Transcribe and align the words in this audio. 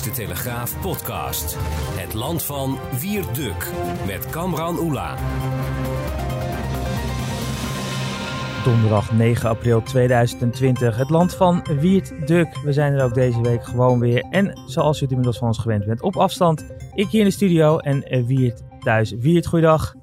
De 0.00 0.10
Telegraaf 0.10 0.80
podcast. 0.80 1.56
Het 1.94 2.14
land 2.14 2.42
van 2.42 2.78
Wierduk 3.00 3.70
met 4.06 4.30
Kamran 4.30 4.78
Oela. 4.78 5.16
Donderdag 8.64 9.12
9 9.12 9.48
april 9.48 9.82
2020. 9.82 10.96
Het 10.96 11.10
land 11.10 11.34
van 11.34 11.64
Wiert 11.80 12.26
Duk. 12.26 12.58
We 12.64 12.72
zijn 12.72 12.92
er 12.92 13.04
ook 13.04 13.14
deze 13.14 13.40
week 13.40 13.64
gewoon 13.64 14.00
weer. 14.00 14.24
En 14.30 14.60
zoals 14.66 14.98
u 14.98 15.00
het 15.00 15.10
inmiddels 15.10 15.38
van 15.38 15.48
ons 15.48 15.58
gewend 15.58 15.86
bent, 15.86 16.02
op 16.02 16.16
afstand. 16.16 16.66
Ik 16.94 17.08
hier 17.08 17.20
in 17.20 17.26
de 17.26 17.32
studio 17.32 17.78
en 17.78 18.26
Wiert 18.26 18.62
thuis. 18.80 19.10
Wiert, 19.10 19.46
goeiedag. 19.46 20.01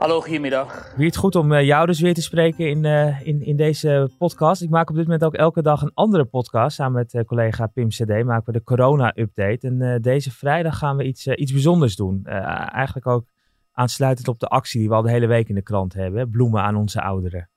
Hallo, 0.00 0.20
goedemiddag. 0.20 0.92
Wiert, 0.96 1.16
goed 1.16 1.34
om 1.34 1.52
eh, 1.52 1.66
jou 1.66 1.86
dus 1.86 2.00
weer 2.00 2.14
te 2.14 2.22
spreken 2.22 2.68
in, 2.68 2.84
uh, 2.84 3.26
in, 3.26 3.42
in 3.42 3.56
deze 3.56 4.10
podcast. 4.18 4.62
Ik 4.62 4.70
maak 4.70 4.90
op 4.90 4.94
dit 4.94 5.04
moment 5.04 5.24
ook 5.24 5.34
elke 5.34 5.62
dag 5.62 5.82
een 5.82 5.90
andere 5.94 6.24
podcast. 6.24 6.76
Samen 6.76 6.92
met 6.92 7.14
uh, 7.14 7.22
collega 7.22 7.66
Pim 7.66 7.88
CD 7.88 8.24
maken 8.24 8.44
we 8.44 8.52
de 8.52 8.62
corona-update. 8.62 9.66
En 9.66 9.98
deze 10.02 10.30
vrijdag 10.30 10.78
gaan 10.78 10.96
we 10.96 11.04
iets, 11.04 11.26
iets 11.26 11.52
bijzonders 11.52 11.96
doen. 11.96 12.24
eigenlijk 12.24 13.06
ook 13.06 13.26
aansluitend 13.72 14.28
op 14.28 14.40
de 14.40 14.46
actie 14.46 14.80
die 14.80 14.88
we 14.88 14.94
al 14.94 15.02
de 15.02 15.10
hele 15.10 15.26
week 15.26 15.48
in 15.48 15.54
de 15.54 15.62
krant 15.62 15.94
hebben. 15.94 16.30
Bloemen 16.30 16.62
aan 16.62 16.76
onze 16.76 17.02
ouderen. 17.02 17.50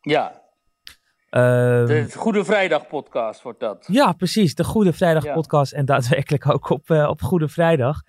Ja. 0.00 0.42
Uh, 1.30 1.40
de 1.86 2.06
Goede 2.16 2.44
Vrijdag 2.44 2.86
podcast 2.86 3.42
wordt 3.42 3.60
dat. 3.60 3.84
Ja, 3.90 4.12
precies. 4.12 4.54
De 4.54 4.64
Goede 4.64 4.92
Vrijdag 4.92 5.24
ja. 5.24 5.32
podcast. 5.32 5.72
En 5.72 5.84
daadwerkelijk 5.84 6.48
ook 6.48 6.70
op, 6.70 6.90
op 6.90 7.22
Goede 7.22 7.48
Vrijdag. 7.48 8.02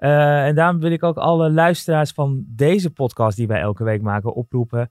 Uh, 0.00 0.46
en 0.46 0.54
daarom 0.54 0.80
wil 0.80 0.90
ik 0.90 1.02
ook 1.02 1.16
alle 1.16 1.50
luisteraars 1.50 2.10
van 2.10 2.44
deze 2.46 2.90
podcast 2.90 3.36
die 3.36 3.46
wij 3.46 3.60
elke 3.60 3.84
week 3.84 4.02
maken 4.02 4.34
oproepen 4.34 4.90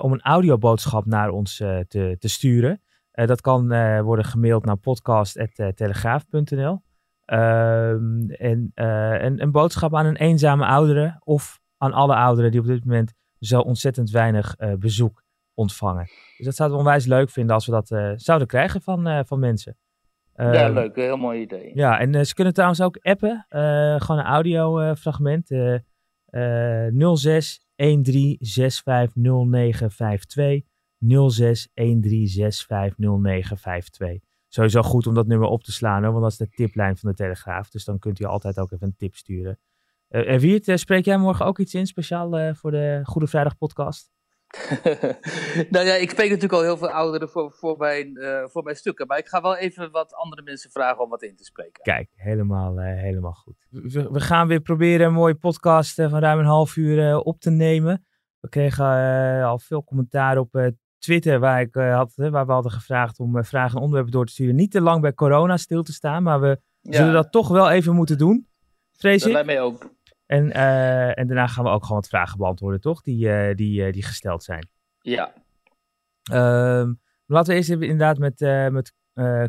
om 0.00 0.12
een 0.12 0.20
audioboodschap 0.20 1.06
naar 1.06 1.30
ons 1.30 1.56
te, 1.56 2.16
te 2.18 2.28
sturen. 2.28 2.82
dat 3.10 3.40
kan 3.40 3.68
worden 4.02 4.24
gemaild 4.24 4.64
naar 4.64 4.76
podcast.telegraaf.nl. 4.76 6.82
Ehm, 7.24 8.30
en 8.30 8.70
een, 8.74 9.42
een 9.42 9.50
boodschap 9.50 9.94
aan 9.94 10.06
een 10.06 10.16
eenzame 10.16 10.66
oudere 10.66 11.20
of 11.24 11.60
aan 11.76 11.92
alle 11.92 12.14
ouderen 12.14 12.50
die 12.50 12.60
op 12.60 12.66
dit 12.66 12.84
moment 12.84 13.12
zo 13.38 13.60
ontzettend 13.60 14.10
weinig 14.10 14.56
bezoek 14.78 15.22
ontvangen. 15.54 16.06
Dus 16.36 16.46
dat 16.46 16.54
zouden 16.54 16.78
we 16.78 16.84
onwijs 16.84 17.06
leuk 17.06 17.30
vinden 17.30 17.54
als 17.54 17.66
we 17.66 17.72
dat 17.72 17.88
zouden 18.20 18.48
krijgen 18.48 18.82
van, 18.82 19.24
van 19.26 19.38
mensen. 19.38 19.76
Ja, 20.42 20.68
leuk. 20.68 20.96
Heel 20.96 21.16
mooi 21.16 21.40
idee. 21.40 21.70
Ja, 21.74 21.98
en 21.98 22.26
ze 22.26 22.34
kunnen 22.34 22.52
trouwens 22.52 22.80
ook 22.80 22.98
appen. 23.02 23.46
gewoon 23.98 24.18
een 24.18 24.24
audiofragment. 24.24 25.46
06 27.14 27.66
13650952. 27.76 30.64
06 31.28 31.68
13650952 31.74 34.28
sowieso 34.52 34.82
goed 34.82 35.06
om 35.06 35.14
dat 35.14 35.26
nummer 35.26 35.48
op 35.48 35.62
te 35.62 35.72
slaan, 35.72 36.02
hoor, 36.02 36.12
want 36.12 36.22
dat 36.22 36.32
is 36.32 36.38
de 36.38 36.48
tiplijn 36.48 36.96
van 36.96 37.10
de 37.10 37.16
Telegraaf. 37.16 37.70
Dus 37.70 37.84
dan 37.84 37.98
kunt 37.98 38.20
u 38.20 38.24
altijd 38.24 38.58
ook 38.58 38.70
even 38.70 38.86
een 38.86 38.96
tip 38.96 39.14
sturen. 39.14 39.58
Uh, 40.08 40.28
en 40.28 40.38
Wiert, 40.38 40.68
uh, 40.68 40.76
spreek 40.76 41.04
jij 41.04 41.16
morgen 41.16 41.46
ook 41.46 41.58
iets 41.58 41.74
in, 41.74 41.86
speciaal 41.86 42.38
uh, 42.38 42.54
voor 42.54 42.70
de 42.70 43.00
Goede 43.02 43.26
Vrijdag 43.26 43.56
podcast? 43.56 44.10
nou 45.70 45.86
ja, 45.86 45.94
ik 45.94 46.10
spreek 46.10 46.28
natuurlijk 46.28 46.52
al 46.52 46.62
heel 46.62 46.76
veel 46.76 46.90
ouderen 46.90 47.28
voor, 47.28 47.52
voor, 47.52 47.78
mijn, 47.78 48.18
voor 48.50 48.62
mijn 48.62 48.76
stukken. 48.76 49.06
Maar 49.06 49.18
ik 49.18 49.28
ga 49.28 49.40
wel 49.40 49.56
even 49.56 49.90
wat 49.90 50.14
andere 50.14 50.42
mensen 50.42 50.70
vragen 50.70 51.02
om 51.02 51.10
wat 51.10 51.22
in 51.22 51.36
te 51.36 51.44
spreken. 51.44 51.82
Kijk, 51.82 52.08
helemaal, 52.14 52.78
helemaal 52.78 53.32
goed. 53.32 53.66
We, 53.70 54.08
we, 54.10 54.20
gaan 54.20 54.48
weer 54.48 54.60
proberen 54.60 55.06
een 55.06 55.12
mooie 55.12 55.34
podcast 55.34 55.94
van 55.94 56.18
ruim 56.18 56.38
een 56.38 56.44
half 56.44 56.76
uur 56.76 57.18
op 57.18 57.40
te 57.40 57.50
nemen. 57.50 58.06
We 58.40 58.48
kregen 58.48 58.84
al 59.42 59.58
veel 59.58 59.84
commentaar 59.84 60.38
op 60.38 60.72
Twitter, 60.98 61.38
waar, 61.38 61.60
ik, 61.60 61.74
had, 61.74 62.12
waar 62.14 62.46
we 62.46 62.52
hadden 62.52 62.72
gevraagd 62.72 63.18
om 63.18 63.44
vragen 63.44 63.76
en 63.76 63.82
onderwerpen 63.82 64.12
door 64.12 64.26
te 64.26 64.32
sturen. 64.32 64.54
Niet 64.54 64.70
te 64.70 64.80
lang 64.80 65.00
bij 65.00 65.14
corona 65.14 65.56
stil 65.56 65.82
te 65.82 65.92
staan, 65.92 66.22
maar 66.22 66.40
we 66.40 66.60
ja. 66.80 66.96
zullen 66.96 67.12
dat 67.12 67.32
toch 67.32 67.48
wel 67.48 67.70
even 67.70 67.94
moeten 67.94 68.18
doen. 68.18 68.48
Vrees 68.92 69.26
ik. 69.26 69.32
Dat 69.32 69.46
mij 69.46 69.60
ook. 69.60 69.90
En, 70.30 70.46
uh, 70.56 71.18
en 71.18 71.26
daarna 71.26 71.46
gaan 71.46 71.64
we 71.64 71.70
ook 71.70 71.82
gewoon 71.82 72.00
wat 72.00 72.08
vragen 72.08 72.38
beantwoorden, 72.38 72.80
toch? 72.80 73.02
Die, 73.02 73.54
die, 73.54 73.92
die 73.92 74.02
gesteld 74.02 74.42
zijn. 74.42 74.68
Ja. 75.00 75.32
Ehm, 76.30 76.92
laten 77.26 77.52
we 77.52 77.54
eerst 77.54 77.70
even 77.70 77.86
inderdaad 77.86 78.18
met, 78.18 78.40
met 78.72 78.94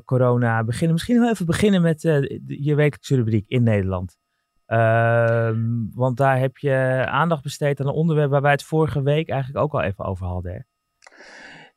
corona 0.06 0.64
beginnen. 0.64 0.94
Misschien 0.94 1.20
wel 1.20 1.30
even 1.30 1.46
beginnen 1.46 1.82
met 1.82 2.02
je 2.02 2.76
wekelijkse 2.76 3.16
rubriek 3.16 3.48
in 3.48 3.64
Nederland. 3.64 4.18
Ehm, 4.66 5.60
want 5.94 6.18
daar 6.18 6.40
heb 6.40 6.58
je 6.58 7.06
aandacht 7.08 7.44
besteed 7.44 7.80
aan 7.80 7.88
een 7.88 7.94
onderwerp 7.94 8.30
waar 8.30 8.42
wij 8.42 8.52
het 8.52 8.64
vorige 8.64 9.02
week 9.02 9.30
eigenlijk 9.30 9.64
ook 9.64 9.74
al 9.74 9.82
even 9.82 10.06
over 10.06 10.26
hadden. 10.26 10.52
Hè? 10.52 10.60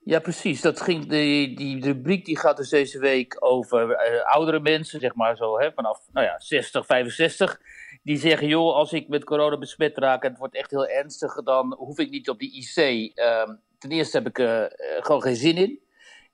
Ja, 0.05 0.19
precies. 0.19 0.61
Dat 0.61 0.81
ging, 0.81 1.09
die, 1.09 1.57
die 1.57 1.81
rubriek 1.85 2.25
die 2.25 2.39
gaat 2.39 2.57
dus 2.57 2.69
deze 2.69 2.99
week 2.99 3.37
over 3.39 3.91
uh, 3.91 4.25
oudere 4.35 4.61
mensen, 4.61 5.01
zeg 5.01 5.15
maar 5.15 5.37
zo, 5.37 5.59
hè, 5.59 5.73
vanaf 5.73 6.01
nou 6.13 6.27
ja, 6.27 6.35
60, 6.39 6.87
65. 6.87 7.61
Die 8.05 8.19
zeggen, 8.19 8.49
joh, 8.49 8.75
als 8.75 8.93
ik 8.93 9.09
met 9.09 9.25
corona 9.25 9.59
besmet 9.59 9.99
raak 9.99 10.23
en 10.23 10.31
het 10.31 10.39
wordt 10.39 10.55
echt 10.55 10.71
heel 10.71 10.87
ernstig, 10.87 11.43
dan 11.43 11.75
hoef 11.75 11.99
ik 11.99 12.11
niet 12.11 12.29
op 12.29 12.39
die 12.39 12.53
IC. 12.53 12.77
Uh, 13.19 13.43
ten 13.79 13.91
eerste 13.91 14.17
heb 14.17 14.27
ik 14.27 14.39
uh, 14.39 14.65
gewoon 15.01 15.23
geen 15.23 15.37
zin 15.37 15.57
in. 15.57 15.83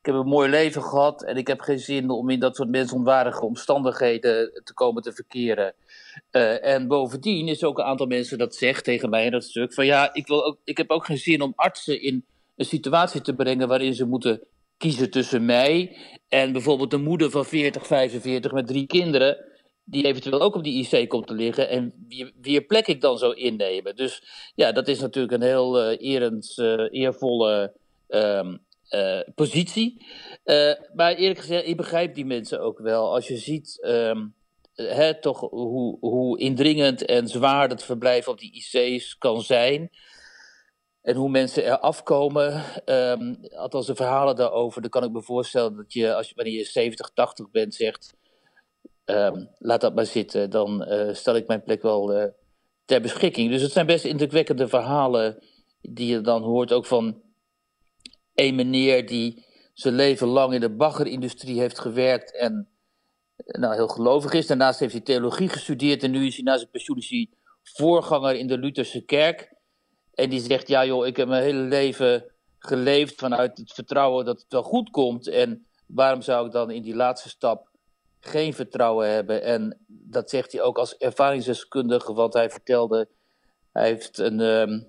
Ik 0.01 0.07
heb 0.07 0.15
een 0.15 0.27
mooi 0.27 0.49
leven 0.49 0.83
gehad 0.83 1.25
en 1.25 1.37
ik 1.37 1.47
heb 1.47 1.61
geen 1.61 1.79
zin 1.79 2.11
om 2.11 2.31
in 2.31 2.41
dat 2.41 2.57
soort 2.57 2.69
mensonwaardige 2.69 3.45
omstandigheden 3.45 4.61
te 4.65 4.75
komen 4.75 5.03
te 5.03 5.13
verkeren. 5.13 5.75
Uh, 6.33 6.67
en 6.67 6.89
bovendien 6.89 7.49
is 7.49 7.65
ook 7.65 7.79
een 7.79 7.85
aantal 7.85 8.07
mensen 8.07 8.39
dat 8.39 8.55
zegt 8.55 8.85
tegen 8.85 9.11
mij 9.11 9.25
in 9.25 9.31
dat 9.31 9.45
stuk 9.45 9.75
van 9.75 9.87
ja, 9.87 10.15
ik, 10.15 10.27
wil 10.27 10.45
ook, 10.45 10.59
ik 10.65 10.77
heb 10.77 10.91
ook 10.91 11.05
geen 11.05 11.19
zin 11.19 11.43
om 11.43 11.53
artsen 11.57 12.03
in 12.03 12.25
een 12.57 12.65
situatie 12.65 13.21
te 13.21 13.35
brengen 13.35 13.69
waarin 13.69 13.95
ze 13.95 14.07
moeten 14.07 14.41
kiezen 14.77 15.11
tussen 15.11 15.45
mij 15.45 15.97
en 16.29 16.53
bijvoorbeeld 16.53 16.93
een 16.93 17.03
moeder 17.03 17.31
van 17.31 17.45
40, 17.45 17.87
45 17.87 18.53
met 18.53 18.67
drie 18.67 18.87
kinderen, 18.87 19.45
die 19.91 20.05
eventueel 20.05 20.41
ook 20.41 20.55
op 20.55 20.65
die 20.65 20.89
IC 20.89 21.09
komt 21.09 21.27
te 21.27 21.35
liggen 21.35 21.69
en 21.69 21.93
wie, 22.09 22.33
wie 22.41 22.61
plek 22.61 22.87
ik 22.87 23.01
dan 23.01 23.19
zou 23.19 23.35
innemen. 23.35 23.97
Dus 23.97 24.23
ja, 24.55 24.73
dat 24.73 24.89
is 24.89 25.01
natuurlijk 25.01 25.35
een 25.35 25.49
heel 25.49 25.91
uh, 25.91 25.97
erend, 25.99 26.55
uh, 26.57 26.87
eervolle 26.91 27.73
um, 28.09 28.59
uh, 28.91 29.21
positie. 29.35 30.07
maar 30.95 31.15
eerlijk 31.15 31.41
gezegd, 31.41 31.67
ik 31.67 31.77
begrijp 31.77 32.15
die 32.15 32.27
mensen 32.27 32.61
ook 32.61 32.79
wel. 32.79 33.15
Als 33.15 33.29
je 33.29 33.37
ziet 33.37 33.79
um, 33.83 34.35
hè, 34.89 35.21
toch 35.21 35.41
hoe, 35.41 35.97
hoe 36.01 36.39
indringend 36.39 37.05
en 37.05 37.29
zwaar 37.29 37.69
het 37.69 37.83
verblijf 37.83 38.29
op 38.29 38.39
die 38.39 38.53
IC's 38.53 39.19
kan 39.19 39.43
zijn. 39.43 39.91
En 41.03 41.17
hoe 41.17 41.31
mensen 41.31 41.65
er 41.65 41.79
afkomen, 41.79 42.65
um, 42.85 43.39
althans 43.51 43.87
de 43.87 43.95
verhalen 43.95 44.37
daarover, 44.37 44.81
dan 44.81 44.91
kan 44.91 45.05
ik 45.05 45.11
me 45.11 45.23
voorstellen 45.23 45.77
dat 45.77 45.93
je, 45.93 46.15
als 46.15 46.29
je 46.29 46.35
wanneer 46.35 46.55
je 46.55 46.65
70, 46.65 47.11
80 47.15 47.51
bent, 47.51 47.75
zegt: 47.75 48.15
um, 49.17 49.49
laat 49.59 49.81
dat 49.81 49.95
maar 49.95 50.07
zitten, 50.07 50.51
dan 50.51 50.93
uh, 50.93 51.15
stel 51.15 51.37
ik 51.37 51.47
mijn 51.47 51.63
plek 51.63 51.83
wel 51.83 52.17
uh, 52.17 52.25
ter 52.85 53.01
beschikking. 53.01 53.51
Dus 53.51 53.63
het 53.63 53.73
zijn 53.73 53.87
best 53.87 54.05
indrukwekkende 54.05 54.69
verhalen 54.69 55.39
die 55.81 56.07
je 56.07 56.21
dan 56.21 56.43
hoort, 56.43 56.73
ook 56.73 56.87
van 56.87 57.23
een 58.35 58.55
meneer 58.55 59.07
die 59.07 59.45
zijn 59.75 59.95
leven 59.95 60.27
lang 60.27 60.55
in 60.55 60.61
de 60.61 60.71
baggerindustrie 60.71 61.61
heeft 61.61 61.79
gewerkt 61.79 62.37
en 62.37 62.69
nou, 63.47 63.75
heel 63.75 63.89
gelovig 63.89 64.33
is. 64.33 64.47
Daarnaast 64.47 64.81
heeft 64.81 64.93
hij 64.93 65.03
theologie 65.03 65.49
gestudeerd 65.49 66.03
en 66.03 66.11
nu 66.11 66.27
is 66.27 66.35
hij 66.35 66.45
na 66.45 66.57
zijn 66.57 66.71
pensioen 66.71 66.97
is 66.97 67.27
voorganger 67.63 68.35
in 68.35 68.47
de 68.47 68.59
Lutherse 68.59 69.05
kerk. 69.05 69.55
En 70.15 70.31
die 70.31 70.41
zegt, 70.41 70.69
ja 70.69 70.85
joh, 70.85 71.07
ik 71.07 71.17
heb 71.17 71.29
mijn 71.29 71.43
hele 71.43 71.59
leven 71.59 72.25
geleefd 72.59 73.15
vanuit 73.15 73.59
het 73.59 73.73
vertrouwen 73.73 74.25
dat 74.25 74.41
het 74.41 74.53
wel 74.53 74.63
goed 74.63 74.91
komt. 74.91 75.29
En 75.29 75.67
waarom 75.87 76.23
zou 76.23 76.47
ik 76.47 76.53
dan 76.53 76.71
in 76.71 76.83
die 76.83 76.95
laatste 76.95 77.29
stap 77.29 77.70
geen 78.21 78.55
vertrouwen 78.55 79.11
hebben? 79.11 79.43
En 79.43 79.79
dat 79.87 80.31
zegt 80.31 80.53
hij 80.53 80.63
ook 80.63 80.79
als 80.79 80.97
ervaringsdeskundige, 80.97 82.13
want 82.13 82.33
hij 82.33 82.51
vertelde, 82.51 83.09
hij 83.73 83.87
heeft 83.87 84.19
een, 84.19 84.41
um, 84.41 84.89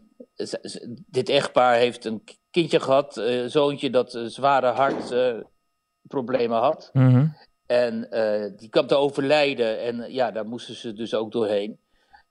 dit 1.07 1.29
echtpaar 1.29 1.75
heeft 1.75 2.05
een 2.05 2.23
kindje 2.51 2.79
gehad, 2.79 3.17
een 3.17 3.51
zoontje 3.51 3.89
dat 3.89 4.19
zware 4.25 4.67
hartproblemen 4.67 6.57
uh, 6.57 6.63
had. 6.63 6.89
Mm 6.93 7.09
-hmm. 7.13 7.35
En 7.65 8.07
uh, 8.11 8.57
die 8.57 8.69
kwam 8.69 8.87
te 8.87 8.95
overlijden 8.95 9.79
en 9.79 10.13
ja, 10.13 10.31
daar 10.31 10.45
moesten 10.45 10.75
ze 10.75 10.93
dus 10.93 11.13
ook 11.13 11.31
doorheen. 11.31 11.79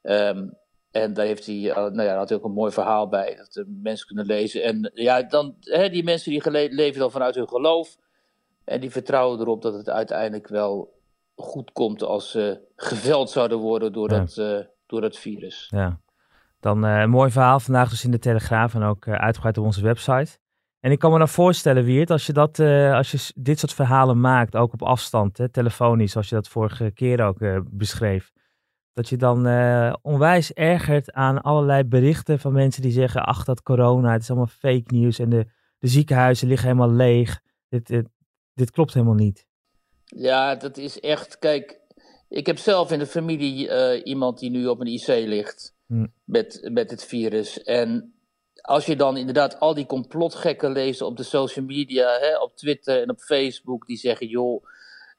Um, 0.03 0.59
En 0.91 1.13
daar 1.13 1.27
heeft 1.27 1.47
hij, 1.47 1.55
nou 1.75 2.03
ja, 2.03 2.17
had 2.17 2.29
hij 2.29 2.39
ook 2.39 2.45
een 2.45 2.53
mooi 2.53 2.73
verhaal 2.73 3.09
bij, 3.09 3.37
dat 3.37 3.53
de 3.53 3.79
mensen 3.83 4.07
kunnen 4.07 4.27
lezen. 4.27 4.63
En 4.63 4.91
ja, 4.95 5.23
dan, 5.23 5.57
hè, 5.61 5.91
die 5.91 6.05
mensen 6.05 6.31
die 6.31 6.73
leven 6.75 7.01
dan 7.01 7.11
vanuit 7.11 7.35
hun 7.35 7.49
geloof. 7.49 7.97
En 8.71 8.81
die 8.81 8.91
vertrouwen 8.91 9.41
erop 9.41 9.63
dat 9.63 9.75
het 9.75 9.89
uiteindelijk 9.89 10.49
wel 10.49 11.01
goed 11.35 11.73
komt 11.73 12.03
als 12.03 12.31
ze 12.31 12.61
geveld 12.77 13.31
zouden 13.31 13.59
worden 13.59 13.93
door, 13.93 14.09
dat, 14.09 14.35
door 14.87 15.01
dat 15.01 15.17
virus. 15.17 15.67
Ja. 15.71 16.01
Dan 16.61 16.83
een 16.83 17.11
mooi 17.11 17.31
verhaal 17.31 17.61
vandaag 17.61 17.91
dus 17.91 18.05
in 18.05 18.11
de 18.11 18.19
Telegraaf 18.19 18.75
en 18.75 18.83
ook 18.83 19.09
uitgebreid 19.09 19.59
op 19.59 19.65
onze 19.65 19.83
website. 19.83 20.39
En 20.81 20.91
ik 20.91 20.99
kan 20.99 21.13
me 21.13 21.19
dan 21.19 21.29
voorstellen, 21.29 21.85
Wiert, 21.85 22.11
als 22.11 22.27
je, 22.27 22.33
dat, 22.33 22.59
als 22.95 23.11
je 23.11 23.33
dit 23.35 23.59
soort 23.59 23.73
verhalen 23.73 24.21
maakt, 24.21 24.57
ook 24.57 24.73
op 24.73 24.83
afstand, 24.83 25.39
hè, 25.39 25.49
telefonisch, 25.49 26.13
zoals 26.13 26.29
je 26.29 26.35
dat 26.35 26.49
vorige 26.49 26.91
keer 26.91 27.25
ook 27.25 27.39
beschreef, 27.71 28.33
dat 28.93 29.09
je 29.09 29.17
dan 29.17 29.47
onwijs 30.03 30.53
ergert 30.53 31.13
aan 31.13 31.43
allerlei 31.43 31.85
berichten 31.85 32.39
van 32.39 32.53
mensen 32.53 32.83
die 32.83 32.93
zeggen, 32.93 33.25
ach 33.25 33.45
dat 33.45 33.63
corona, 33.63 34.13
het 34.13 34.23
is 34.23 34.29
allemaal 34.31 34.47
fake 34.47 34.85
nieuws 34.87 35.19
en 35.19 35.29
de, 35.29 35.47
de 35.79 35.89
ziekenhuizen 35.89 36.49
liggen 36.49 36.69
helemaal 36.69 36.95
leeg. 36.97 37.41
Dit, 37.69 37.87
dit, 37.87 38.09
dit 38.61 38.71
klopt 38.71 38.95
helemaal 38.95 39.15
niet. 39.15 39.47
Ja, 40.05 40.55
dat 40.55 40.77
is 40.77 41.01
echt, 41.01 41.39
kijk, 41.39 41.81
ik 42.29 42.47
heb 42.47 42.59
zelf 42.59 42.93
in 42.93 42.99
de 42.99 43.07
familie 43.07 44.03
iemand 44.05 44.39
die 44.39 44.51
nu 44.51 44.67
op 44.67 44.81
een 44.81 44.87
IC 44.87 45.07
ligt 45.07 45.75
hm. 45.87 46.07
met, 46.25 46.69
met 46.73 46.91
het 46.91 47.05
virus. 47.05 47.63
En 47.63 48.15
als 48.61 48.87
je 48.87 48.97
dan 48.97 49.17
inderdaad 49.17 49.61
al 49.61 49.75
die 49.75 49.87
complotgekken 49.87 50.73
leest 50.73 51.03
op 51.03 51.17
de 51.17 51.23
social 51.23 51.65
media, 51.65 52.19
hè, 52.19 52.39
op 52.39 52.57
Twitter 52.57 53.03
en 53.03 53.11
op 53.11 53.21
Facebook, 53.21 53.87
die 53.87 53.97
zeggen: 53.97 54.27
joh, 54.27 54.65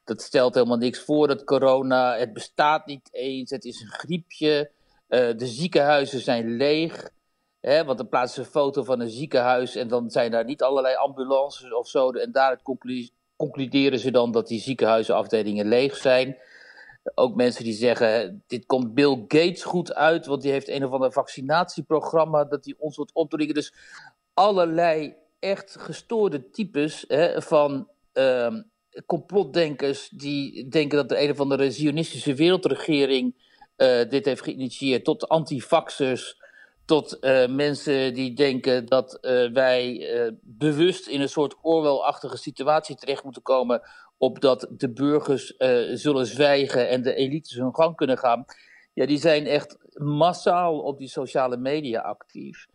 dat 0.04 0.22
stelt 0.22 0.54
helemaal 0.54 0.76
niks 0.76 1.00
voor, 1.00 1.28
dat 1.28 1.44
corona, 1.44 2.16
het 2.16 2.32
bestaat 2.32 2.86
niet 2.86 3.08
eens, 3.12 3.50
het 3.50 3.64
is 3.64 3.80
een 3.80 3.92
griepje, 3.92 4.70
uh, 5.08 5.36
de 5.36 5.46
ziekenhuizen 5.46 6.20
zijn 6.20 6.56
leeg. 6.56 7.10
Hè, 7.60 7.84
want 7.84 7.98
dan 7.98 8.08
plaatsen 8.08 8.42
ze 8.42 8.48
een 8.48 8.62
foto 8.62 8.84
van 8.84 9.00
een 9.00 9.10
ziekenhuis 9.10 9.76
en 9.76 9.88
dan 9.88 10.10
zijn 10.10 10.30
daar 10.30 10.44
niet 10.44 10.62
allerlei 10.62 10.94
ambulances 10.94 11.72
of 11.72 11.88
zo. 11.88 12.10
En 12.10 12.32
daaruit 12.32 12.62
concluderen 13.42 13.98
ze 13.98 14.10
dan 14.10 14.32
dat 14.32 14.48
die 14.48 14.60
ziekenhuizenafdelingen 14.60 15.68
leeg 15.68 15.96
zijn. 15.96 16.36
Ook 17.14 17.34
mensen 17.34 17.64
die 17.64 17.72
zeggen, 17.72 18.42
dit 18.46 18.66
komt 18.66 18.94
Bill 18.94 19.24
Gates 19.28 19.62
goed 19.62 19.94
uit, 19.94 20.26
want 20.26 20.42
die 20.42 20.50
heeft 20.50 20.68
een 20.68 20.84
of 20.84 20.92
ander 20.92 21.12
vaccinatieprogramma 21.12 22.44
dat 22.44 22.64
hij 22.64 22.74
ons 22.78 22.96
wordt 22.96 23.12
opdringen. 23.12 23.54
Dus 23.54 23.74
allerlei 24.34 25.14
echt 25.38 25.76
gestoorde 25.78 26.50
types 26.50 27.04
hè, 27.08 27.42
van 27.42 27.88
uh, 28.14 28.54
complotdenkers 29.06 30.08
die 30.08 30.68
denken 30.68 30.96
dat 30.96 31.08
de 31.08 31.22
een 31.22 31.30
of 31.30 31.40
andere 31.40 31.70
zionistische 31.70 32.34
wereldregering 32.34 33.34
uh, 33.76 34.08
dit 34.08 34.24
heeft 34.24 34.42
geïnitieerd, 34.42 35.04
tot 35.04 35.28
antifaxers, 35.28 36.41
tot 36.92 37.16
uh, 37.20 37.46
mensen 37.46 38.14
die 38.14 38.34
denken 38.34 38.86
dat 38.86 39.18
uh, 39.22 39.52
wij 39.52 40.06
bewust 40.40 41.06
in 41.06 41.20
een 41.20 41.28
soort 41.28 41.56
Orwell-achtige 41.62 42.36
situatie 42.36 42.96
terecht 42.96 43.24
moeten 43.24 43.42
komen 43.42 43.82
opdat 44.18 44.66
de 44.70 44.92
burgers 44.92 45.54
zullen 45.92 46.26
zwijgen 46.26 46.88
en 46.88 47.02
de 47.02 47.14
elites 47.14 47.54
hun 47.54 47.74
gang 47.74 47.96
kunnen 47.96 48.18
gaan. 48.18 48.44
Ja, 48.92 49.06
die 49.06 49.18
zijn 49.18 49.46
echt 49.46 49.78
massaal 49.94 50.80
op 50.80 50.98
die 50.98 51.08
sociale 51.08 51.56
media 51.56 52.00
actief. 52.00 52.66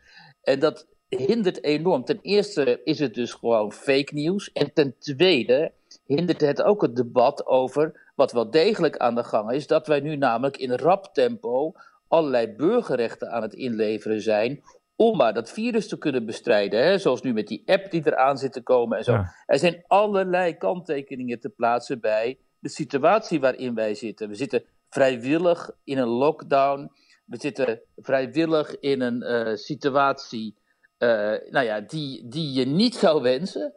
En 0.41 0.59
dat 0.59 0.87
hindert 1.09 1.63
enorm. 1.63 2.03
Ten 2.03 2.19
eerste 2.21 2.81
is 2.83 2.99
het 2.99 3.13
dus 3.13 3.33
gewoon 3.33 3.71
fake 3.71 4.13
nieuws. 4.13 4.51
En 4.51 4.73
ten 4.73 4.95
tweede 4.99 5.71
hindert 6.05 6.41
het 6.41 6.61
ook 6.61 6.81
het 6.81 6.95
debat 6.95 7.45
over 7.45 8.11
wat 8.15 8.31
wel 8.31 8.49
degelijk 8.49 8.97
aan 8.97 9.15
de 9.15 9.23
gang 9.23 9.51
is. 9.51 9.67
Dat 9.67 9.87
wij 9.87 9.99
nu 9.99 10.15
namelijk 10.15 10.57
in 10.57 10.71
rap 10.71 11.13
tempo 11.13 11.73
allerlei 12.07 12.55
burgerrechten 12.55 13.31
aan 13.31 13.41
het 13.41 13.53
inleveren 13.53 14.21
zijn 14.21 14.63
om 14.95 15.17
maar 15.17 15.33
dat 15.33 15.51
virus 15.51 15.87
te 15.87 15.97
kunnen 15.97 16.25
bestrijden. 16.25 16.83
Hè? 16.83 16.97
Zoals 16.97 17.21
nu 17.21 17.33
met 17.33 17.47
die 17.47 17.63
app 17.65 17.91
die 17.91 18.01
eraan 18.05 18.37
zit 18.37 18.53
te 18.53 18.63
komen 18.63 18.97
en 18.97 19.03
zo. 19.03 19.23
Er 19.45 19.59
zijn 19.59 19.83
allerlei 19.87 20.57
kanttekeningen 20.57 21.39
te 21.39 21.49
plaatsen 21.49 21.99
bij 21.99 22.39
de 22.59 22.69
situatie 22.69 23.39
waarin 23.39 23.75
wij 23.75 23.93
zitten. 23.93 24.29
We 24.29 24.35
zitten 24.35 24.63
vrijwillig 24.89 25.71
in 25.83 25.97
een 25.97 26.07
lockdown. 26.07 26.91
We 27.25 27.37
zitten 27.39 27.81
vrijwillig 27.95 28.79
in 28.79 29.01
een 29.01 29.23
uh, 29.23 29.55
situatie 29.55 30.57
nou 31.49 31.61
ja, 31.61 31.81
die, 31.81 32.27
die 32.27 32.53
je 32.53 32.65
niet 32.65 32.95
zou 32.95 33.21
wensen. 33.21 33.73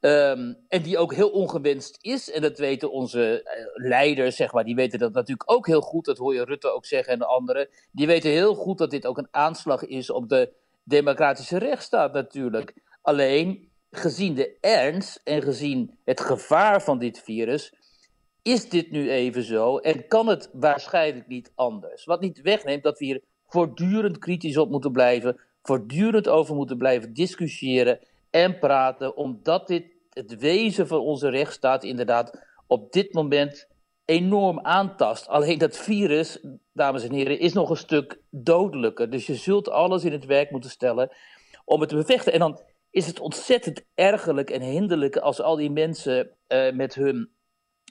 Um, 0.00 0.56
en 0.68 0.82
die 0.82 0.98
ook 0.98 1.14
heel 1.14 1.30
ongewenst 1.30 1.98
is. 2.00 2.30
En 2.30 2.42
dat 2.42 2.58
weten 2.58 2.92
onze 2.92 3.40
uh, 3.44 3.88
leiders, 3.88 4.36
zeg 4.36 4.52
maar. 4.52 4.64
Die 4.64 4.74
weten 4.74 4.98
dat 4.98 5.12
natuurlijk 5.12 5.52
ook 5.52 5.66
heel 5.66 5.80
goed. 5.80 6.04
Dat 6.04 6.18
hoor 6.18 6.34
je 6.34 6.44
Rutte 6.44 6.72
ook 6.72 6.86
zeggen 6.86 7.12
en 7.12 7.22
anderen. 7.22 7.68
Die 7.92 8.06
weten 8.06 8.30
heel 8.30 8.54
goed 8.54 8.78
dat 8.78 8.90
dit 8.90 9.06
ook 9.06 9.18
een 9.18 9.28
aanslag 9.30 9.86
is 9.86 10.10
op 10.10 10.28
de 10.28 10.52
democratische 10.84 11.58
rechtsstaat 11.58 12.12
natuurlijk. 12.12 12.74
Alleen, 13.02 13.70
gezien 13.90 14.34
de 14.34 14.56
ernst 14.60 15.20
en 15.24 15.42
gezien 15.42 15.98
het 16.04 16.20
gevaar 16.20 16.82
van 16.82 16.98
dit 16.98 17.20
virus, 17.20 17.74
is 18.42 18.68
dit 18.68 18.90
nu 18.90 19.10
even 19.10 19.42
zo 19.42 19.78
en 19.78 20.06
kan 20.06 20.26
het 20.26 20.50
waarschijnlijk 20.52 21.26
niet 21.26 21.52
anders. 21.54 22.04
Wat 22.04 22.20
niet 22.20 22.40
wegneemt 22.40 22.82
dat 22.82 22.98
we 22.98 23.04
hier 23.04 23.22
voortdurend 23.46 24.18
kritisch 24.18 24.56
op 24.56 24.70
moeten 24.70 24.92
blijven, 24.92 25.40
voortdurend 25.62 26.28
over 26.28 26.54
moeten 26.54 26.78
blijven 26.78 27.14
discussiëren 27.14 27.98
en 28.30 28.58
praten, 28.58 29.16
omdat 29.16 29.66
dit 29.66 29.84
het 30.10 30.38
wezen 30.38 30.86
van 30.86 31.00
onze 31.00 31.28
rechtsstaat 31.28 31.84
inderdaad 31.84 32.46
op 32.66 32.92
dit 32.92 33.12
moment 33.12 33.68
enorm 34.04 34.60
aantast. 34.60 35.28
Alleen 35.28 35.58
dat 35.58 35.76
virus, 35.76 36.44
dames 36.72 37.04
en 37.04 37.12
heren, 37.12 37.38
is 37.38 37.52
nog 37.52 37.70
een 37.70 37.76
stuk 37.76 38.20
dodelijker. 38.30 39.10
Dus 39.10 39.26
je 39.26 39.34
zult 39.34 39.68
alles 39.68 40.04
in 40.04 40.12
het 40.12 40.24
werk 40.24 40.50
moeten 40.50 40.70
stellen 40.70 41.10
om 41.64 41.80
het 41.80 41.88
te 41.88 41.96
bevechten. 41.96 42.32
En 42.32 42.38
dan 42.38 42.60
is 42.90 43.06
het 43.06 43.20
ontzettend 43.20 43.84
ergerlijk 43.94 44.50
en 44.50 44.62
hinderlijk 44.62 45.16
als 45.16 45.40
al 45.40 45.56
die 45.56 45.70
mensen 45.70 46.30
uh, 46.48 46.72
met 46.72 46.94
hun 46.94 47.30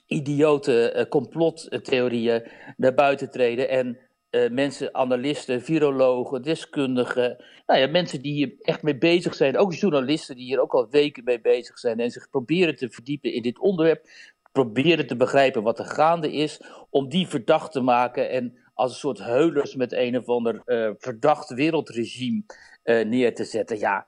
idiote 0.06 0.94
uh, 0.96 1.04
complottheorieën 1.08 2.50
naar 2.76 2.94
buiten 2.94 3.30
treden 3.30 3.68
en 3.68 3.98
uh, 4.30 4.50
mensen, 4.50 4.94
analisten, 4.94 5.62
virologen, 5.62 6.42
deskundigen, 6.42 7.44
nou 7.66 7.80
ja, 7.80 7.86
mensen 7.86 8.22
die 8.22 8.32
hier 8.32 8.54
echt 8.60 8.82
mee 8.82 8.98
bezig 8.98 9.34
zijn, 9.34 9.58
ook 9.58 9.74
journalisten 9.74 10.36
die 10.36 10.44
hier 10.44 10.60
ook 10.60 10.72
al 10.72 10.90
weken 10.90 11.24
mee 11.24 11.40
bezig 11.40 11.78
zijn 11.78 12.00
en 12.00 12.10
zich 12.10 12.30
proberen 12.30 12.76
te 12.76 12.90
verdiepen 12.90 13.32
in 13.32 13.42
dit 13.42 13.58
onderwerp, 13.58 14.08
proberen 14.52 15.06
te 15.06 15.16
begrijpen 15.16 15.62
wat 15.62 15.78
er 15.78 15.84
gaande 15.84 16.32
is, 16.32 16.60
om 16.90 17.08
die 17.08 17.26
verdacht 17.26 17.72
te 17.72 17.80
maken 17.80 18.30
en 18.30 18.58
als 18.74 18.90
een 18.92 18.98
soort 18.98 19.18
heulers 19.18 19.74
met 19.74 19.92
een 19.92 20.16
of 20.16 20.28
ander 20.28 20.62
uh, 20.66 20.90
verdacht 20.98 21.50
wereldregime 21.50 22.42
uh, 22.84 23.04
neer 23.04 23.34
te 23.34 23.44
zetten. 23.44 23.78
Ja, 23.78 24.06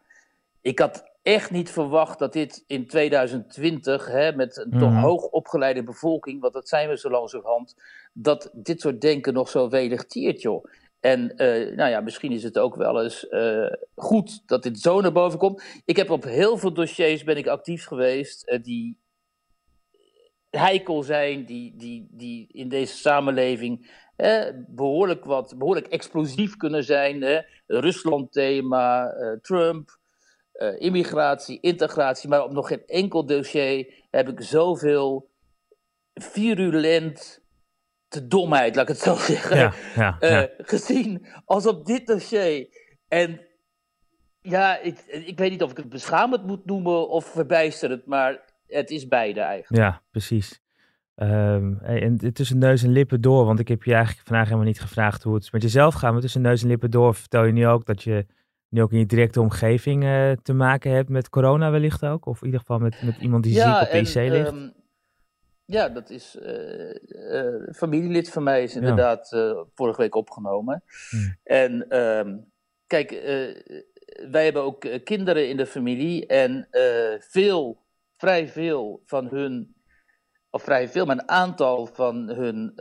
ik 0.60 0.78
had 0.78 1.11
echt 1.22 1.50
niet 1.50 1.70
verwacht 1.70 2.18
dat 2.18 2.32
dit 2.32 2.64
in 2.66 2.86
2020, 2.86 4.06
hè, 4.06 4.32
met 4.32 4.56
een 4.56 4.70
toch 4.70 4.90
mhm. 4.90 5.00
hoog 5.00 5.24
opgeleide 5.24 5.82
bevolking, 5.82 6.40
want 6.40 6.52
dat 6.52 6.68
zijn 6.68 6.88
we 6.88 6.98
zo 6.98 7.10
langzamerhand, 7.10 7.74
dat 8.12 8.50
dit 8.52 8.80
soort 8.80 9.00
denken 9.00 9.32
nog 9.32 9.48
zo 9.48 9.68
welig 9.68 10.04
tiert, 10.04 10.42
joh. 10.42 10.64
En 11.00 11.20
uh, 11.20 11.76
nou 11.76 11.90
ja, 11.90 12.00
misschien 12.00 12.32
is 12.32 12.42
het 12.42 12.58
ook 12.58 12.76
wel 12.76 13.02
eens 13.02 13.26
uh, 13.30 13.72
goed 13.94 14.42
dat 14.46 14.62
dit 14.62 14.78
zo 14.78 15.00
naar 15.00 15.12
boven 15.12 15.38
komt. 15.38 15.62
Ik 15.84 15.96
heb 15.96 16.10
op 16.10 16.24
heel 16.24 16.58
veel 16.58 16.72
dossiers 16.72 17.24
ben 17.24 17.36
ik 17.36 17.46
actief 17.46 17.84
geweest 17.84 18.48
uh, 18.48 18.62
die 18.62 18.98
heikel 20.50 21.02
zijn, 21.02 21.44
die, 21.44 21.76
die, 21.76 22.08
die 22.10 22.48
in 22.52 22.68
deze 22.68 22.96
samenleving 22.96 23.90
behoorlijk, 24.68 25.24
wat, 25.24 25.54
behoorlijk 25.58 25.86
explosief 25.86 26.56
kunnen 26.56 26.84
zijn. 26.84 27.44
Rusland-thema, 27.66 29.10
eh, 29.10 29.38
Trump, 29.40 29.98
eh, 30.62 30.80
immigratie, 30.80 31.60
integratie. 31.60 32.28
Maar 32.28 32.44
op 32.44 32.52
nog 32.52 32.68
geen 32.68 32.86
enkel 32.86 33.26
dossier 33.26 33.86
heb 34.10 34.28
ik 34.28 34.42
zoveel 34.42 35.30
virulent 36.14 37.40
te 38.08 38.26
domheid, 38.26 38.74
laat 38.74 38.88
ik 38.88 38.94
het 38.94 39.04
zo 39.04 39.14
zeggen, 39.32 39.56
ja, 39.56 39.72
ja, 39.94 40.16
uh, 40.20 40.42
gezien 40.56 41.26
als 41.44 41.66
op 41.66 41.86
dit 41.86 42.06
dossier. 42.06 42.68
En 43.08 43.40
ja, 44.40 44.78
ik, 44.78 44.98
ik 45.06 45.38
weet 45.38 45.50
niet 45.50 45.62
of 45.62 45.70
ik 45.70 45.76
het 45.76 45.88
beschamend 45.88 46.46
moet 46.46 46.64
noemen 46.64 47.08
of 47.08 47.24
verbijsterend, 47.24 48.06
maar 48.06 48.40
het 48.66 48.90
is 48.90 49.08
beide 49.08 49.40
eigenlijk. 49.40 49.82
Ja, 49.82 50.02
precies. 50.10 50.60
Um, 51.16 51.78
en 51.78 52.32
tussen 52.32 52.58
neus 52.58 52.82
en 52.82 52.92
lippen 52.92 53.20
door, 53.20 53.44
want 53.44 53.58
ik 53.58 53.68
heb 53.68 53.82
je 53.82 53.94
eigenlijk 53.94 54.26
vandaag 54.26 54.44
helemaal 54.44 54.66
niet 54.66 54.80
gevraagd 54.80 55.22
hoe 55.22 55.34
het 55.34 55.52
met 55.52 55.62
jezelf 55.62 55.94
gaat, 55.94 56.12
maar 56.12 56.20
tussen 56.20 56.40
neus 56.40 56.62
en 56.62 56.68
lippen 56.68 56.90
door 56.90 57.14
vertel 57.14 57.44
je 57.44 57.52
nu 57.52 57.66
ook 57.66 57.86
dat 57.86 58.02
je 58.02 58.26
nu 58.72 58.82
ook 58.82 58.92
in 58.92 58.98
je 58.98 59.06
directe 59.06 59.40
omgeving 59.40 60.04
uh, 60.04 60.32
te 60.42 60.52
maken 60.52 60.90
hebt 60.90 61.08
met 61.08 61.28
corona 61.28 61.70
wellicht 61.70 62.04
ook, 62.04 62.26
of 62.26 62.38
in 62.38 62.44
ieder 62.44 62.60
geval 62.60 62.78
met, 62.78 63.02
met 63.02 63.16
iemand 63.16 63.42
die 63.42 63.52
ziek 63.52 63.80
op 63.80 63.88
de 63.90 63.98
IC 63.98 64.14
ligt. 64.14 64.52
Um, 64.52 64.72
ja, 65.64 65.88
dat 65.88 66.10
is 66.10 66.36
uh, 66.42 66.94
uh, 67.08 67.72
familielid 67.72 68.30
van 68.30 68.42
mij 68.42 68.62
is 68.62 68.76
inderdaad 68.76 69.30
ja. 69.30 69.64
vorige 69.74 70.00
week 70.00 70.14
opgenomen. 70.14 70.82
Hmm. 71.10 71.36
En 71.42 71.98
um, 71.98 72.52
kijk, 72.86 73.10
wij 74.30 74.44
hebben 74.44 74.62
ook 74.62 74.86
kinderen 75.04 75.48
in 75.48 75.56
de 75.56 75.66
familie 75.66 76.26
en 76.26 76.68
veel, 77.18 77.82
vrij 78.16 78.48
veel 78.48 79.02
van 79.06 79.28
hun 79.28 79.74
of 80.50 80.62
vrij 80.62 80.88
veel, 80.88 81.04
maar 81.04 81.16
een 81.16 81.28
aantal 81.28 81.86
van 81.86 82.28
hun 82.28 82.72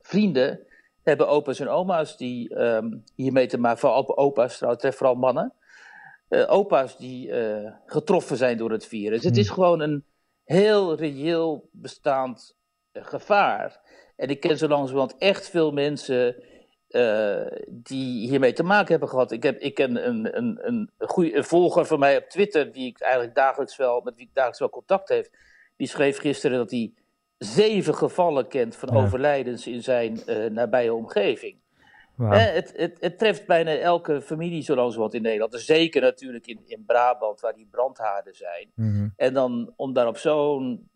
vrienden 0.00 0.66
hebben 1.08 1.28
opa's 1.28 1.60
en 1.60 1.68
oma's 1.68 2.16
die 2.16 2.60
um, 2.60 3.04
hiermee 3.14 3.46
te 3.46 3.58
maken, 3.58 3.78
vooral 3.78 4.16
opa's 4.16 4.56
trouwens, 4.56 4.96
vooral 4.96 5.14
mannen. 5.14 5.52
Uh, 6.28 6.52
opa's 6.52 6.96
die 6.96 7.28
uh, 7.28 7.72
getroffen 7.86 8.36
zijn 8.36 8.56
door 8.56 8.70
het 8.70 8.86
virus. 8.86 9.24
Het 9.24 9.36
is 9.36 9.46
hmm. 9.46 9.54
gewoon 9.54 9.80
een 9.80 10.04
heel 10.44 10.96
reëel 10.96 11.68
bestaand 11.72 12.56
uh, 12.92 13.04
gevaar. 13.04 13.80
En 14.16 14.28
ik 14.28 14.40
ken 14.40 14.58
zo 14.58 14.68
langzamerhand 14.68 15.16
echt 15.18 15.48
veel 15.48 15.72
mensen 15.72 16.42
die 17.68 18.28
hiermee 18.28 18.52
te 18.52 18.62
maken 18.62 18.90
hebben 18.90 19.08
gehad. 19.08 19.32
Ik, 19.32 19.42
heb, 19.42 19.58
ik 19.58 19.74
ken 19.74 20.08
een, 20.08 20.36
een, 20.36 20.58
een, 20.66 20.90
goede, 20.98 21.36
een 21.36 21.44
volger 21.44 21.86
van 21.86 21.98
mij 21.98 22.16
op 22.16 22.28
Twitter, 22.28 22.72
die 22.72 22.86
ik 22.86 23.00
eigenlijk 23.00 23.34
dagelijks 23.34 23.76
wel, 23.76 24.00
met 24.00 24.16
wie 24.16 24.24
ik 24.26 24.34
dagelijks 24.34 24.58
wel 24.58 24.70
contact 24.70 25.08
heeft. 25.08 25.30
Die 25.76 25.86
schreef 25.86 26.18
gisteren 26.18 26.58
dat 26.58 26.70
hij 26.70 26.92
zeven 27.38 27.94
gevallen 27.94 28.48
kent 28.48 28.76
van 28.76 28.90
overlijdens 28.90 29.66
in 29.66 29.82
zijn 29.82 30.20
uh, 30.26 30.50
nabije 30.50 30.94
omgeving. 30.94 31.56
het, 32.16 32.72
het, 32.76 32.96
het, 33.00 33.18
treft 33.18 33.46
bijna 33.46 33.76
elke 33.76 34.20
familie 34.22 34.62
zoals 34.62 34.96
wat 34.96 35.14
in 35.14 35.22
Nederland. 35.22 35.52
Dus 35.52 35.64
zeker 35.64 36.00
natuurlijk 36.00 36.46
in, 36.46 36.60
in 36.66 36.84
Brabant, 36.86 37.40
waar 37.40 37.54
die 37.54 37.68
brandhaarden 37.70 38.34
zijn. 38.34 38.70
Mhm. 38.74 39.08
En 39.16 39.34
dan 39.34 39.72
om 39.76 39.92
daar 39.92 40.06
op 40.06 40.16
zo'n 40.16 40.88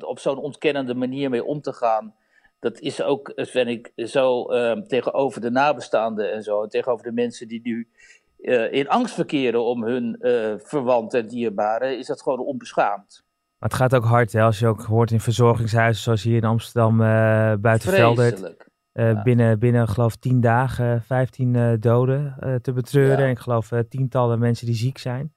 op 0.00 0.18
zo'n 0.18 0.38
ontkennende 0.38 0.94
manier 0.94 1.30
mee 1.30 1.44
om 1.44 1.60
te 1.60 1.72
gaan. 1.72 2.14
Dat 2.60 2.80
is 2.80 3.02
ook, 3.02 3.32
vind 3.36 3.68
ik, 3.68 3.92
zo 4.08 4.52
uh, 4.52 4.72
tegenover 4.72 5.40
de 5.40 5.50
nabestaanden 5.50 6.32
en 6.32 6.42
zo. 6.42 6.66
Tegenover 6.66 7.04
de 7.04 7.12
mensen 7.12 7.48
die 7.48 7.60
nu 7.62 7.88
uh, 8.38 8.72
in 8.72 8.88
angst 8.88 9.14
verkeren 9.14 9.64
om 9.64 9.84
hun 9.84 10.16
verwanten 10.62 11.20
en 11.20 11.28
dierbaren. 11.28 11.98
Is 11.98 12.06
dat 12.06 12.22
gewoon 12.22 12.38
onbeschaamd. 12.38 13.25
Maar 13.66 13.78
het 13.78 13.90
gaat 13.92 14.02
ook 14.02 14.08
hard, 14.08 14.32
hè, 14.32 14.42
als 14.42 14.58
je 14.58 14.66
ook 14.66 14.82
hoort 14.82 15.10
in 15.10 15.20
verzorgingshuizen 15.20 16.02
zoals 16.02 16.22
hier 16.22 16.36
in 16.36 16.44
Amsterdam 16.44 17.00
uh, 17.00 17.54
buiten 17.54 17.92
Veldert. 17.92 18.54
Uh, 18.92 19.22
binnen, 19.22 19.58
binnen, 19.58 19.88
geloof 19.88 20.16
tien 20.16 20.40
dagen, 20.40 21.02
15 21.02 21.54
uh, 21.54 21.72
eh, 21.72 21.80
doden 21.80 22.36
te 22.62 22.72
betreuren. 22.72 23.18
En 23.18 23.30
ik 23.30 23.38
geloof 23.38 23.70
tientallen 23.88 24.38
mensen 24.38 24.66
die 24.66 24.74
ziek 24.74 24.98
zijn. 24.98 25.34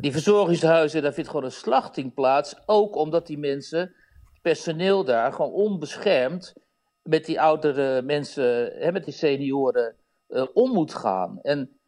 die 0.00 0.12
verzorgingshuizen, 0.12 1.02
daar 1.02 1.12
vindt 1.12 1.30
gewoon 1.30 1.44
een 1.44 1.52
slachting 1.52 2.14
plaats. 2.14 2.56
Ook 2.66 2.96
omdat 2.96 3.26
die 3.26 3.38
mensen, 3.38 3.94
personeel 4.42 5.04
daar, 5.04 5.32
gewoon 5.32 5.52
onbeschermd 5.52 6.54
met 7.02 7.24
die 7.24 7.40
oudere 7.40 8.02
mensen, 8.02 8.72
hè, 8.78 8.92
met 8.92 9.04
die 9.04 9.14
senioren, 9.14 9.94
om 10.52 10.72
moet 10.72 10.94
gaan. 10.94 11.38
En 11.42 11.78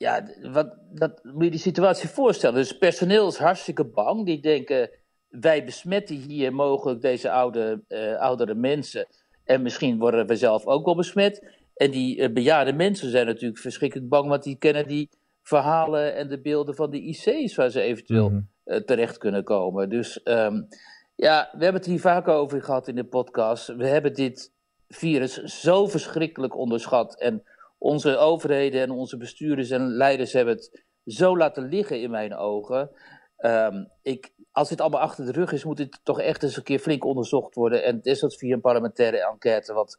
ja, 0.00 0.26
wat, 0.52 0.74
dat 0.90 1.20
moet 1.24 1.44
je 1.44 1.50
die 1.50 1.60
situatie 1.60 2.08
voorstellen. 2.08 2.54
Dus 2.54 2.78
personeel 2.78 3.28
is 3.28 3.36
hartstikke 3.36 3.84
bang. 3.84 4.26
Die 4.26 4.40
denken, 4.40 4.90
wij 5.28 5.64
besmetten 5.64 6.16
hier 6.16 6.54
mogelijk 6.54 7.00
deze 7.00 7.30
oude, 7.30 7.82
uh, 7.88 8.16
oudere 8.16 8.54
mensen. 8.54 9.06
En 9.44 9.62
misschien 9.62 9.98
worden 9.98 10.26
we 10.26 10.36
zelf 10.36 10.66
ook 10.66 10.84
wel 10.84 10.94
besmet. 10.94 11.46
En 11.74 11.90
die 11.90 12.16
uh, 12.16 12.32
bejaarde 12.32 12.72
mensen 12.72 13.10
zijn 13.10 13.26
natuurlijk 13.26 13.60
verschrikkelijk 13.60 14.08
bang, 14.08 14.28
want 14.28 14.42
die 14.42 14.56
kennen 14.56 14.86
die 14.86 15.08
verhalen 15.42 16.14
en 16.14 16.28
de 16.28 16.40
beelden 16.40 16.74
van 16.74 16.90
de 16.90 17.00
IC's 17.00 17.54
waar 17.54 17.70
ze 17.70 17.80
eventueel 17.80 18.30
mm 18.30 18.48
terecht 18.86 19.18
kunnen 19.18 19.44
komen. 19.44 19.88
Dus 19.88 20.20
um, 20.24 20.68
ja, 21.14 21.48
we 21.52 21.62
hebben 21.64 21.80
het 21.80 21.90
hier 21.90 22.00
vaak 22.00 22.28
over 22.28 22.62
gehad 22.62 22.88
in 22.88 22.94
de 22.94 23.04
podcast. 23.04 23.66
We 23.66 23.86
hebben 23.86 24.14
dit 24.14 24.52
virus 24.88 25.34
zo 25.42 25.86
verschrikkelijk 25.86 26.56
onderschat 26.56 27.20
en 27.20 27.42
onze 27.80 28.16
overheden 28.16 28.80
en 28.80 28.90
onze 28.90 29.16
bestuurders 29.16 29.70
en 29.70 29.86
leiders 29.86 30.32
hebben 30.32 30.54
het 30.54 30.84
zo 31.04 31.36
laten 31.36 31.68
liggen 31.68 32.00
in 32.00 32.10
mijn 32.10 32.34
ogen. 32.36 32.90
Um, 33.38 33.90
ik, 34.02 34.32
als 34.52 34.68
dit 34.68 34.80
allemaal 34.80 35.00
achter 35.00 35.24
de 35.24 35.32
rug 35.32 35.52
is, 35.52 35.64
moet 35.64 35.76
dit 35.76 36.00
toch 36.02 36.20
echt 36.20 36.42
eens 36.42 36.56
een 36.56 36.62
keer 36.62 36.78
flink 36.78 37.04
onderzocht 37.04 37.54
worden. 37.54 37.84
En 37.84 38.00
is 38.02 38.20
dat 38.20 38.36
via 38.36 38.54
een 38.54 38.60
parlementaire 38.60 39.26
enquête. 39.26 39.72
Want 39.72 39.98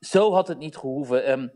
zo 0.00 0.32
had 0.32 0.48
het 0.48 0.58
niet 0.58 0.76
gehoeven. 0.76 1.30
Um, 1.30 1.52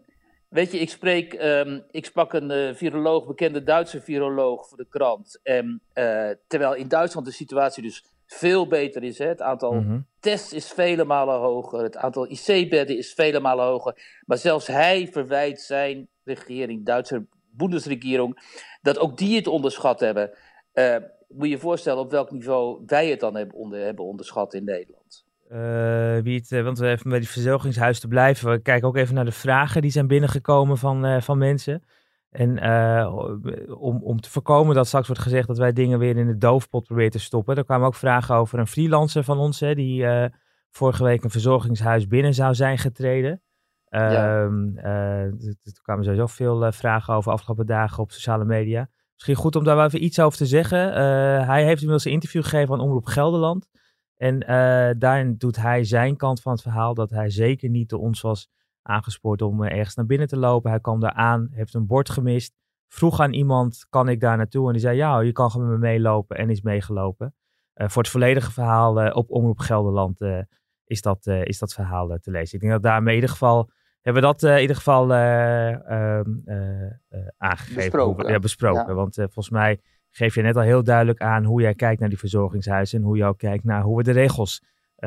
weet 0.48 0.72
je, 0.72 0.78
ik, 0.78 0.90
spreek, 0.90 1.42
um, 1.42 1.84
ik 1.90 2.04
sprak 2.04 2.32
een 2.32 2.50
uh, 2.50 2.74
viroloog, 2.74 3.26
bekende 3.26 3.62
Duitse 3.62 4.00
viroloog 4.00 4.68
voor 4.68 4.78
de 4.78 4.88
krant. 4.88 5.40
En, 5.42 5.82
uh, 5.94 6.30
terwijl 6.46 6.74
in 6.74 6.88
Duitsland 6.88 7.26
de 7.26 7.32
situatie 7.32 7.82
dus 7.82 8.04
veel 8.26 8.66
beter 8.66 9.02
is. 9.02 9.18
Hè? 9.18 9.26
Het 9.26 9.42
aantal 9.42 9.72
mhm. 9.72 10.00
tests 10.20 10.52
is 10.52 10.70
vele 10.70 11.04
malen 11.04 11.38
hoger. 11.38 11.82
Het 11.82 11.96
aantal 11.96 12.30
IC-bedden 12.30 12.96
is 12.96 13.12
vele 13.12 13.40
malen 13.40 13.64
hoger. 13.64 14.20
Maar 14.26 14.38
zelfs 14.38 14.66
hij 14.66 15.08
verwijt 15.12 15.60
zijn 15.60 16.08
regering, 16.24 16.84
Duitse 16.84 17.26
Bundesregierung, 17.50 18.38
dat 18.82 18.98
ook 18.98 19.18
die 19.18 19.36
het 19.36 19.46
onderschat 19.46 20.00
hebben. 20.00 20.30
Uh, 20.74 20.96
moet 21.28 21.46
je 21.46 21.48
je 21.48 21.58
voorstellen 21.58 22.02
op 22.02 22.10
welk 22.10 22.30
niveau 22.30 22.82
wij 22.86 23.08
het 23.08 23.20
dan 23.20 23.36
hebben, 23.36 23.56
onder, 23.56 23.80
hebben 23.80 24.04
onderschat 24.04 24.54
in 24.54 24.64
Nederland. 24.64 25.24
Uh, 25.52 26.22
wie 26.22 26.38
het, 26.38 26.50
uh, 26.50 26.62
want 26.62 26.78
we 26.78 26.88
even 26.88 27.10
bij 27.10 27.18
die 27.18 27.28
verzorgingshuis 27.28 28.00
te 28.00 28.08
blijven. 28.08 28.50
We 28.50 28.58
kijken 28.58 28.88
ook 28.88 28.96
even 28.96 29.14
naar 29.14 29.24
de 29.24 29.32
vragen 29.32 29.82
die 29.82 29.90
zijn 29.90 30.06
binnengekomen 30.06 30.78
van, 30.78 31.22
van 31.22 31.38
mensen. 31.38 31.82
En 32.32 32.64
uh, 32.64 33.14
om, 33.80 34.02
om 34.02 34.20
te 34.20 34.30
voorkomen 34.30 34.74
dat 34.74 34.86
straks 34.86 35.06
wordt 35.06 35.22
gezegd 35.22 35.46
dat 35.46 35.58
wij 35.58 35.72
dingen 35.72 35.98
weer 35.98 36.16
in 36.16 36.26
de 36.26 36.36
doofpot 36.36 36.84
proberen 36.84 37.10
te 37.10 37.18
stoppen. 37.18 37.56
Er 37.56 37.64
kwamen 37.64 37.86
ook 37.86 37.94
vragen 37.94 38.34
over 38.34 38.58
een 38.58 38.66
freelancer 38.66 39.24
van 39.24 39.38
ons, 39.38 39.60
hè, 39.60 39.74
die 39.74 40.02
uh, 40.02 40.24
vorige 40.70 41.04
week 41.04 41.24
een 41.24 41.30
verzorgingshuis 41.30 42.06
binnen 42.06 42.34
zou 42.34 42.54
zijn 42.54 42.78
getreden. 42.78 43.42
Ja. 43.88 44.46
Uh, 44.46 45.22
er 45.24 45.56
kwamen 45.82 46.04
sowieso 46.04 46.26
veel 46.26 46.72
vragen 46.72 47.14
over 47.14 47.32
afgelopen 47.32 47.66
dagen 47.66 48.02
op 48.02 48.10
sociale 48.10 48.44
media. 48.44 48.88
Misschien 49.14 49.36
goed 49.36 49.56
om 49.56 49.64
daar 49.64 49.76
wel 49.76 49.84
even 49.84 50.04
iets 50.04 50.20
over 50.20 50.38
te 50.38 50.46
zeggen. 50.46 50.92
hij 51.46 51.64
heeft 51.64 51.80
inmiddels 51.80 52.04
een 52.04 52.12
interview 52.12 52.42
gegeven 52.42 52.74
aan 52.74 52.80
Omroep 52.80 53.06
Gelderland. 53.06 53.68
En 54.16 54.38
daarin 54.98 55.34
doet 55.36 55.56
hij 55.56 55.84
zijn 55.84 56.16
kant 56.16 56.40
van 56.40 56.52
het 56.52 56.62
verhaal 56.62 56.94
dat 56.94 57.10
hij 57.10 57.30
zeker 57.30 57.68
niet 57.68 57.88
door 57.88 58.00
ons 58.00 58.20
was 58.20 58.50
aangespoord 58.82 59.42
om 59.42 59.64
eh, 59.64 59.78
ergens 59.78 59.94
naar 59.94 60.06
binnen 60.06 60.28
te 60.28 60.36
lopen. 60.36 60.70
Hij 60.70 60.80
kwam 60.80 61.00
daar 61.00 61.12
aan, 61.12 61.48
heeft 61.50 61.74
een 61.74 61.86
bord 61.86 62.10
gemist, 62.10 62.54
vroeg 62.88 63.20
aan 63.20 63.32
iemand, 63.32 63.86
kan 63.88 64.08
ik 64.08 64.20
daar 64.20 64.36
naartoe? 64.36 64.66
En 64.66 64.72
die 64.72 64.82
zei, 64.82 64.96
ja, 64.96 65.20
je 65.20 65.32
kan 65.32 65.50
gewoon 65.50 65.68
met 65.68 65.78
me 65.78 65.86
meelopen 65.86 66.36
en 66.36 66.50
is 66.50 66.60
meegelopen. 66.60 67.34
Uh, 67.74 67.88
voor 67.88 68.02
het 68.02 68.10
volledige 68.10 68.52
verhaal 68.52 69.04
uh, 69.04 69.16
op 69.16 69.30
Omroep 69.30 69.58
Gelderland 69.58 70.20
uh, 70.20 70.38
is, 70.84 71.02
dat, 71.02 71.26
is 71.26 71.58
dat 71.58 71.74
verhaal 71.74 72.18
te 72.18 72.30
lezen. 72.30 72.54
Ik 72.54 72.60
denk 72.60 72.72
dat 72.72 72.82
daarmee 72.82 73.14
in 73.14 73.20
ieder 73.20 73.30
geval, 73.30 73.70
hebben 74.00 74.22
we 74.22 74.28
dat 74.28 74.42
in 74.42 74.60
ieder 74.60 74.76
geval 74.76 75.14
ehm, 75.14 76.30
aangegeven. 77.36 77.74
Besproken. 77.74 78.32
ja, 78.32 78.38
besproken. 78.38 78.94
Want 78.94 79.14
volgens 79.14 79.50
mij 79.50 79.80
geef 80.10 80.34
je 80.34 80.42
net 80.42 80.56
al 80.56 80.62
heel 80.62 80.82
duidelijk 80.82 81.20
aan 81.20 81.44
hoe 81.44 81.60
jij 81.60 81.74
kijkt 81.74 82.00
naar 82.00 82.08
die 82.08 82.18
verzorgingshuizen 82.18 82.98
en 82.98 83.04
hoe 83.04 83.16
je 83.16 83.24
ook 83.24 83.38
kijkt 83.38 83.64
naar 83.64 83.82
hoe 83.82 83.96
we 83.96 84.02
de 84.02 84.12
regels 84.12 84.62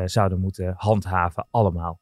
zouden 0.06 0.40
moeten 0.40 0.74
handhaven 0.78 1.48
allemaal. 1.52 2.00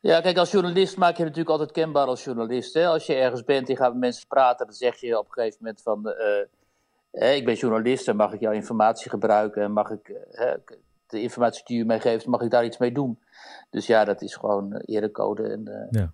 Ja, 0.00 0.20
kijk, 0.20 0.36
als 0.36 0.50
journalist 0.50 0.96
maak 0.96 1.16
je 1.16 1.22
natuurlijk 1.22 1.50
altijd 1.50 1.72
kenbaar 1.72 2.06
als 2.06 2.24
journalist. 2.24 2.74
Hè? 2.74 2.86
Als 2.86 3.06
je 3.06 3.14
ergens 3.14 3.44
bent 3.44 3.68
en 3.68 3.76
gaat 3.76 3.92
met 3.92 4.00
mensen 4.00 4.26
praten, 4.26 4.66
dan 4.66 4.74
zeg 4.74 4.96
je 4.96 5.18
op 5.18 5.26
een 5.26 5.32
gegeven 5.32 5.58
moment 5.60 5.82
van... 5.82 6.06
Uh, 6.06 7.36
ik 7.36 7.44
ben 7.44 7.54
journalist 7.54 8.08
en 8.08 8.16
mag 8.16 8.32
ik 8.32 8.40
jouw 8.40 8.52
informatie 8.52 9.10
gebruiken 9.10 9.62
en 9.62 9.72
mag 9.72 9.90
ik 9.90 10.08
uh, 10.08 10.52
de 11.06 11.20
informatie 11.20 11.62
die 11.64 11.80
u 11.80 11.84
mij 11.84 12.00
geeft, 12.00 12.26
mag 12.26 12.40
ik 12.40 12.50
daar 12.50 12.64
iets 12.64 12.78
mee 12.78 12.92
doen. 12.92 13.18
Dus 13.70 13.86
ja, 13.86 14.04
dat 14.04 14.22
is 14.22 14.34
gewoon 14.34 14.76
erecode 14.76 15.42
en 15.42 15.88
ja. 15.90 16.12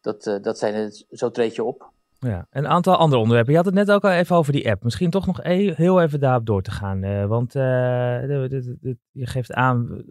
dat, 0.00 0.38
dat 0.42 0.58
zijn 0.58 0.74
het, 0.74 1.06
zo 1.10 1.30
treed 1.30 1.54
je 1.54 1.64
op. 1.64 1.90
Ja, 2.18 2.46
een 2.50 2.66
aantal 2.66 2.96
andere 2.96 3.20
onderwerpen. 3.20 3.52
Je 3.52 3.58
had 3.58 3.66
het 3.66 3.74
net 3.74 3.90
ook 3.90 4.04
al 4.04 4.10
even 4.10 4.36
over 4.36 4.52
die 4.52 4.70
app. 4.70 4.82
Misschien 4.82 5.10
toch 5.10 5.26
nog 5.26 5.42
e 5.42 5.74
heel 5.74 6.00
even 6.00 6.20
daarop 6.20 6.46
door 6.46 6.62
te 6.62 6.70
gaan. 6.70 7.28
want 7.28 7.52
je 7.52 8.96
geeft 9.12 9.52
aan, 9.52 10.04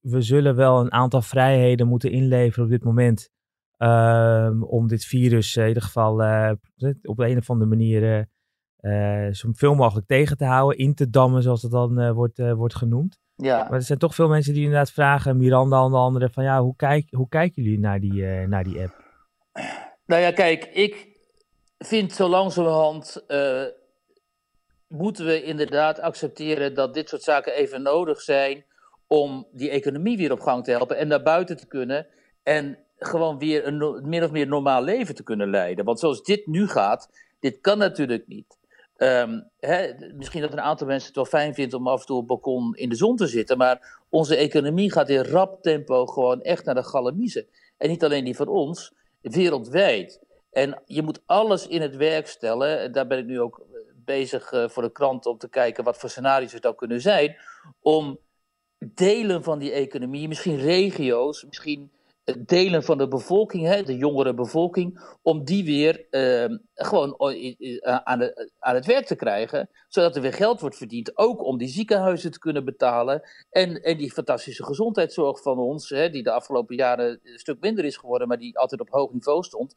we 0.00 0.20
zullen 0.20 0.56
wel 0.56 0.80
een 0.80 0.92
aantal 0.92 1.22
vrijheden 1.22 1.86
moeten 1.86 2.10
inleveren 2.10 2.64
op 2.64 2.70
dit 2.70 2.84
moment. 2.84 3.30
Um, 3.78 4.64
om 4.64 4.88
dit 4.88 5.04
virus 5.04 5.56
in 5.56 5.66
ieder 5.68 5.82
geval 5.82 6.22
uh, 6.22 6.52
op 7.02 7.18
een 7.18 7.38
of 7.38 7.50
andere 7.50 7.70
manier 7.70 8.28
uh, 8.80 9.26
zoveel 9.30 9.74
mogelijk 9.74 10.06
tegen 10.06 10.36
te 10.36 10.44
houden, 10.44 10.78
in 10.78 10.94
te 10.94 11.10
dammen, 11.10 11.42
zoals 11.42 11.62
het 11.62 11.70
dan 11.70 12.00
uh, 12.00 12.10
wordt, 12.10 12.38
wordt 12.38 12.74
genoemd. 12.74 13.18
Ja. 13.34 13.62
Maar 13.62 13.72
er 13.72 13.82
zijn 13.82 13.98
toch 13.98 14.14
veel 14.14 14.28
mensen 14.28 14.52
die 14.52 14.62
inderdaad 14.62 14.90
vragen, 14.90 15.36
Miranda 15.36 15.84
en 15.84 15.90
de 15.90 15.96
anderen, 15.96 16.30
van 16.30 16.44
ja, 16.44 16.62
hoe, 16.62 16.76
kijk, 16.76 17.06
hoe 17.10 17.28
kijken 17.28 17.62
jullie 17.62 17.80
naar 17.80 18.00
die, 18.00 18.22
naar 18.46 18.64
die 18.64 18.80
app? 18.80 19.04
Nou 20.06 20.22
ja, 20.22 20.32
kijk, 20.32 20.64
ik 20.64 21.08
vind 21.78 22.12
zo 22.12 22.28
langzamerhand 22.28 23.24
moeten 24.88 25.26
we 25.26 25.42
inderdaad 25.42 26.00
accepteren 26.00 26.74
dat 26.74 26.94
dit 26.94 27.08
soort 27.08 27.22
zaken 27.22 27.54
even 27.54 27.82
nodig 27.82 28.20
zijn 28.20 28.64
om 29.12 29.46
die 29.52 29.70
economie 29.70 30.16
weer 30.16 30.32
op 30.32 30.40
gang 30.40 30.64
te 30.64 30.70
helpen 30.70 30.96
en 30.96 31.08
naar 31.08 31.22
buiten 31.22 31.56
te 31.56 31.66
kunnen 31.66 32.06
en 32.42 32.78
gewoon 32.98 33.38
weer 33.38 33.66
een 33.66 34.08
min 34.08 34.24
of 34.24 34.30
meer 34.30 34.46
normaal 34.46 34.82
leven 34.82 35.14
te 35.14 35.22
kunnen 35.22 35.50
leiden. 35.50 35.84
Want 35.84 35.98
zoals 35.98 36.22
dit 36.22 36.46
nu 36.46 36.68
gaat, 36.68 37.10
dit 37.40 37.60
kan 37.60 37.78
natuurlijk 37.78 38.26
niet. 38.26 38.58
Um, 38.96 39.48
hè, 39.60 39.92
misschien 40.14 40.40
dat 40.40 40.52
een 40.52 40.60
aantal 40.60 40.86
mensen 40.86 41.06
het 41.06 41.16
wel 41.16 41.24
fijn 41.24 41.54
vindt 41.54 41.74
om 41.74 41.88
af 41.88 42.00
en 42.00 42.06
toe 42.06 42.16
op 42.16 42.26
balkon 42.26 42.74
in 42.76 42.88
de 42.88 42.94
zon 42.94 43.16
te 43.16 43.26
zitten, 43.26 43.58
maar 43.58 44.02
onze 44.08 44.36
economie 44.36 44.92
gaat 44.92 45.08
in 45.08 45.24
rap 45.24 45.62
tempo 45.62 46.06
gewoon 46.06 46.42
echt 46.42 46.64
naar 46.64 46.74
de 46.74 46.84
galamiezen. 46.84 47.46
En 47.76 47.88
niet 47.88 48.04
alleen 48.04 48.24
die 48.24 48.36
van 48.36 48.48
ons, 48.48 48.92
wereldwijd. 49.20 50.20
En 50.50 50.82
je 50.84 51.02
moet 51.02 51.22
alles 51.26 51.66
in 51.66 51.80
het 51.82 51.96
werk 51.96 52.26
stellen, 52.26 52.92
daar 52.92 53.06
ben 53.06 53.18
ik 53.18 53.26
nu 53.26 53.40
ook 53.40 53.66
bezig 54.04 54.52
uh, 54.52 54.68
voor 54.68 54.82
de 54.82 54.92
krant 54.92 55.26
om 55.26 55.38
te 55.38 55.48
kijken 55.48 55.84
wat 55.84 55.98
voor 55.98 56.10
scenario's 56.10 56.52
het 56.52 56.62
zou 56.62 56.74
kunnen 56.74 57.00
zijn, 57.00 57.36
om 57.80 58.18
delen 58.94 59.42
van 59.42 59.58
die 59.58 59.72
economie, 59.72 60.28
misschien 60.28 60.56
regio's, 60.56 61.44
misschien 61.44 61.90
delen 62.38 62.82
van 62.82 62.98
de 62.98 63.08
bevolking, 63.08 63.66
hè, 63.66 63.82
de 63.82 63.96
jongere 63.96 64.34
bevolking, 64.34 65.16
om 65.22 65.44
die 65.44 65.64
weer 65.64 66.06
uh, 66.10 66.58
gewoon 66.74 67.16
aan, 68.04 68.18
de, 68.18 68.50
aan 68.58 68.74
het 68.74 68.86
werk 68.86 69.06
te 69.06 69.16
krijgen, 69.16 69.70
zodat 69.88 70.16
er 70.16 70.22
weer 70.22 70.32
geld 70.32 70.60
wordt 70.60 70.76
verdiend, 70.76 71.18
ook 71.18 71.44
om 71.44 71.58
die 71.58 71.68
ziekenhuizen 71.68 72.32
te 72.32 72.38
kunnen 72.38 72.64
betalen 72.64 73.22
en, 73.50 73.82
en 73.82 73.96
die 73.96 74.12
fantastische 74.12 74.64
gezondheidszorg 74.64 75.42
van 75.42 75.58
ons, 75.58 75.88
hè, 75.88 76.10
die 76.10 76.22
de 76.22 76.32
afgelopen 76.32 76.76
jaren 76.76 77.20
een 77.22 77.38
stuk 77.38 77.60
minder 77.60 77.84
is 77.84 77.96
geworden, 77.96 78.28
maar 78.28 78.38
die 78.38 78.58
altijd 78.58 78.80
op 78.80 78.90
hoog 78.90 79.12
niveau 79.12 79.42
stond, 79.42 79.74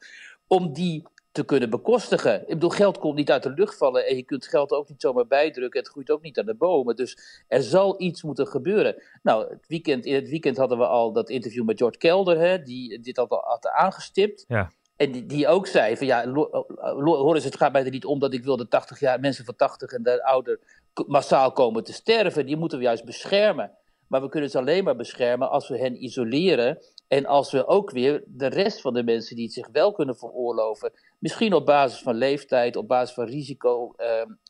om 0.48 0.74
die 0.74 1.08
te 1.34 1.44
kunnen 1.44 1.70
bekostigen. 1.70 2.42
Ik 2.42 2.48
bedoel, 2.48 2.70
geld 2.70 2.98
komt 2.98 3.16
niet 3.16 3.32
uit 3.32 3.44
de 3.44 3.54
lucht 3.54 3.78
vallen 3.78 4.08
en 4.08 4.16
je 4.16 4.24
kunt 4.24 4.48
geld 4.48 4.72
ook 4.72 4.90
niet 4.90 5.02
zomaar 5.02 5.28
bijdrukken. 5.28 5.80
Het 5.80 5.90
groeit 5.90 6.12
ook 6.12 6.22
niet 6.22 6.40
aan 6.40 6.46
de 6.46 6.56
bomen. 6.56 6.96
Dus 6.96 7.18
er 7.48 7.62
zal 7.62 8.02
iets 8.02 8.24
moeten 8.24 8.48
gebeuren. 8.48 9.04
Nou, 9.24 9.50
het 9.50 9.68
weekend, 9.68 10.06
in 10.06 10.16
het 10.16 10.30
weekend 10.30 10.58
hadden 10.58 10.78
we 10.78 10.86
al 10.86 11.12
dat 11.12 11.30
interview 11.30 11.66
met 11.66 11.78
George 11.78 11.98
Kelder, 11.98 12.40
hè, 12.40 12.62
die 12.62 13.00
dit 13.00 13.18
had, 13.18 13.30
had 13.30 13.68
aangestipt. 13.68 14.46
Ja. 14.48 14.72
En 14.96 15.12
die, 15.12 15.26
die, 15.26 15.48
ook 15.48 15.68
zei 15.68 15.98
van 15.98 16.08
ja, 16.08 16.32
hoor 16.94 17.36
eens, 17.36 17.44
het 17.44 17.58
gaat 17.58 17.72
mij 17.72 17.86
er 17.86 17.92
niet 17.92 18.06
om 18.06 18.20
dat 18.20 18.34
ik 18.34 18.44
wil 18.44 18.58
dat 18.58 18.70
80 18.70 19.00
jaar, 19.00 19.20
mensen 19.20 19.46
van 19.46 19.56
80 19.56 19.92
en 19.92 20.04
de 20.04 20.24
ouder 20.24 20.60
massaal 21.08 21.52
komen 21.52 21.84
te 21.84 21.94
sterven. 21.94 22.46
Die 22.46 22.58
moeten 22.58 22.78
we 22.78 22.84
juist 22.84 23.06
beschermen. 23.06 23.72
Maar 24.08 24.22
we 24.22 24.30
kunnen 24.30 24.50
ze 24.50 24.58
alleen 24.58 24.84
maar 24.84 24.96
beschermen 24.96 25.50
als 25.50 25.68
we 25.68 25.78
hen 25.78 26.04
isoleren 26.04 26.78
en 27.14 27.26
als 27.26 27.52
we 27.52 27.68
ook 27.68 27.92
weer 27.92 28.24
de 28.28 28.48
rest 28.48 28.82
van 28.82 28.94
de 28.94 29.04
mensen 29.04 29.36
die 29.36 29.46
het 29.46 29.54
zich 29.54 29.68
wel 29.72 29.92
kunnen 29.92 30.16
veroorloven, 30.16 30.92
misschien 31.20 31.54
op 31.54 31.66
basis 31.66 32.02
van 32.02 32.16
leeftijd, 32.16 32.76
op 32.76 32.88
basis 32.88 33.16
van 33.16 33.26
risico, 33.26 33.94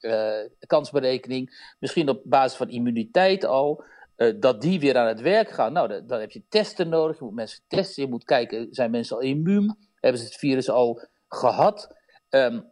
uh, 0.01 0.39
kansberekening, 0.67 1.73
misschien 1.79 2.09
op 2.09 2.21
basis 2.23 2.57
van 2.57 2.69
immuniteit 2.69 3.45
al, 3.45 3.83
uh, 4.17 4.33
dat 4.39 4.61
die 4.61 4.79
weer 4.79 4.97
aan 4.97 5.07
het 5.07 5.21
werk 5.21 5.49
gaan. 5.49 5.73
Nou, 5.73 6.05
dan, 6.05 6.19
heb 6.19 6.31
je 6.31 6.43
testen 6.49 6.89
nodig, 6.89 7.17
je 7.17 7.23
moet 7.23 7.33
mensen 7.33 7.63
testen, 7.67 8.03
je 8.03 8.09
moet 8.09 8.23
kijken, 8.23 8.67
zijn 8.71 8.91
mensen 8.91 9.15
al 9.15 9.21
immuun, 9.21 9.77
hebben 9.99 10.21
ze 10.21 10.27
het 10.27 10.37
virus 10.37 10.69
al 10.69 11.07
gehad? 11.27 11.95
Um, 12.29 12.69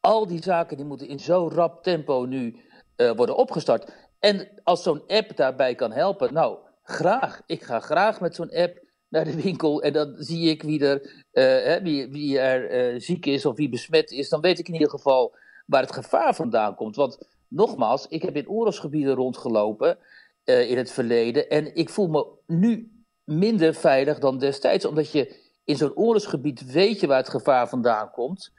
al 0.00 0.26
die 0.26 0.42
zaken 0.42 0.76
die 0.76 0.86
moeten 0.86 1.08
in 1.08 1.18
zo'n 1.18 1.50
rap 1.50 1.82
tempo 1.82 2.24
nu 2.24 2.60
uh, 2.96 3.10
worden 3.10 3.36
opgestart. 3.36 3.92
En 4.18 4.60
als 4.62 4.82
zo'n 4.82 5.06
app 5.06 5.36
daarbij 5.36 5.74
kan 5.74 5.92
helpen, 5.92 6.32
nou, 6.32 6.58
graag. 6.82 7.40
Ik 7.46 7.62
ga 7.62 7.80
graag 7.80 8.20
met 8.20 8.34
zo'n 8.34 8.50
app 8.50 8.86
naar 9.08 9.24
de 9.24 9.42
winkel 9.42 9.82
en 9.82 9.92
dan 9.92 10.14
zie 10.18 10.50
ik 10.50 10.62
wie 10.62 10.80
er, 10.80 11.00
uh, 11.02 11.44
hè, 11.44 11.82
wie, 11.82 12.08
wie 12.08 12.38
er 12.38 12.92
uh, 12.94 13.00
ziek 13.00 13.26
is 13.26 13.46
of 13.46 13.56
wie 13.56 13.68
besmet 13.68 14.10
is. 14.10 14.28
Dan 14.28 14.40
weet 14.40 14.58
ik 14.58 14.68
in 14.68 14.72
ieder 14.72 14.90
geval 14.90 15.34
waar 15.66 15.82
het 15.82 15.92
gevaar 15.92 16.34
vandaan 16.34 16.74
komt. 16.74 16.96
Want 16.96 17.28
nogmaals, 17.48 18.06
ik 18.08 18.22
heb 18.22 18.36
in 18.36 18.48
oorlogsgebieden 18.48 19.14
rondgelopen 19.14 19.98
uh, 20.44 20.70
in 20.70 20.76
het 20.76 20.90
verleden 20.90 21.48
en 21.48 21.74
ik 21.74 21.88
voel 21.88 22.08
me 22.08 22.26
nu 22.46 22.92
minder 23.24 23.74
veilig 23.74 24.18
dan 24.18 24.38
destijds. 24.38 24.84
Omdat 24.84 25.12
je 25.12 25.46
in 25.64 25.76
zo'n 25.76 25.96
oorlogsgebied 25.96 26.72
weet 26.72 27.00
je 27.00 27.06
waar 27.06 27.18
het 27.18 27.28
gevaar 27.28 27.68
vandaan 27.68 28.10
komt. 28.10 28.52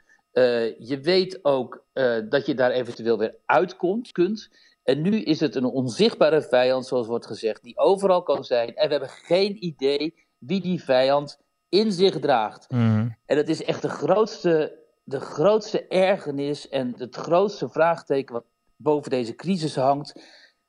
je 0.78 0.98
weet 1.02 1.44
ook 1.44 1.84
dat 2.28 2.46
je 2.46 2.54
daar 2.54 2.70
eventueel 2.70 3.18
weer 3.18 3.34
uitkomt, 3.46 4.12
kunt. 4.12 4.50
En 4.82 5.02
nu 5.02 5.20
is 5.20 5.40
het 5.40 5.54
een 5.54 5.64
onzichtbare 5.64 6.42
vijand, 6.42 6.86
zoals 6.86 7.06
wordt 7.06 7.26
gezegd, 7.26 7.62
die 7.62 7.78
overal 7.78 8.22
kan 8.22 8.44
zijn. 8.44 8.74
En 8.74 8.86
we 8.86 8.92
hebben 8.92 9.08
geen 9.08 9.64
idee 9.64 10.14
wie 10.40 10.60
die 10.60 10.82
vijand 10.82 11.38
in 11.68 11.92
zich 11.92 12.18
draagt. 12.18 12.70
Mhm. 12.70 13.08
En 13.26 13.36
dat 13.36 13.48
is 13.48 13.64
echt 13.64 13.82
de 13.82 13.88
grootste, 13.88 14.78
de 15.04 15.20
grootste 15.20 15.86
ergernis 15.86 16.68
en 16.68 16.94
het 16.96 17.16
grootste 17.16 17.68
vraagteken 17.68 18.34
wat 18.34 18.44
boven 18.76 19.10
deze 19.10 19.34
crisis 19.34 19.76
hangt. 19.76 20.22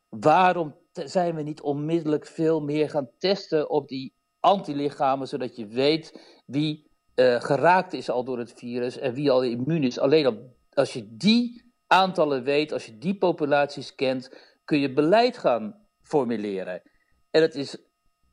Waarom 0.10 0.76
zijn 0.94 1.36
we 1.36 1.42
niet 1.42 1.62
onmiddellijk 1.62 2.26
veel 2.26 2.62
meer 2.62 2.90
gaan 2.90 3.10
testen 3.18 3.70
op 3.70 3.88
die 3.88 4.14
antilichamen, 4.40 5.28
zodat 5.28 5.56
je 5.56 5.68
weet 5.68 6.22
wie 6.46 6.90
uh, 7.16 7.42
geraakt 7.42 7.94
is 7.94 8.10
al 8.10 8.24
door 8.24 8.40
het 8.40 8.54
virus 8.56 8.98
en 8.98 9.14
wie 9.14 9.32
al 9.32 9.44
immuun 9.44 9.84
is. 9.84 10.00
Alleen 10.00 10.54
als 10.74 10.94
je 10.94 11.16
die 11.16 11.74
aantallen 11.88 12.44
weet, 12.44 12.72
als 12.72 12.86
je 12.86 12.98
die 12.98 13.18
populaties 13.18 13.96
kent, 13.96 14.32
kun 14.66 14.80
je 14.80 14.94
beleid 14.94 15.38
gaan 15.38 15.86
formuleren. 16.02 16.82
En 17.32 17.42
het 17.42 17.56
is 17.56 17.78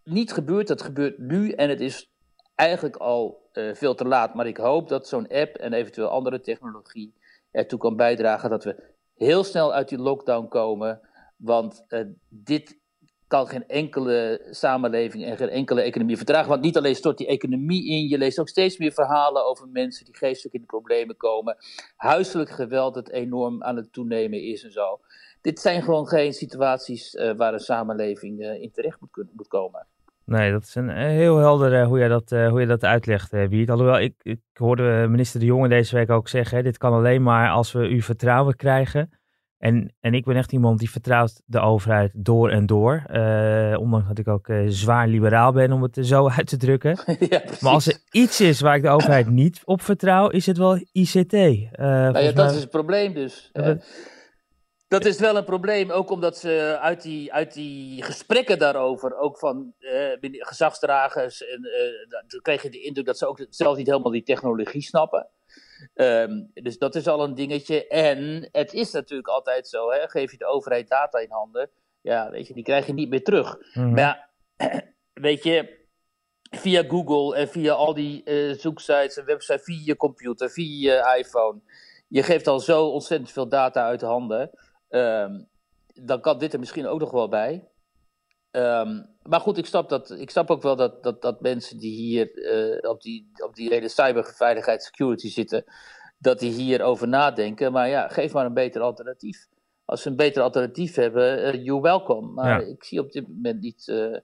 niet 0.08 0.32
gebeurd. 0.32 0.68
Dat 0.68 0.82
gebeurt 0.82 1.18
nu 1.18 1.50
en 1.50 1.68
het 1.68 1.80
is 1.80 2.10
eigenlijk 2.54 2.96
al 2.96 3.48
uh, 3.52 3.74
veel 3.74 3.94
te 3.94 4.04
laat. 4.04 4.34
Maar 4.34 4.46
ik 4.46 4.56
hoop 4.56 4.88
dat 4.88 5.08
zo'n 5.08 5.28
app 5.28 5.56
en 5.56 5.72
eventueel 5.72 6.08
andere 6.08 6.40
technologie 6.40 7.14
ertoe 7.50 7.78
kan 7.78 7.96
bijdragen 7.96 8.50
dat 8.50 8.64
we 8.64 8.82
heel 9.16 9.44
snel 9.44 9.74
uit 9.74 9.88
die 9.88 9.98
lockdown 9.98 10.48
komen. 10.48 11.00
Want 11.36 11.84
uh, 11.88 12.00
dit 12.28 12.78
kan 13.26 13.46
geen 13.46 13.68
enkele 13.68 14.46
samenleving 14.50 15.24
en 15.24 15.36
geen 15.36 15.48
enkele 15.48 15.80
economie 15.80 16.16
vertragen. 16.16 16.48
Want 16.48 16.62
niet 16.62 16.76
alleen 16.76 16.94
stort 16.94 17.18
die 17.18 17.26
economie 17.26 17.86
in, 17.86 18.08
je 18.08 18.18
leest 18.18 18.38
ook 18.38 18.48
steeds 18.48 18.78
meer 18.78 18.92
verhalen 18.92 19.46
over 19.46 19.68
mensen 19.68 20.04
die 20.04 20.16
geestelijk 20.16 20.54
in 20.54 20.60
de 20.60 20.66
problemen 20.66 21.16
komen. 21.16 21.56
Huiselijk 21.96 22.50
geweld 22.50 22.94
dat 22.94 23.10
enorm 23.10 23.62
aan 23.62 23.76
het 23.76 23.92
toenemen 23.92 24.42
is 24.42 24.64
en 24.64 24.72
zo. 24.72 25.00
Dit 25.40 25.60
zijn 25.60 25.82
gewoon 25.82 26.06
geen 26.06 26.32
situaties 26.32 27.14
uh, 27.14 27.36
waar 27.36 27.52
een 27.52 27.58
samenleving 27.58 28.40
in 28.40 28.70
terecht 28.72 29.00
moet, 29.00 29.10
kunnen, 29.10 29.32
moet 29.36 29.48
komen. 29.48 29.86
Nee, 30.28 30.50
dat 30.50 30.62
is 30.62 30.74
een 30.74 30.90
eh, 30.90 31.06
heel 31.06 31.36
helder 31.36 31.80
uh, 31.80 31.86
hoe, 31.86 31.98
je 31.98 32.08
dat, 32.08 32.32
uh, 32.32 32.48
hoe 32.48 32.60
je 32.60 32.66
dat 32.66 32.84
uitlegt, 32.84 33.30
Wiert. 33.30 33.70
Alhoewel, 33.70 33.98
ik, 34.00 34.14
ik 34.22 34.40
hoorde 34.52 35.06
minister 35.08 35.40
De 35.40 35.46
Jonge 35.46 35.68
deze 35.68 35.96
week 35.96 36.10
ook 36.10 36.28
zeggen, 36.28 36.56
hè, 36.56 36.62
dit 36.62 36.78
kan 36.78 36.92
alleen 36.92 37.22
maar 37.22 37.50
als 37.50 37.72
we 37.72 37.78
uw 37.78 38.00
vertrouwen 38.00 38.56
krijgen. 38.56 39.10
En, 39.58 39.94
en 40.00 40.14
ik 40.14 40.24
ben 40.24 40.36
echt 40.36 40.52
iemand 40.52 40.78
die 40.78 40.90
vertrouwt 40.90 41.42
de 41.44 41.60
overheid 41.60 42.10
door 42.14 42.50
en 42.50 42.66
door. 42.66 43.02
ondanks 43.78 44.08
dat 44.08 44.18
ik 44.18 44.28
ook 44.28 44.50
zwaar 44.66 45.08
liberaal 45.08 45.52
ben, 45.52 45.72
om 45.72 45.82
het 45.82 45.98
zo 46.00 46.28
uit 46.36 46.46
te 46.46 46.56
drukken. 46.56 46.98
ja, 47.28 47.42
maar 47.60 47.72
als 47.72 47.86
er 47.86 47.98
iets 48.10 48.40
is 48.40 48.60
waar 48.60 48.76
ik 48.76 48.82
de 48.82 48.88
overheid 48.88 49.30
niet 49.30 49.60
op 49.64 49.82
vertrouw, 49.82 50.28
is 50.28 50.46
het 50.46 50.58
wel 50.58 50.80
ICT. 50.92 51.32
nou 51.32 52.18
ja, 52.18 52.32
dat 52.32 52.50
is 52.50 52.60
het 52.60 52.70
probleem 52.70 53.14
dus. 53.14 53.50
Dat 53.52 53.84
is 55.06 55.18
wel 55.18 55.36
een 55.36 55.44
probleem, 55.44 55.90
ook 55.90 56.10
omdat 56.10 56.38
ze 56.38 56.78
uit 56.80 57.02
die, 57.02 57.32
uit 57.32 57.52
die 57.52 58.02
gesprekken 58.02 58.58
daarover, 58.58 59.16
ook 59.16 59.38
van 59.38 59.72
eh, 59.78 60.12
gezagsdragers, 60.20 61.46
en, 61.46 61.62
dan 62.08 62.40
kreeg 62.42 62.62
je 62.62 62.70
de 62.70 62.80
indruk 62.80 63.06
dat 63.06 63.18
ze 63.18 63.26
ook 63.26 63.46
zelf 63.50 63.76
niet 63.76 63.86
helemaal 63.86 64.12
die 64.12 64.22
technologie 64.22 64.82
snappen. 64.82 65.28
Um, 65.94 66.50
dus 66.54 66.78
dat 66.78 66.94
is 66.94 67.06
al 67.06 67.24
een 67.24 67.34
dingetje. 67.34 67.86
En 67.86 68.48
het 68.52 68.72
is 68.72 68.92
natuurlijk 68.92 69.28
altijd 69.28 69.68
zo, 69.68 69.90
hè, 69.90 70.08
geef 70.08 70.30
je 70.30 70.38
de 70.38 70.46
overheid 70.46 70.88
data 70.88 71.18
in 71.18 71.30
handen, 71.30 71.70
ja, 72.00 72.30
weet 72.30 72.46
je, 72.46 72.54
die 72.54 72.64
krijg 72.64 72.86
je 72.86 72.92
niet 72.92 73.08
meer 73.08 73.24
terug. 73.24 73.58
Mhm. 73.74 73.90
Maar 73.90 74.30
ja, 74.56 74.82
weet 75.28 75.42
je, 75.42 75.76
via 76.50 76.84
Google 76.88 77.36
en 77.36 77.48
via 77.48 77.72
al 77.72 77.94
die 77.94 78.22
uh, 78.24 78.58
zoeksites 78.58 79.16
en 79.16 79.24
websites, 79.24 79.64
via 79.64 79.82
je 79.84 79.96
computer, 79.96 80.50
via 80.50 80.92
je 80.92 81.18
iPhone, 81.18 81.60
je 82.08 82.22
geeft 82.22 82.46
al 82.46 82.60
zo 82.60 82.86
ontzettend 82.86 83.30
veel 83.30 83.48
data 83.48 83.84
uit 83.84 84.00
handen. 84.00 84.50
Um, 84.88 85.48
dan 85.94 86.20
kan 86.20 86.38
dit 86.38 86.52
er 86.52 86.58
misschien 86.58 86.86
ook 86.86 87.00
nog 87.00 87.10
wel 87.10 87.28
bij. 87.28 87.68
Um, 88.50 89.16
maar 89.22 89.40
goed, 89.40 89.58
ik 89.58 89.66
snap, 89.66 89.88
dat, 89.88 90.10
ik 90.10 90.30
snap 90.30 90.50
ook 90.50 90.62
wel 90.62 90.76
dat, 90.76 91.02
dat, 91.02 91.22
dat 91.22 91.40
mensen 91.40 91.78
die 91.78 91.94
hier 91.94 92.36
uh, 92.36 92.90
op, 92.90 93.02
die, 93.02 93.30
op 93.44 93.54
die 93.54 93.68
hele 93.68 93.88
cyberveiligheid, 93.88 94.82
security 94.82 95.28
zitten, 95.28 95.64
dat 96.18 96.38
die 96.38 96.52
hierover 96.52 97.08
nadenken. 97.08 97.72
Maar 97.72 97.88
ja, 97.88 98.08
geef 98.08 98.32
maar 98.32 98.46
een 98.46 98.54
beter 98.54 98.80
alternatief. 98.80 99.48
Als 99.84 100.02
ze 100.02 100.08
een 100.08 100.16
beter 100.16 100.42
alternatief 100.42 100.94
hebben, 100.94 101.54
uh, 101.54 101.64
you're 101.64 101.82
welcome. 101.82 102.28
Maar 102.32 102.62
ik 102.62 102.84
zie 102.84 103.00
op 103.00 103.12
dit 103.12 103.28
moment 103.28 103.60
niet 103.60 103.86
uh, 103.86 104.16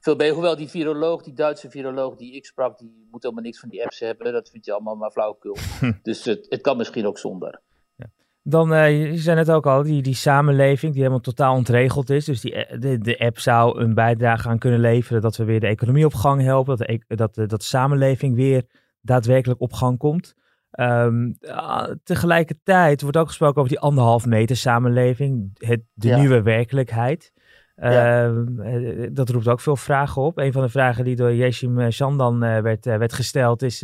veel 0.00 0.16
beter. 0.16 0.34
Hoewel 0.34 0.56
die 0.56 0.68
viroloog, 0.68 1.22
die 1.22 1.34
Duitse 1.34 1.70
viroloog 1.70 2.16
die 2.16 2.34
ik 2.34 2.46
sprak, 2.46 2.78
die 2.78 3.06
moet 3.10 3.22
helemaal 3.22 3.44
niks 3.44 3.60
van 3.60 3.68
die 3.68 3.82
apps 3.84 4.00
hebben. 4.00 4.32
Dat 4.32 4.50
vind 4.50 4.64
je 4.64 4.72
allemaal 4.72 4.96
maar 4.96 5.10
flauwekul. 5.10 5.56
dus 6.02 6.24
het, 6.24 6.46
het 6.48 6.60
kan 6.60 6.76
misschien 6.76 7.06
ook 7.06 7.18
zonder. 7.18 7.60
Dan, 8.44 8.72
uh, 8.72 9.10
je 9.12 9.18
zei 9.18 9.36
net 9.36 9.50
ook 9.50 9.66
al, 9.66 9.82
die, 9.82 10.02
die 10.02 10.14
samenleving 10.14 10.92
die 10.92 11.00
helemaal 11.00 11.22
totaal 11.22 11.54
ontregeld 11.54 12.10
is. 12.10 12.24
Dus 12.24 12.40
die, 12.40 12.54
eh, 12.54 12.80
de, 12.80 12.98
de 12.98 13.18
app 13.18 13.38
zou 13.38 13.80
een 13.80 13.94
bijdrage 13.94 14.48
aan 14.48 14.58
kunnen 14.58 14.80
leveren 14.80 15.22
dat 15.22 15.36
we 15.36 15.44
weer 15.44 15.60
de 15.60 15.66
economie 15.66 16.04
op 16.04 16.14
gang 16.14 16.42
helpen. 16.42 16.76
Dat 16.76 16.86
de, 16.86 17.16
dat, 17.16 17.34
dat 17.34 17.50
de 17.50 17.62
samenleving 17.62 18.34
weer 18.34 18.64
daadwerkelijk 19.00 19.60
op 19.60 19.72
gang 19.72 19.98
komt. 19.98 20.34
Um, 20.80 21.38
tegelijkertijd 22.04 23.02
wordt 23.02 23.16
ook 23.16 23.26
gesproken 23.26 23.56
over 23.56 23.72
die 23.72 23.80
anderhalf 23.80 24.26
meter 24.26 24.56
samenleving. 24.56 25.50
Het, 25.54 25.80
de 25.94 26.14
nieuwe 26.14 26.42
werkelijkheid. 26.42 27.32
Ja. 27.76 28.28
Uh, 28.28 29.08
dat 29.12 29.28
roept 29.28 29.48
ook 29.48 29.60
veel 29.60 29.76
vragen 29.76 30.22
op. 30.22 30.38
Een 30.38 30.52
van 30.52 30.62
de 30.62 30.68
vragen 30.68 31.04
die 31.04 31.16
door 31.16 31.34
Yeshim 31.34 31.90
Shandan 31.90 32.38
werd, 32.38 32.84
werd 32.84 33.12
gesteld 33.12 33.62
is... 33.62 33.80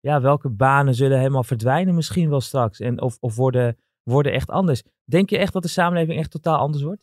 ja, 0.00 0.20
welke 0.20 0.48
banen 0.48 0.94
zullen 0.94 1.18
helemaal 1.18 1.44
verdwijnen 1.44 1.94
misschien 1.94 2.30
wel 2.30 2.40
straks? 2.40 2.80
En 2.80 3.00
of, 3.00 3.16
of 3.20 3.36
worden 3.36 3.76
worden 4.10 4.32
echt 4.32 4.50
anders. 4.50 4.82
Denk 5.04 5.30
je 5.30 5.38
echt 5.38 5.52
dat 5.52 5.62
de 5.62 5.68
samenleving 5.68 6.18
echt 6.18 6.30
totaal 6.30 6.58
anders 6.58 6.82
wordt? 6.82 7.02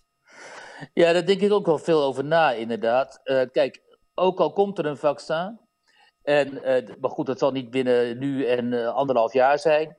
Ja, 0.93 1.13
daar 1.13 1.25
denk 1.25 1.41
ik 1.41 1.51
ook 1.51 1.65
wel 1.65 1.77
veel 1.77 2.03
over 2.03 2.23
na, 2.23 2.51
inderdaad. 2.51 3.19
Uh, 3.23 3.41
kijk, 3.51 3.81
ook 4.13 4.39
al 4.39 4.53
komt 4.53 4.77
er 4.77 4.85
een 4.85 4.97
vaccin, 4.97 5.59
en, 6.27 6.53
uh, 6.53 6.95
maar 6.99 7.09
goed, 7.09 7.25
dat 7.25 7.39
zal 7.39 7.51
niet 7.51 7.69
binnen 7.69 8.17
nu 8.17 8.45
en 8.45 8.71
uh, 8.71 8.87
anderhalf 8.87 9.33
jaar 9.33 9.59
zijn. 9.59 9.97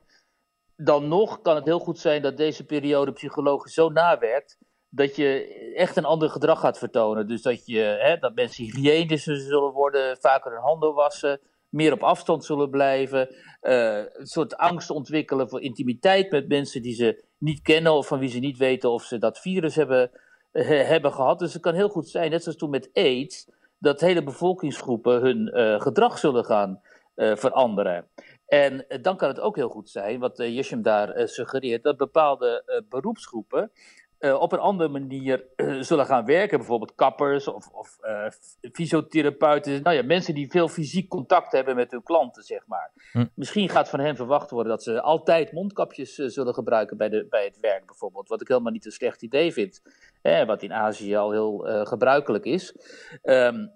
Dan 0.75 1.07
nog 1.07 1.41
kan 1.41 1.55
het 1.55 1.65
heel 1.65 1.79
goed 1.79 1.99
zijn 1.99 2.21
dat 2.21 2.37
deze 2.37 2.65
periode 2.65 3.11
psychologisch 3.11 3.73
zo 3.73 3.89
nawerkt 3.89 4.57
dat 4.89 5.15
je 5.15 5.53
echt 5.75 5.95
een 5.95 6.05
ander 6.05 6.29
gedrag 6.29 6.59
gaat 6.59 6.77
vertonen. 6.77 7.27
Dus 7.27 7.41
dat, 7.41 7.65
je, 7.65 7.79
hè, 7.79 8.17
dat 8.17 8.35
mensen 8.35 8.63
hygiënischer 8.63 9.37
zullen 9.37 9.71
worden, 9.71 10.17
vaker 10.17 10.51
hun 10.51 10.61
handen 10.61 10.93
wassen, 10.93 11.39
meer 11.69 11.93
op 11.93 12.03
afstand 12.03 12.45
zullen 12.45 12.69
blijven. 12.69 13.35
Uh, 13.61 13.95
een 13.95 14.27
soort 14.27 14.57
angst 14.57 14.89
ontwikkelen 14.89 15.49
voor 15.49 15.61
intimiteit 15.61 16.31
met 16.31 16.47
mensen 16.47 16.81
die 16.81 16.93
ze 16.93 17.23
niet 17.37 17.61
kennen 17.61 17.93
of 17.93 18.07
van 18.07 18.19
wie 18.19 18.29
ze 18.29 18.39
niet 18.39 18.57
weten 18.57 18.91
of 18.91 19.03
ze 19.03 19.17
dat 19.17 19.39
virus 19.39 19.75
hebben, 19.75 20.11
hebben 20.51 21.13
gehad. 21.13 21.39
Dus 21.39 21.53
het 21.53 21.61
kan 21.61 21.73
heel 21.73 21.89
goed 21.89 22.09
zijn, 22.09 22.31
net 22.31 22.43
zoals 22.43 22.57
toen 22.57 22.69
met 22.69 22.89
AIDS, 22.93 23.49
dat 23.79 24.01
hele 24.01 24.23
bevolkingsgroepen 24.23 25.21
hun 25.21 25.51
uh, 25.53 25.81
gedrag 25.81 26.17
zullen 26.17 26.45
gaan 26.45 26.81
veranderen. 27.15 28.07
En 28.45 28.85
dan 29.01 29.17
kan 29.17 29.27
het 29.27 29.39
ook 29.39 29.55
heel 29.55 29.69
goed 29.69 29.89
zijn, 29.89 30.19
wat 30.19 30.39
uh, 30.39 30.71
daar 30.81 31.27
suggereert, 31.27 31.83
dat 31.83 31.97
bepaalde 31.97 32.83
beroepsgroepen 32.89 33.71
uh, 34.19 34.41
op 34.41 34.51
een 34.51 34.59
andere 34.59 34.89
manier 34.89 35.45
uh, 35.55 35.81
zullen 35.81 36.05
gaan 36.05 36.25
werken. 36.25 36.57
Bijvoorbeeld 36.57 36.95
kappers 36.95 37.47
of, 37.47 37.67
of 37.67 37.97
uh, 38.01 38.25
fysiotherapeuten. 38.71 39.81
Nou 39.81 39.95
ja, 39.95 40.03
mensen 40.03 40.33
die 40.33 40.49
veel 40.49 40.67
fysiek 40.67 41.09
contact 41.09 41.51
hebben 41.51 41.75
met 41.75 41.91
hun 41.91 42.03
klanten, 42.03 42.43
zeg 42.43 42.67
maar. 42.67 42.91
Hm. 43.11 43.25
Misschien 43.33 43.69
gaat 43.69 43.89
van 43.89 43.99
hen 43.99 44.15
verwacht 44.15 44.49
worden 44.49 44.71
dat 44.71 44.83
ze 44.83 45.01
altijd 45.01 45.51
mondkapjes 45.51 46.15
zullen 46.15 46.53
gebruiken 46.53 46.97
bij, 46.97 47.09
de, 47.09 47.27
bij 47.29 47.43
het 47.43 47.59
werk, 47.59 47.85
bijvoorbeeld. 47.85 48.29
Wat 48.29 48.41
ik 48.41 48.47
helemaal 48.47 48.71
niet 48.71 48.85
een 48.85 48.91
slecht 48.91 49.21
idee 49.21 49.53
vind. 49.53 49.81
Hè, 50.21 50.45
wat 50.45 50.63
in 50.63 50.73
Azië 50.73 51.15
al 51.15 51.31
heel 51.31 51.85
gebruikelijk 51.85 52.45
is. 52.45 52.75
Um, 53.23 53.71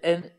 en 0.00 0.32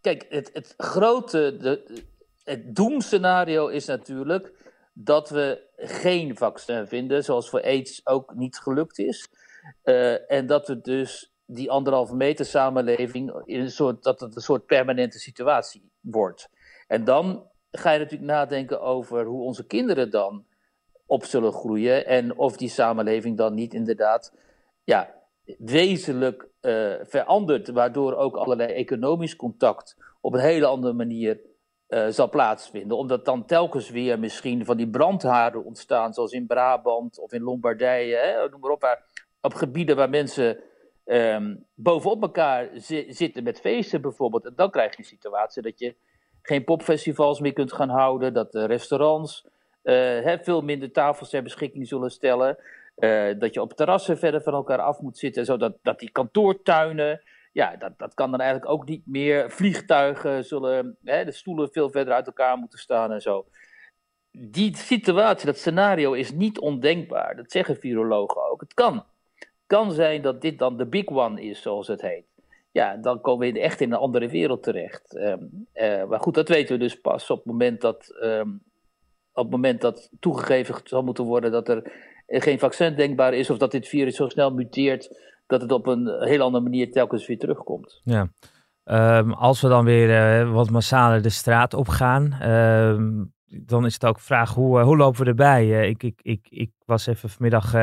kijk, 0.00 0.26
het, 0.28 0.50
het 0.52 0.74
grote, 0.76 1.56
de, 1.56 2.02
het 2.44 2.76
doemscenario 2.76 3.66
is 3.66 3.86
natuurlijk 3.86 4.52
dat 5.04 5.30
we 5.30 5.68
geen 5.76 6.36
vaccin 6.36 6.86
vinden, 6.86 7.24
zoals 7.24 7.48
voor 7.48 7.62
AIDS 7.62 8.06
ook 8.06 8.34
niet 8.34 8.58
gelukt 8.58 8.98
is. 8.98 9.28
Uh, 9.84 10.30
en 10.30 10.46
dat 10.46 10.68
we 10.68 10.80
dus 10.80 11.32
die 11.46 11.70
anderhalve 11.70 12.16
meter 12.16 12.44
samenleving, 12.44 13.42
in 13.44 13.60
een 13.60 13.70
soort, 13.70 14.02
dat 14.02 14.20
het 14.20 14.36
een 14.36 14.42
soort 14.42 14.66
permanente 14.66 15.18
situatie 15.18 15.90
wordt. 16.00 16.48
En 16.86 17.04
dan 17.04 17.48
ga 17.70 17.90
je 17.90 17.98
natuurlijk 17.98 18.30
nadenken 18.30 18.80
over 18.80 19.24
hoe 19.24 19.42
onze 19.42 19.66
kinderen 19.66 20.10
dan 20.10 20.44
op 21.06 21.24
zullen 21.24 21.52
groeien 21.52 22.06
en 22.06 22.36
of 22.36 22.56
die 22.56 22.68
samenleving 22.68 23.36
dan 23.36 23.54
niet 23.54 23.74
inderdaad 23.74 24.36
ja, 24.84 25.14
wezenlijk 25.58 26.48
uh, 26.60 26.94
verandert, 27.02 27.68
waardoor 27.68 28.14
ook 28.14 28.36
allerlei 28.36 28.72
economisch 28.72 29.36
contact 29.36 29.96
op 30.20 30.34
een 30.34 30.40
hele 30.40 30.66
andere 30.66 30.92
manier 30.92 31.40
uh, 31.90 32.06
zal 32.08 32.28
plaatsvinden. 32.28 32.96
Omdat 32.96 33.24
dan 33.24 33.44
telkens 33.44 33.90
weer 33.90 34.18
misschien 34.18 34.64
van 34.64 34.76
die 34.76 34.90
brandhaarden 34.90 35.64
ontstaan, 35.64 36.12
zoals 36.12 36.32
in 36.32 36.46
Brabant 36.46 37.18
of 37.18 37.32
in 37.32 37.42
Lombardije, 37.42 38.16
hè, 38.16 38.48
noem 38.48 38.60
maar 38.60 38.70
op, 38.70 38.80
waar, 38.80 39.02
op 39.40 39.54
gebieden 39.54 39.96
waar 39.96 40.10
mensen 40.10 40.58
um, 41.04 41.66
bovenop 41.74 42.22
elkaar 42.22 42.68
zitten 43.08 43.42
met 43.42 43.60
feesten 43.60 44.00
bijvoorbeeld. 44.00 44.46
En 44.46 44.52
dan 44.56 44.70
krijg 44.70 44.92
je 44.92 44.98
een 44.98 45.04
situatie 45.04 45.62
dat 45.62 45.78
je 45.78 45.94
geen 46.42 46.64
popfestivals 46.64 47.40
meer 47.40 47.52
kunt 47.52 47.72
gaan 47.72 47.88
houden, 47.88 48.32
dat 48.32 48.52
de 48.52 48.64
restaurants 48.64 49.46
uh, 49.82 49.94
hè, 49.94 50.38
veel 50.38 50.60
minder 50.60 50.92
tafels 50.92 51.30
ter 51.30 51.42
beschikking 51.42 51.88
zullen 51.88 52.10
stellen. 52.10 52.58
Uh, 52.96 53.38
dat 53.38 53.54
je 53.54 53.60
op 53.60 53.72
terrassen 53.72 54.18
verder 54.18 54.42
van 54.42 54.54
elkaar 54.54 54.78
af 54.78 55.00
moet 55.00 55.18
zitten, 55.18 55.44
zodat 55.44 55.78
dat 55.82 55.98
die 55.98 56.10
kantoortuinen 56.10 57.22
ja, 57.52 57.76
dat, 57.76 57.98
dat 57.98 58.14
kan 58.14 58.30
dan 58.30 58.40
eigenlijk 58.40 58.72
ook 58.72 58.88
niet 58.88 59.06
meer. 59.06 59.50
Vliegtuigen 59.50 60.44
zullen, 60.44 60.96
hè, 61.04 61.24
de 61.24 61.32
stoelen 61.32 61.72
veel 61.72 61.90
verder 61.90 62.14
uit 62.14 62.26
elkaar 62.26 62.56
moeten 62.56 62.78
staan 62.78 63.12
en 63.12 63.22
zo. 63.22 63.46
Die 64.30 64.76
situatie, 64.76 65.46
dat 65.46 65.58
scenario 65.58 66.12
is 66.12 66.32
niet 66.32 66.58
ondenkbaar. 66.58 67.36
Dat 67.36 67.52
zeggen 67.52 67.76
virologen 67.76 68.50
ook. 68.50 68.60
Het 68.60 68.74
kan. 68.74 69.04
kan 69.66 69.92
zijn 69.92 70.22
dat 70.22 70.40
dit 70.40 70.58
dan 70.58 70.76
de 70.76 70.86
big 70.86 71.06
one 71.06 71.42
is, 71.42 71.62
zoals 71.62 71.86
het 71.86 72.00
heet. 72.00 72.28
Ja, 72.72 72.96
dan 72.96 73.20
komen 73.20 73.52
we 73.52 73.60
echt 73.60 73.80
in 73.80 73.92
een 73.92 73.98
andere 73.98 74.28
wereld 74.28 74.62
terecht. 74.62 75.14
Um, 75.14 75.66
uh, 75.74 76.04
maar 76.04 76.20
goed, 76.20 76.34
dat 76.34 76.48
weten 76.48 76.74
we 76.74 76.82
dus 76.82 77.00
pas 77.00 77.30
op 77.30 77.36
het 77.36 77.46
moment 77.46 77.80
dat, 77.80 78.18
um, 78.22 78.62
op 79.32 79.42
het 79.42 79.52
moment 79.52 79.80
dat 79.80 80.10
toegegeven 80.20 80.74
zal 80.84 81.02
moeten 81.02 81.24
worden 81.24 81.50
dat 81.50 81.68
er 81.68 81.92
geen 82.26 82.58
vaccin 82.58 82.94
denkbaar 82.94 83.34
is 83.34 83.50
of 83.50 83.58
dat 83.58 83.70
dit 83.70 83.88
virus 83.88 84.16
zo 84.16 84.28
snel 84.28 84.50
muteert 84.50 85.29
dat 85.50 85.60
het 85.60 85.72
op 85.72 85.86
een 85.86 86.06
heel 86.20 86.42
andere 86.42 86.64
manier 86.64 86.92
telkens 86.92 87.26
weer 87.26 87.38
terugkomt. 87.38 88.00
Ja. 88.04 88.28
Um, 88.84 89.32
als 89.32 89.60
we 89.60 89.68
dan 89.68 89.84
weer 89.84 90.42
uh, 90.42 90.52
wat 90.52 90.70
massaler 90.70 91.22
de 91.22 91.28
straat 91.28 91.74
op 91.74 91.88
gaan, 91.88 92.42
um, 92.42 93.32
dan 93.44 93.84
is 93.84 93.94
het 93.94 94.06
ook 94.06 94.16
de 94.16 94.22
vraag 94.22 94.54
hoe, 94.54 94.78
uh, 94.78 94.84
hoe 94.84 94.96
lopen 94.96 95.22
we 95.22 95.28
erbij? 95.28 95.66
Uh, 95.66 95.88
ik, 95.88 96.02
ik, 96.02 96.20
ik, 96.22 96.46
ik 96.50 96.70
was 96.84 97.06
even 97.06 97.28
vanmiddag 97.28 97.74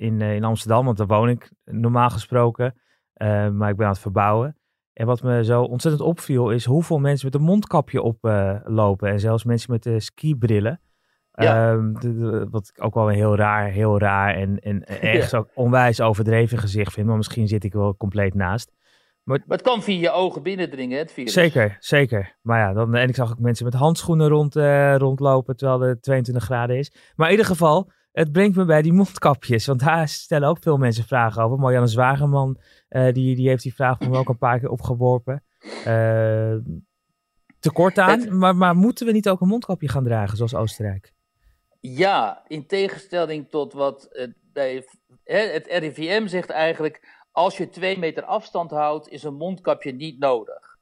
in, 0.00 0.20
in 0.20 0.44
Amsterdam, 0.44 0.84
want 0.84 0.96
daar 0.96 1.06
woon 1.06 1.28
ik 1.28 1.52
normaal 1.64 2.10
gesproken. 2.10 2.74
maar 3.52 3.70
ik 3.70 3.76
ben 3.76 3.86
aan 3.86 3.92
het 3.92 4.00
verbouwen. 4.00 4.56
En 4.92 5.06
wat 5.06 5.22
me 5.22 5.44
zo 5.44 5.62
ontzettend 5.62 6.04
opviel 6.04 6.50
is 6.50 6.64
hoeveel 6.64 6.98
mensen 6.98 7.26
met 7.26 7.40
een 7.40 7.46
mondkapje 7.46 8.02
oplopen. 8.02 9.08
en 9.08 9.20
zelfs 9.20 9.44
mensen 9.44 9.70
met 9.72 10.02
skibrillen. 10.02 10.80
Ja. 11.42 11.72
Um, 11.72 11.92
wat 12.50 12.72
ik 12.74 12.84
ook 12.84 12.94
wel 12.94 13.08
een 13.08 13.14
heel 13.14 13.36
raar, 13.36 13.68
heel 13.68 13.98
raar 13.98 14.34
en, 14.34 14.58
en 14.58 14.86
ergens 15.02 15.34
ook 15.34 15.48
onwijs 15.54 16.00
overdreven 16.00 16.58
gezicht 16.58 16.92
vind. 16.92 17.06
Maar 17.06 17.16
misschien 17.16 17.48
zit 17.48 17.64
ik 17.64 17.72
wel 17.72 17.96
compleet 17.96 18.34
naast. 18.34 18.76
Maar, 19.22 19.42
maar 19.46 19.56
het 19.56 19.66
kan 19.66 19.82
via 19.82 20.00
je 20.00 20.10
ogen 20.10 20.42
binnendringen, 20.42 20.98
het 20.98 21.12
virus. 21.12 21.32
Zeker, 21.32 21.76
zeker. 21.80 22.36
Maar 22.42 22.58
ja, 22.58 22.72
dan, 22.72 22.94
en 22.94 23.08
ik 23.08 23.14
zag 23.14 23.30
ook 23.30 23.38
mensen 23.38 23.64
met 23.64 23.74
handschoenen 23.74 24.28
rond, 24.28 24.56
uh, 24.56 24.96
rondlopen 24.96 25.56
terwijl 25.56 25.80
het 25.80 26.02
22 26.02 26.44
graden 26.44 26.76
is. 26.76 26.92
Maar 27.16 27.26
in 27.26 27.32
ieder 27.32 27.46
geval, 27.46 27.90
het 28.12 28.32
brengt 28.32 28.56
me 28.56 28.64
bij 28.64 28.82
die 28.82 28.92
mondkapjes. 28.92 29.66
Want 29.66 29.80
daar 29.80 30.08
stellen 30.08 30.48
ook 30.48 30.62
veel 30.62 30.76
mensen 30.76 31.04
vragen 31.04 31.42
over. 31.42 31.58
Marianne 31.58 31.88
Zwageman, 31.88 32.58
uh, 32.90 33.12
die, 33.12 33.36
die 33.36 33.48
heeft 33.48 33.62
die 33.62 33.74
vraag 33.74 34.00
me 34.00 34.18
ook 34.18 34.28
een 34.28 34.38
paar 34.38 34.58
keer 34.58 34.70
opgeworpen. 34.70 35.42
Uh, 35.86 36.54
tekort 37.58 37.98
aan, 37.98 38.38
maar, 38.38 38.56
maar 38.56 38.76
moeten 38.76 39.06
we 39.06 39.12
niet 39.12 39.28
ook 39.28 39.40
een 39.40 39.48
mondkapje 39.48 39.88
gaan 39.88 40.04
dragen, 40.04 40.36
zoals 40.36 40.54
Oostenrijk? 40.54 41.16
Ja, 41.96 42.44
in 42.46 42.66
tegenstelling 42.66 43.50
tot 43.50 43.72
wat 43.72 44.08
het, 44.10 44.34
het 45.24 45.66
RIVM 45.66 46.26
zegt 46.26 46.50
eigenlijk, 46.50 47.24
als 47.32 47.56
je 47.56 47.68
twee 47.68 47.98
meter 47.98 48.24
afstand 48.24 48.70
houdt, 48.70 49.08
is 49.08 49.22
een 49.22 49.34
mondkapje 49.34 49.92
niet 49.92 50.18
nodig. 50.18 50.76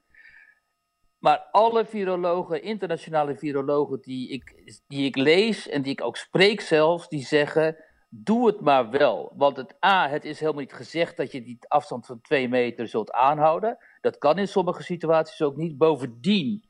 Maar 1.18 1.38
alle 1.50 1.84
virologen, 1.84 2.62
internationale 2.62 3.36
virologen 3.36 4.00
die 4.00 4.28
ik, 4.28 4.72
die 4.86 5.04
ik 5.04 5.16
lees 5.16 5.68
en 5.68 5.82
die 5.82 5.92
ik 5.92 6.02
ook 6.02 6.16
spreek 6.16 6.60
zelfs, 6.60 7.08
die 7.08 7.26
zeggen, 7.26 7.76
doe 8.08 8.46
het 8.46 8.60
maar 8.60 8.90
wel. 8.90 9.32
Want 9.36 9.56
het 9.56 9.84
A, 9.84 10.08
het 10.08 10.24
is 10.24 10.40
helemaal 10.40 10.60
niet 10.60 10.72
gezegd 10.72 11.16
dat 11.16 11.32
je 11.32 11.42
die 11.42 11.58
afstand 11.68 12.06
van 12.06 12.20
twee 12.20 12.48
meter 12.48 12.88
zult 12.88 13.10
aanhouden. 13.10 13.78
Dat 14.00 14.18
kan 14.18 14.38
in 14.38 14.48
sommige 14.48 14.82
situaties 14.82 15.42
ook 15.42 15.56
niet. 15.56 15.78
Bovendien 15.78 16.64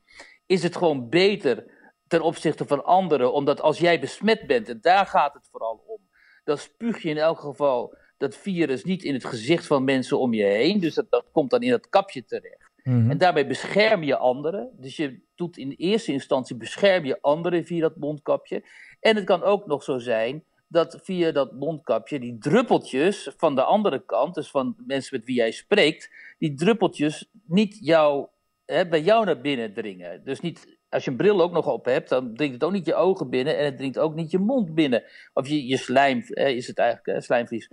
is 0.45 0.63
het 0.63 0.75
gewoon 0.75 1.09
beter 1.09 1.76
ten 2.07 2.21
opzichte 2.21 2.65
van 2.65 2.85
anderen. 2.85 3.33
Omdat 3.33 3.61
als 3.61 3.77
jij 3.77 3.99
besmet 3.99 4.47
bent, 4.47 4.69
en 4.69 4.77
daar 4.81 5.05
gaat 5.05 5.33
het 5.33 5.47
vooral 5.51 5.83
om, 5.87 5.99
dan 6.43 6.57
spuug 6.57 7.01
je 7.01 7.09
in 7.09 7.17
elk 7.17 7.39
geval 7.39 7.95
dat 8.17 8.35
virus 8.35 8.83
niet 8.83 9.03
in 9.03 9.13
het 9.13 9.25
gezicht 9.25 9.67
van 9.67 9.83
mensen 9.83 10.19
om 10.19 10.33
je 10.33 10.43
heen. 10.43 10.79
Dus 10.79 10.93
dat, 10.93 11.05
dat 11.09 11.25
komt 11.31 11.49
dan 11.49 11.61
in 11.61 11.71
het 11.71 11.89
kapje 11.89 12.25
terecht. 12.25 12.71
Mhm. 12.83 13.09
En 13.09 13.17
daarbij 13.17 13.47
bescherm 13.47 14.03
je 14.03 14.17
anderen. 14.17 14.69
Dus 14.77 14.95
je 14.95 15.19
doet 15.35 15.57
in 15.57 15.71
eerste 15.71 16.11
instantie 16.11 16.55
bescherm 16.55 17.05
je 17.05 17.21
anderen 17.21 17.65
via 17.65 17.81
dat 17.81 17.95
mondkapje. 17.95 18.63
En 18.99 19.15
het 19.15 19.25
kan 19.25 19.43
ook 19.43 19.65
nog 19.65 19.83
zo 19.83 19.97
zijn 19.97 20.43
dat 20.67 20.99
via 21.03 21.31
dat 21.31 21.53
mondkapje 21.53 22.19
die 22.19 22.37
druppeltjes 22.37 23.31
van 23.37 23.55
de 23.55 23.63
andere 23.63 24.05
kant, 24.05 24.35
dus 24.35 24.49
van 24.49 24.75
mensen 24.85 25.17
met 25.17 25.25
wie 25.25 25.35
jij 25.35 25.51
spreekt, 25.51 26.11
die 26.37 26.53
druppeltjes 26.53 27.29
niet 27.45 27.77
jou, 27.81 28.27
hè, 28.65 28.87
bij 28.87 29.01
jou 29.01 29.25
naar 29.25 29.41
binnen 29.41 29.73
dringen. 29.73 30.23
Dus 30.23 30.39
niet 30.39 30.76
als 30.89 31.03
je 31.03 31.11
een 31.11 31.17
bril 31.17 31.41
ook 31.41 31.51
nog 31.51 31.67
op 31.67 31.85
hebt, 31.85 32.09
dan 32.09 32.33
dringt 32.33 32.53
het 32.53 32.63
ook 32.63 32.71
niet 32.71 32.85
je 32.85 32.95
ogen 32.95 33.29
binnen 33.29 33.57
en 33.57 33.65
het 33.65 33.77
dringt 33.77 33.99
ook 33.99 34.13
niet 34.13 34.31
je 34.31 34.39
mond 34.39 34.73
binnen. 34.73 35.03
Of 35.33 35.47
je, 35.47 35.67
je 35.67 35.77
slijm, 35.77 36.21
is 36.33 36.67
het 36.67 36.77
eigenlijk, 36.77 37.23
slijmvlies. 37.23 37.71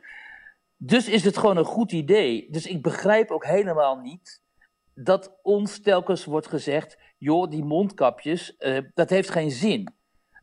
Dus 0.77 1.09
is 1.09 1.25
het 1.25 1.37
gewoon 1.37 1.57
een 1.57 1.65
goed 1.65 1.93
idee. 1.93 2.49
Dus 2.51 2.67
ik 2.67 2.83
begrijp 2.83 3.31
ook 3.31 3.45
helemaal 3.45 3.97
niet 3.97 4.43
dat 4.95 5.39
ons 5.43 5.81
telkens 5.81 6.25
wordt 6.25 6.47
gezegd: 6.47 6.99
joh, 7.19 7.51
die 7.51 7.65
mondkapjes, 7.65 8.55
uh, 8.59 8.79
dat 8.95 9.11
heeft 9.11 9.31
geen 9.31 9.51
zin. 9.51 9.95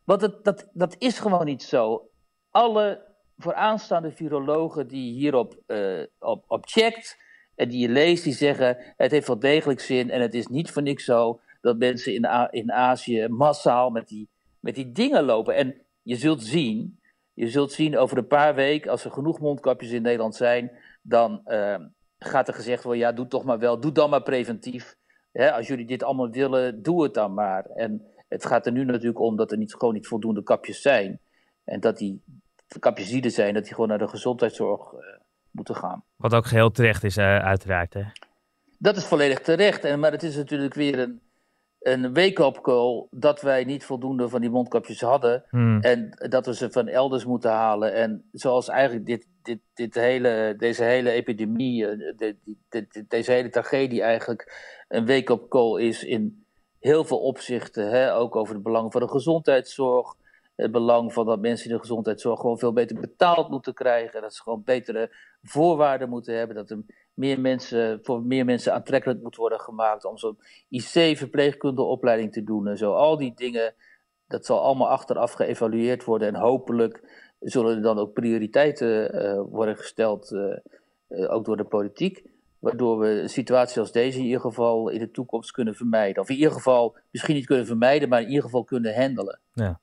Want 0.04 0.20
het, 0.20 0.44
dat, 0.44 0.68
dat 0.72 0.96
is 0.98 1.18
gewoon 1.18 1.44
niet 1.44 1.62
zo. 1.62 2.10
Alle 2.50 3.10
vooraanstaande 3.38 4.10
virologen 4.10 4.88
die 4.88 5.12
hierop 5.12 5.62
uh, 5.66 6.02
op, 6.18 6.44
op 6.48 6.66
checkt 6.66 7.18
en 7.54 7.68
die 7.68 7.80
je 7.80 7.88
leest, 7.88 8.24
die 8.24 8.32
zeggen: 8.32 8.76
het 8.96 9.10
heeft 9.10 9.26
wel 9.26 9.38
degelijk 9.38 9.80
zin 9.80 10.10
en 10.10 10.20
het 10.20 10.34
is 10.34 10.46
niet 10.46 10.70
voor 10.70 10.82
niks 10.82 11.04
zo 11.04 11.40
dat 11.62 11.78
mensen 11.78 12.14
in, 12.14 12.48
in 12.50 12.72
Azië 12.72 13.28
massaal 13.28 13.90
met 13.90 14.08
die, 14.08 14.28
met 14.60 14.74
die 14.74 14.92
dingen 14.92 15.24
lopen. 15.24 15.54
En 15.54 15.74
je 16.02 16.16
zult 16.16 16.42
zien, 16.42 17.00
je 17.32 17.48
zult 17.48 17.72
zien 17.72 17.98
over 17.98 18.18
een 18.18 18.26
paar 18.26 18.54
weken, 18.54 18.90
als 18.90 19.04
er 19.04 19.10
genoeg 19.10 19.40
mondkapjes 19.40 19.90
in 19.90 20.02
Nederland 20.02 20.34
zijn, 20.34 20.70
dan 21.02 21.40
uh, 21.46 21.76
gaat 22.18 22.48
er 22.48 22.54
gezegd 22.54 22.82
worden, 22.82 23.02
ja, 23.02 23.12
doe 23.12 23.26
toch 23.26 23.44
maar 23.44 23.58
wel, 23.58 23.80
doe 23.80 23.92
dan 23.92 24.10
maar 24.10 24.22
preventief. 24.22 24.96
als 25.32 25.66
jullie 25.66 25.86
dit 25.86 26.02
allemaal 26.02 26.30
willen, 26.30 26.82
doe 26.82 27.02
het 27.02 27.14
dan 27.14 27.34
maar. 27.34 27.64
En 27.64 28.06
het 28.28 28.46
gaat 28.46 28.66
er 28.66 28.72
nu 28.72 28.84
natuurlijk 28.84 29.20
om 29.20 29.36
dat 29.36 29.52
er 29.52 29.58
niet, 29.58 29.74
gewoon 29.74 29.94
niet 29.94 30.06
voldoende 30.06 30.42
kapjes 30.42 30.82
zijn. 30.82 31.20
En 31.64 31.80
dat 31.80 31.98
die 31.98 32.22
kapjes 32.78 33.08
die 33.08 33.22
er 33.22 33.30
zijn, 33.30 33.54
dat 33.54 33.62
die 33.64 33.72
gewoon 33.74 33.88
naar 33.88 33.98
de 33.98 34.08
gezondheidszorg 34.08 34.92
uh, 34.92 34.98
moeten 35.50 35.76
gaan. 35.76 36.04
Wat 36.16 36.34
ook 36.34 36.46
geheel 36.46 36.70
terecht 36.70 37.04
is, 37.04 37.18
uiteraard. 37.18 37.94
Hè? 37.94 38.02
Dat 38.78 38.96
is 38.96 39.04
volledig 39.04 39.40
terecht. 39.40 39.84
En, 39.84 40.00
maar 40.00 40.12
het 40.12 40.22
is 40.22 40.36
natuurlijk 40.36 40.74
weer 40.74 40.98
een, 40.98 41.20
een 41.82 42.14
wake-up 42.14 42.60
call 42.62 43.06
dat 43.10 43.40
wij 43.40 43.64
niet 43.64 43.84
voldoende 43.84 44.28
van 44.28 44.40
die 44.40 44.50
mondkapjes 44.50 45.00
hadden. 45.00 45.44
Hmm. 45.48 45.80
En 45.80 46.10
dat 46.28 46.46
we 46.46 46.54
ze 46.54 46.70
van 46.70 46.88
elders 46.88 47.24
moeten 47.24 47.50
halen. 47.50 47.94
En 47.94 48.28
zoals 48.32 48.68
eigenlijk 48.68 49.06
dit, 49.06 49.26
dit, 49.42 49.58
dit 49.74 49.94
hele, 49.94 50.54
deze 50.56 50.84
hele 50.84 51.10
epidemie, 51.10 51.86
de, 52.16 52.36
deze 53.08 53.32
hele 53.32 53.48
tragedie 53.48 54.02
eigenlijk 54.02 54.52
een 54.88 55.06
wake-up 55.06 55.48
call 55.48 55.82
is 55.82 56.04
in 56.04 56.44
heel 56.78 57.04
veel 57.04 57.20
opzichten. 57.20 57.90
Hè? 57.90 58.14
Ook 58.14 58.36
over 58.36 58.54
het 58.54 58.62
belang 58.62 58.92
van 58.92 59.00
de 59.00 59.08
gezondheidszorg. 59.08 60.14
Het 60.62 60.72
belang 60.72 61.12
van 61.12 61.26
dat 61.26 61.40
mensen 61.40 61.68
in 61.68 61.74
de 61.74 61.80
gezondheidszorg 61.80 62.40
gewoon 62.40 62.58
veel 62.58 62.72
beter 62.72 63.00
betaald 63.00 63.48
moeten 63.48 63.74
krijgen. 63.74 64.22
Dat 64.22 64.34
ze 64.34 64.42
gewoon 64.42 64.62
betere 64.64 65.10
voorwaarden 65.42 66.08
moeten 66.08 66.36
hebben. 66.36 66.56
Dat 66.56 66.70
er 66.70 66.84
meer 67.14 67.40
mensen, 67.40 67.98
voor 68.02 68.22
meer 68.22 68.44
mensen 68.44 68.72
aantrekkelijk 68.74 69.22
moet 69.22 69.36
worden 69.36 69.60
gemaakt 69.60 70.04
om 70.04 70.18
zo'n 70.18 70.38
IC-verpleegkundeopleiding 70.68 72.32
te 72.32 72.44
doen 72.44 72.68
en 72.68 72.76
zo. 72.76 72.92
Al 72.92 73.16
die 73.16 73.32
dingen, 73.34 73.74
dat 74.26 74.46
zal 74.46 74.60
allemaal 74.60 74.88
achteraf 74.88 75.32
geëvalueerd 75.32 76.04
worden 76.04 76.28
en 76.28 76.40
hopelijk 76.40 77.02
zullen 77.40 77.76
er 77.76 77.82
dan 77.82 77.98
ook 77.98 78.12
prioriteiten 78.12 79.14
uh, 79.14 79.42
worden 79.50 79.76
gesteld, 79.76 80.30
uh, 80.30 80.56
uh, 81.08 81.32
ook 81.32 81.44
door 81.44 81.56
de 81.56 81.64
politiek. 81.64 82.30
Waardoor 82.58 82.98
we 82.98 83.08
een 83.08 83.28
situatie 83.28 83.80
als 83.80 83.92
deze 83.92 84.18
in 84.18 84.24
ieder 84.24 84.40
geval 84.40 84.88
in 84.88 84.98
de 84.98 85.10
toekomst 85.10 85.50
kunnen 85.50 85.74
vermijden. 85.74 86.22
Of 86.22 86.28
in 86.28 86.36
ieder 86.36 86.52
geval 86.52 86.96
misschien 87.10 87.34
niet 87.34 87.46
kunnen 87.46 87.66
vermijden, 87.66 88.08
maar 88.08 88.20
in 88.20 88.28
ieder 88.28 88.42
geval 88.42 88.64
kunnen 88.64 88.94
handelen. 88.94 89.40
Ja. 89.52 89.80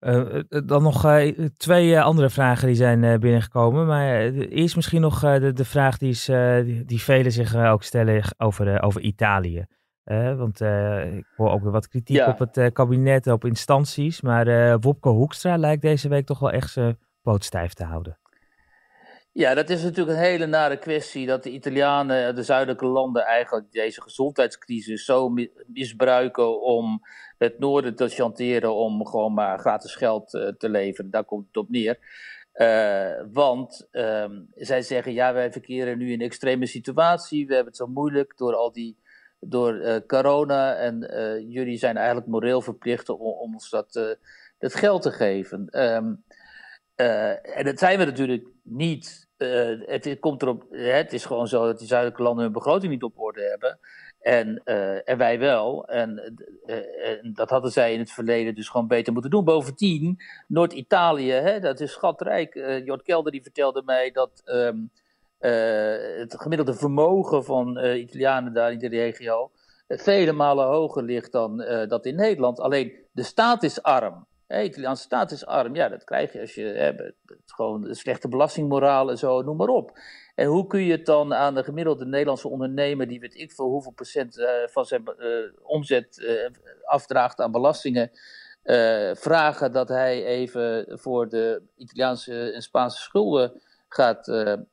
Uh, 0.00 0.40
dan 0.48 0.82
nog 0.82 1.06
uh, 1.06 1.48
twee 1.56 2.00
andere 2.00 2.30
vragen 2.30 2.66
die 2.66 2.76
zijn 2.76 3.20
binnengekomen. 3.20 3.86
Maar 3.86 4.20
eerst 4.32 4.76
misschien 4.76 5.00
nog 5.00 5.20
de, 5.20 5.52
de, 5.52 5.64
vraag 5.64 5.98
die, 5.98 6.08
is, 6.08 6.24
die, 6.64 6.84
die, 6.84 7.02
velen 7.02 7.32
zich 7.32 7.56
ook 7.56 7.82
stellen 7.82 8.22
over, 8.36 8.82
over 8.82 9.00
Italië. 9.00 9.66
want 10.36 10.60
ik 10.60 11.24
hoor 11.36 11.50
ook 11.50 11.62
weer 11.62 11.72
wat 11.72 11.88
kritiek 11.88 12.26
op 12.26 12.38
het 12.38 12.72
kabinet, 12.72 13.26
op 13.26 13.44
instanties. 13.44 14.20
Maar 14.20 14.78
Wopke 14.80 15.08
Hoekstra 15.08 15.56
lijkt 15.56 15.82
deze 15.82 16.08
week 16.08 16.26
toch 16.26 16.38
wel 16.38 16.50
echt 16.50 16.70
zijn 16.70 16.98
poot 17.22 17.44
stijf 17.44 17.72
te 17.72 17.84
houden. 17.84 18.18
Ja, 19.38 19.54
dat 19.54 19.70
is 19.70 19.82
natuurlijk 19.82 20.18
een 20.18 20.24
hele 20.24 20.46
nare 20.46 20.78
kwestie 20.78 21.26
dat 21.26 21.42
de 21.42 21.50
Italianen, 21.50 22.34
de 22.34 22.42
zuidelijke 22.42 22.86
landen, 22.86 23.24
eigenlijk 23.24 23.72
deze 23.72 24.02
gezondheidscrisis 24.02 25.04
zo 25.04 25.34
misbruiken 25.66 26.60
om 26.60 27.02
het 27.36 27.58
noorden 27.58 27.94
te 27.94 28.08
chanteren 28.08 28.74
om 28.74 29.06
gewoon 29.06 29.34
maar 29.34 29.58
gratis 29.58 29.94
geld 29.94 30.34
uh, 30.34 30.48
te 30.48 30.68
leveren. 30.68 31.10
Daar 31.10 31.24
komt 31.24 31.46
het 31.46 31.56
op 31.56 31.68
neer. 31.70 31.98
Uh, 32.54 33.24
want 33.32 33.88
um, 33.92 34.48
zij 34.54 34.82
zeggen, 34.82 35.12
ja, 35.12 35.32
wij 35.32 35.52
verkeren 35.52 35.98
nu 35.98 36.06
in 36.06 36.20
een 36.20 36.26
extreme 36.26 36.66
situatie. 36.66 37.46
We 37.46 37.54
hebben 37.54 37.72
het 37.72 37.80
zo 37.80 37.86
moeilijk 37.86 38.36
door 38.36 38.54
al 38.54 38.72
die, 38.72 38.96
door 39.40 39.74
uh, 39.74 39.96
corona. 40.06 40.74
En 40.74 40.98
jullie 41.48 41.78
zijn 41.78 41.96
eigenlijk 41.96 42.26
moreel 42.26 42.60
verplicht 42.60 43.08
om, 43.08 43.20
ons 43.20 43.70
dat, 43.70 44.16
dat 44.58 44.74
geld 44.74 45.02
te 45.02 45.10
geven. 45.10 45.68
Um, 45.94 46.24
en 47.54 47.64
dat 47.64 47.78
zijn 47.78 47.98
we 47.98 48.04
natuurlijk 48.04 48.46
niet. 48.62 49.27
Het, 49.38 50.16
komt 50.20 50.42
erop, 50.42 50.64
het 50.70 51.12
is 51.12 51.24
gewoon 51.24 51.48
zo 51.48 51.66
dat 51.66 51.78
die 51.78 51.88
zuidelijke 51.88 52.22
landen 52.22 52.44
hun 52.44 52.52
begroting 52.52 52.92
niet 52.92 53.02
op 53.02 53.18
orde 53.18 53.42
hebben. 53.42 53.78
En, 54.20 54.62
uh, 54.64 55.08
en 55.08 55.18
wij 55.18 55.38
wel. 55.38 55.86
En, 55.86 56.34
uh, 56.66 57.08
en, 57.08 57.32
dat 57.34 57.50
hadden 57.50 57.72
zij 57.72 57.92
in 57.92 57.98
het 57.98 58.12
verleden 58.12 58.54
dus 58.54 58.68
gewoon 58.68 58.86
beter 58.86 59.12
moeten 59.12 59.30
doen. 59.30 59.44
Bovendien, 59.44 60.20
Noord-Italië, 60.46 61.58
dat 61.60 61.80
is 61.80 61.92
schatrijk. 61.92 62.54
Jort 62.84 63.02
Kelder 63.02 63.32
die 63.32 63.42
vertelde 63.42 63.82
mij 63.84 64.10
dat 64.10 64.42
um, 64.44 64.90
het 65.38 66.34
gemiddelde 66.40 66.74
vermogen 66.74 67.44
van 67.44 67.84
Italianen 67.84 68.52
daar 68.52 68.72
in 68.72 68.78
de 68.78 68.88
regio 68.88 69.50
vele 69.88 70.32
malen 70.32 70.66
hoger 70.66 71.02
ligt 71.02 71.32
dan 71.32 71.56
dat 71.88 72.06
in 72.06 72.14
Nederland. 72.14 72.60
Alleen 72.60 72.92
de 73.12 73.22
staat 73.22 73.62
is 73.62 73.82
arm. 73.82 74.26
De 74.48 74.64
Italiaanse 74.64 75.02
staat 75.02 75.30
is 75.30 75.46
arm. 75.46 75.74
Ja, 75.74 75.88
dat 75.88 76.04
krijg 76.04 76.32
je 76.32 76.40
als 76.40 76.54
je 76.54 76.64
hè, 76.64 76.92
gewoon 77.46 77.94
slechte 77.94 78.28
belastingmoraal 78.28 79.10
en 79.10 79.18
zo, 79.18 79.42
noem 79.42 79.56
maar 79.56 79.68
op. 79.68 79.98
En 80.34 80.46
hoe 80.46 80.66
kun 80.66 80.80
je 80.80 80.92
het 80.92 81.06
dan 81.06 81.34
aan 81.34 81.54
de 81.54 81.64
gemiddelde 81.64 82.06
Nederlandse 82.06 82.48
ondernemer, 82.48 83.08
die 83.08 83.20
weet 83.20 83.34
ik 83.34 83.52
veel 83.52 83.68
hoeveel 83.68 83.92
procent 83.92 84.38
uh, 84.38 84.48
van 84.64 84.84
zijn 84.84 85.02
uh, 85.18 85.28
omzet 85.62 86.18
uh, 86.18 86.48
afdraagt 86.84 87.40
aan 87.40 87.50
belastingen, 87.50 88.10
vragen 89.14 89.72
dat 89.72 89.88
hij 89.88 90.24
even 90.24 90.86
voor 90.98 91.28
de 91.28 91.62
Italiaanse 91.76 92.52
en 92.52 92.62
Spaanse 92.62 93.02
schulden 93.02 93.60
gaat, 93.88 94.30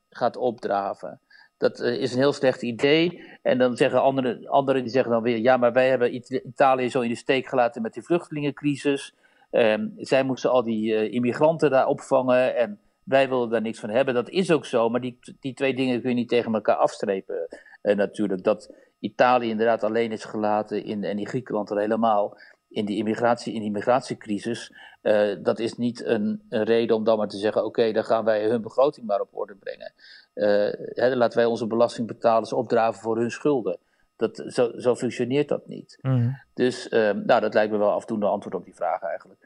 gaat 0.10 0.38
opdraven? 0.38 1.20
Dat 1.58 1.80
is 1.80 2.12
een 2.12 2.20
heel 2.20 2.34
slecht 2.34 2.62
idee. 2.62 3.24
En 3.42 3.58
dan 3.58 3.78
zeggen 3.78 4.02
anderen, 4.02 4.48
anderen 4.48 4.82
die 4.82 4.92
zeggen 4.92 5.12
dan 5.12 5.22
weer: 5.22 5.38
ja, 5.38 5.58
maar 5.58 5.74
wij 5.74 5.90
hebben 5.90 6.16
Italië 6.48 6.90
zo 6.90 7.02
in 7.02 7.10
de 7.10 7.16
steek 7.16 7.48
gelaten 7.48 7.82
met 7.82 7.94
die 7.94 8.04
vluchtelingencrisis. 8.04 9.14
Um, 9.56 9.94
zij 9.98 10.24
moesten 10.24 10.52
al 10.52 10.63
die 10.63 11.10
immigranten 11.10 11.70
daar 11.70 11.88
opvangen. 11.88 12.56
En 12.56 12.80
wij 13.06 13.30
willen 13.30 13.50
daar 13.50 13.62
niks 13.62 13.80
van 13.80 13.89
hebben. 13.89 14.13
Dat 14.13 14.30
is 14.30 14.52
ook 14.52 14.65
zo, 14.65 14.89
maar 14.89 15.02
die, 15.02 15.20
die 15.39 15.54
twee 15.54 15.76
dingen 15.76 16.02
kun 16.02 16.10
je 16.10 16.15
niet 16.15 16.30
tegen 16.30 16.54
elkaar 16.54 16.76
afstrepen. 16.76 17.48
Uh, 17.84 17.96
natuurlijk. 17.96 18.44
Dat 18.44 18.74
Italië 19.00 19.50
inderdaad 19.50 19.84
alleen 19.84 20.12
is 20.12 20.24
gelaten 20.24 20.84
in, 20.84 21.04
en 21.04 21.18
die 21.18 21.28
Griekenland 21.28 21.70
er 21.70 21.80
helemaal 21.80 22.38
in 22.70 22.86
die 22.86 22.98
immigratie, 22.98 23.54
in 23.54 23.60
die 23.60 23.68
immigratiecrisis. 23.68 24.74
Uh, 25.02 25.36
dat 25.44 25.60
is 25.60 25.78
niet 25.78 26.06
een, 26.06 26.41
een, 26.50 26.63
reden 26.63 26.96
om 26.96 27.04
dan 27.04 27.18
maar 27.18 27.28
te 27.28 27.38
zeggen: 27.38 27.65
oké, 27.65 27.91
dan 27.91 28.04
gaan 28.04 28.26
wij 28.26 28.46
hun 28.46 28.62
begroting 28.62 29.08
maar 29.08 29.22
op 29.22 29.30
orde 29.32 29.56
brengen. 29.56 29.94
Hè, 30.34 31.15
laten 31.15 31.38
wij 31.38 31.48
onze 31.48 31.68
belastingbetalers 31.68 32.54
opdraven 32.54 33.02
voor 33.02 33.18
hun 33.18 33.32
schulden. 33.32 33.78
Dat, 34.15 34.44
zo, 34.48 34.72
zo 34.78 34.96
functioneert 34.96 35.48
dat 35.48 35.68
niet. 35.68 35.98
Mm. 36.02 36.39
Dus 36.54 36.89
nou, 36.89 37.41
dat 37.41 37.54
lijkt 37.54 37.72
me 37.72 37.78
wel 37.78 37.91
afdoende 37.91 38.26
antwoord 38.26 38.56
op 38.56 38.65
die 38.65 38.76
vraag 38.76 39.02
eigenlijk. 39.02 39.45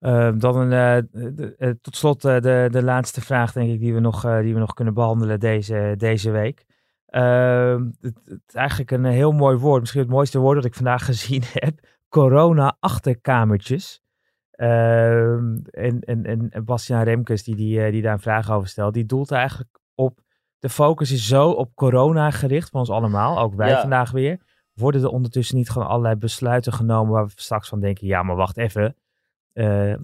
Uh, 0.00 0.32
dan 0.36 0.56
een, 0.56 1.04
uh, 1.58 1.70
tot 1.80 1.96
slot 1.96 2.24
uh, 2.24 2.40
de, 2.40 2.68
de 2.70 2.82
laatste 2.82 3.20
vraag, 3.20 3.52
denk 3.52 3.70
ik, 3.70 3.80
die 3.80 3.94
we 3.94 4.00
nog, 4.00 4.20
die 4.20 4.54
we 4.54 4.60
nog 4.60 4.74
kunnen 4.74 4.94
behandelen 4.94 5.40
deze, 5.40 5.94
deze 5.96 6.30
week. 6.30 6.64
Ehm, 7.06 7.86
het, 8.00 8.20
het, 8.24 8.54
eigenlijk 8.54 8.90
een 8.90 9.04
heel 9.04 9.32
mooi 9.32 9.56
woord, 9.56 9.80
misschien 9.80 10.02
het 10.02 10.10
mooiste 10.10 10.38
woord 10.38 10.56
dat 10.56 10.64
ik 10.64 10.74
vandaag 10.74 11.04
gezien 11.10 11.42
heb. 11.52 11.78
Corona-achterkamertjes. 12.08 14.02
Ehm, 14.50 15.56
en, 15.70 16.00
en, 16.00 16.50
en 16.50 16.64
Bastiaan 16.64 17.02
Remkes, 17.02 17.42
die, 17.44 17.56
die, 17.56 17.90
die 17.90 18.02
daar 18.02 18.12
een 18.12 18.20
vraag 18.20 18.50
over 18.50 18.68
stelt, 18.68 18.94
die 18.94 19.06
doelt 19.06 19.30
eigenlijk 19.30 19.80
op. 19.94 20.20
De 20.58 20.68
focus 20.68 21.12
is 21.12 21.26
zo 21.26 21.50
op 21.50 21.74
corona 21.74 22.30
gericht, 22.30 22.70
van 22.70 22.80
ons 22.80 22.90
allemaal, 22.90 23.38
ook 23.38 23.54
wij 23.54 23.80
vandaag 23.80 24.10
weer. 24.10 24.40
Worden 24.72 25.02
er 25.02 25.08
ondertussen 25.08 25.56
niet 25.56 25.70
gewoon 25.70 25.88
allerlei 25.88 26.14
besluiten 26.14 26.72
genomen 26.72 27.12
waar 27.12 27.26
we 27.26 27.32
straks 27.34 27.68
van 27.68 27.80
denken: 27.80 28.06
ja, 28.06 28.22
maar 28.22 28.36
wacht 28.36 28.56
even 28.56 28.96
uh, 29.58 29.94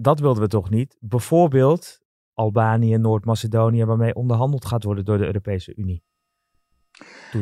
dat 0.00 0.20
wilden 0.20 0.42
we 0.42 0.48
toch 0.48 0.70
niet. 0.70 0.96
Bijvoorbeeld 1.00 2.00
Albanië, 2.34 2.96
Noord-Macedonië, 2.96 3.84
waarmee 3.84 4.14
onderhandeld 4.14 4.64
gaat 4.64 4.84
worden 4.84 5.04
door 5.04 5.18
de 5.18 5.26
Europese 5.26 5.74
Unie. 5.76 6.02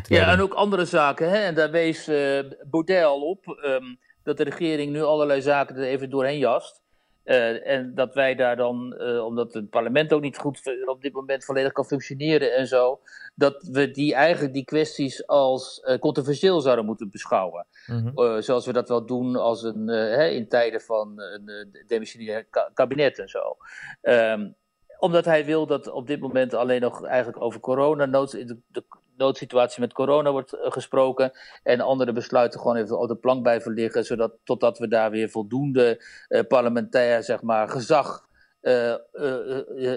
Ja, 0.06 0.32
en 0.32 0.40
ook 0.40 0.54
andere 0.54 0.84
zaken. 0.84 1.30
Hè? 1.30 1.36
En 1.36 1.54
daar 1.54 1.70
wees 1.70 2.08
uh, 2.08 2.40
Baudet 2.70 3.04
al 3.04 3.22
op 3.22 3.58
um, 3.64 3.98
dat 4.22 4.36
de 4.36 4.44
regering 4.44 4.92
nu 4.92 5.02
allerlei 5.02 5.42
zaken 5.42 5.76
er 5.76 5.82
even 5.82 6.10
doorheen 6.10 6.38
jast. 6.38 6.82
Uh, 7.28 7.66
en 7.66 7.94
dat 7.94 8.14
wij 8.14 8.34
daar 8.34 8.56
dan, 8.56 8.94
uh, 8.98 9.24
omdat 9.24 9.54
het 9.54 9.70
parlement 9.70 10.12
ook 10.12 10.20
niet 10.20 10.38
goed 10.38 10.84
op 10.84 11.02
dit 11.02 11.12
moment 11.12 11.44
volledig 11.44 11.72
kan 11.72 11.84
functioneren 11.84 12.54
en 12.54 12.66
zo, 12.66 13.00
dat 13.34 13.68
we 13.72 13.90
die 13.90 14.14
eigenlijk 14.14 14.54
die 14.54 14.64
kwesties 14.64 15.26
als 15.26 15.82
uh, 15.84 15.98
controversieel 15.98 16.60
zouden 16.60 16.84
moeten 16.84 17.10
beschouwen. 17.10 17.66
Mm 17.86 18.12
-hmm. 18.14 18.42
zoals 18.42 18.66
we 18.66 18.72
dat 18.72 18.88
wel 18.88 19.06
doen 19.06 19.36
als 19.36 19.62
een, 19.62 19.88
hè, 19.88 20.28
in 20.28 20.48
tijden 20.48 20.80
van 20.80 21.20
een 21.20 21.76
demissionair 21.86 22.46
kabinet 22.74 23.18
en 23.18 23.28
zo. 23.28 23.56
Um, 24.02 24.56
omdat 24.98 25.24
hij 25.24 25.44
wil 25.44 25.66
dat 25.66 25.90
op 25.90 26.06
dit 26.06 26.20
moment 26.20 26.54
alleen 26.54 26.80
nog 26.80 27.04
eigenlijk 27.04 27.42
over 27.42 27.60
corona, 27.60 28.06
nood, 28.06 28.30
de, 28.30 28.58
de 28.66 28.84
noodsituatie 29.18 29.80
met 29.80 29.92
corona 29.92 30.30
wordt 30.32 30.54
uh, 30.54 30.60
gesproken. 30.62 31.32
En 31.62 31.80
andere 31.80 32.12
besluiten 32.12 32.60
gewoon 32.60 32.76
even 32.76 32.98
op 32.98 33.08
de 33.08 33.16
plank 33.16 33.42
blijven 33.42 33.72
liggen, 33.72 34.04
zodat 34.04 34.32
totdat 34.44 34.78
we 34.78 34.88
daar 34.88 35.10
weer 35.10 35.28
voldoende 35.28 36.04
uh, 36.28 36.40
parlementair 36.48 37.22
zeg 37.22 37.42
maar, 37.42 37.68
gezag 37.68 38.26
uh, 38.62 38.94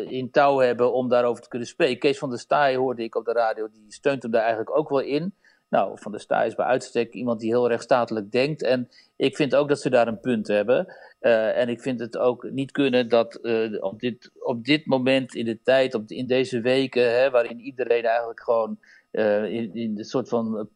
in 0.07 0.31
touw 0.31 0.57
hebben 0.57 0.93
om 0.93 1.10
daarover 1.10 1.43
te 1.43 1.49
kunnen 1.49 1.67
spreken. 1.67 1.99
Kees 1.99 2.17
van 2.17 2.29
der 2.29 2.39
Staaij 2.39 2.75
hoorde 2.75 3.03
ik 3.03 3.15
op 3.15 3.25
de 3.25 3.34
radio, 3.34 3.69
die 3.71 3.86
steunt 3.88 4.21
hem 4.21 4.31
daar 4.31 4.41
eigenlijk 4.41 4.77
ook 4.77 4.89
wel 4.89 4.99
in. 4.99 5.36
Nou, 5.69 5.97
Van 5.99 6.12
der 6.12 6.21
Staaij 6.21 6.47
is 6.47 6.55
bij 6.55 6.65
uitstek 6.65 7.13
iemand 7.13 7.39
die 7.39 7.49
heel 7.49 7.67
rechtsstatelijk 7.67 8.31
denkt. 8.31 8.63
En 8.63 8.89
ik 9.15 9.36
vind 9.36 9.55
ook 9.55 9.67
dat 9.67 9.79
ze 9.79 9.89
daar 9.89 10.07
een 10.07 10.19
punt 10.19 10.47
hebben. 10.47 10.95
En 11.19 11.69
ik 11.69 11.81
vind 11.81 11.99
het 11.99 12.17
ook 12.17 12.49
niet 12.49 12.71
kunnen 12.71 13.10
dat 13.10 13.39
op, 13.81 13.99
dit, 13.99 14.31
op 14.39 14.65
dit 14.65 14.86
moment 14.86 15.36
in 15.36 15.45
de 15.45 15.62
tijd, 15.63 15.93
op, 15.93 16.03
in 16.07 16.27
deze 16.27 16.62
weken, 16.62 17.12
hè, 17.12 17.29
waarin 17.29 17.60
iedereen 17.60 18.03
eigenlijk 18.03 18.41
gewoon 18.41 18.79
in, 19.12 19.74
in 19.74 19.97
een 19.97 20.04
soort 20.04 20.30
van 20.30 20.69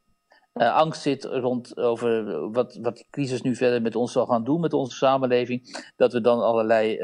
angst 0.53 1.01
zit 1.01 1.23
rond 1.23 1.77
over 1.77 2.39
wat, 2.51 2.75
wat 2.81 2.97
de 2.97 3.05
crisis 3.09 3.41
nu 3.41 3.55
verder 3.55 3.81
met 3.81 3.95
ons 3.95 4.11
zal 4.11 4.25
gaan 4.25 4.43
doen, 4.43 4.59
met 4.59 4.73
onze 4.73 4.95
samenleving, 4.95 5.89
dat 5.95 6.13
we 6.13 6.21
dan 6.21 6.39
allerlei 6.39 6.99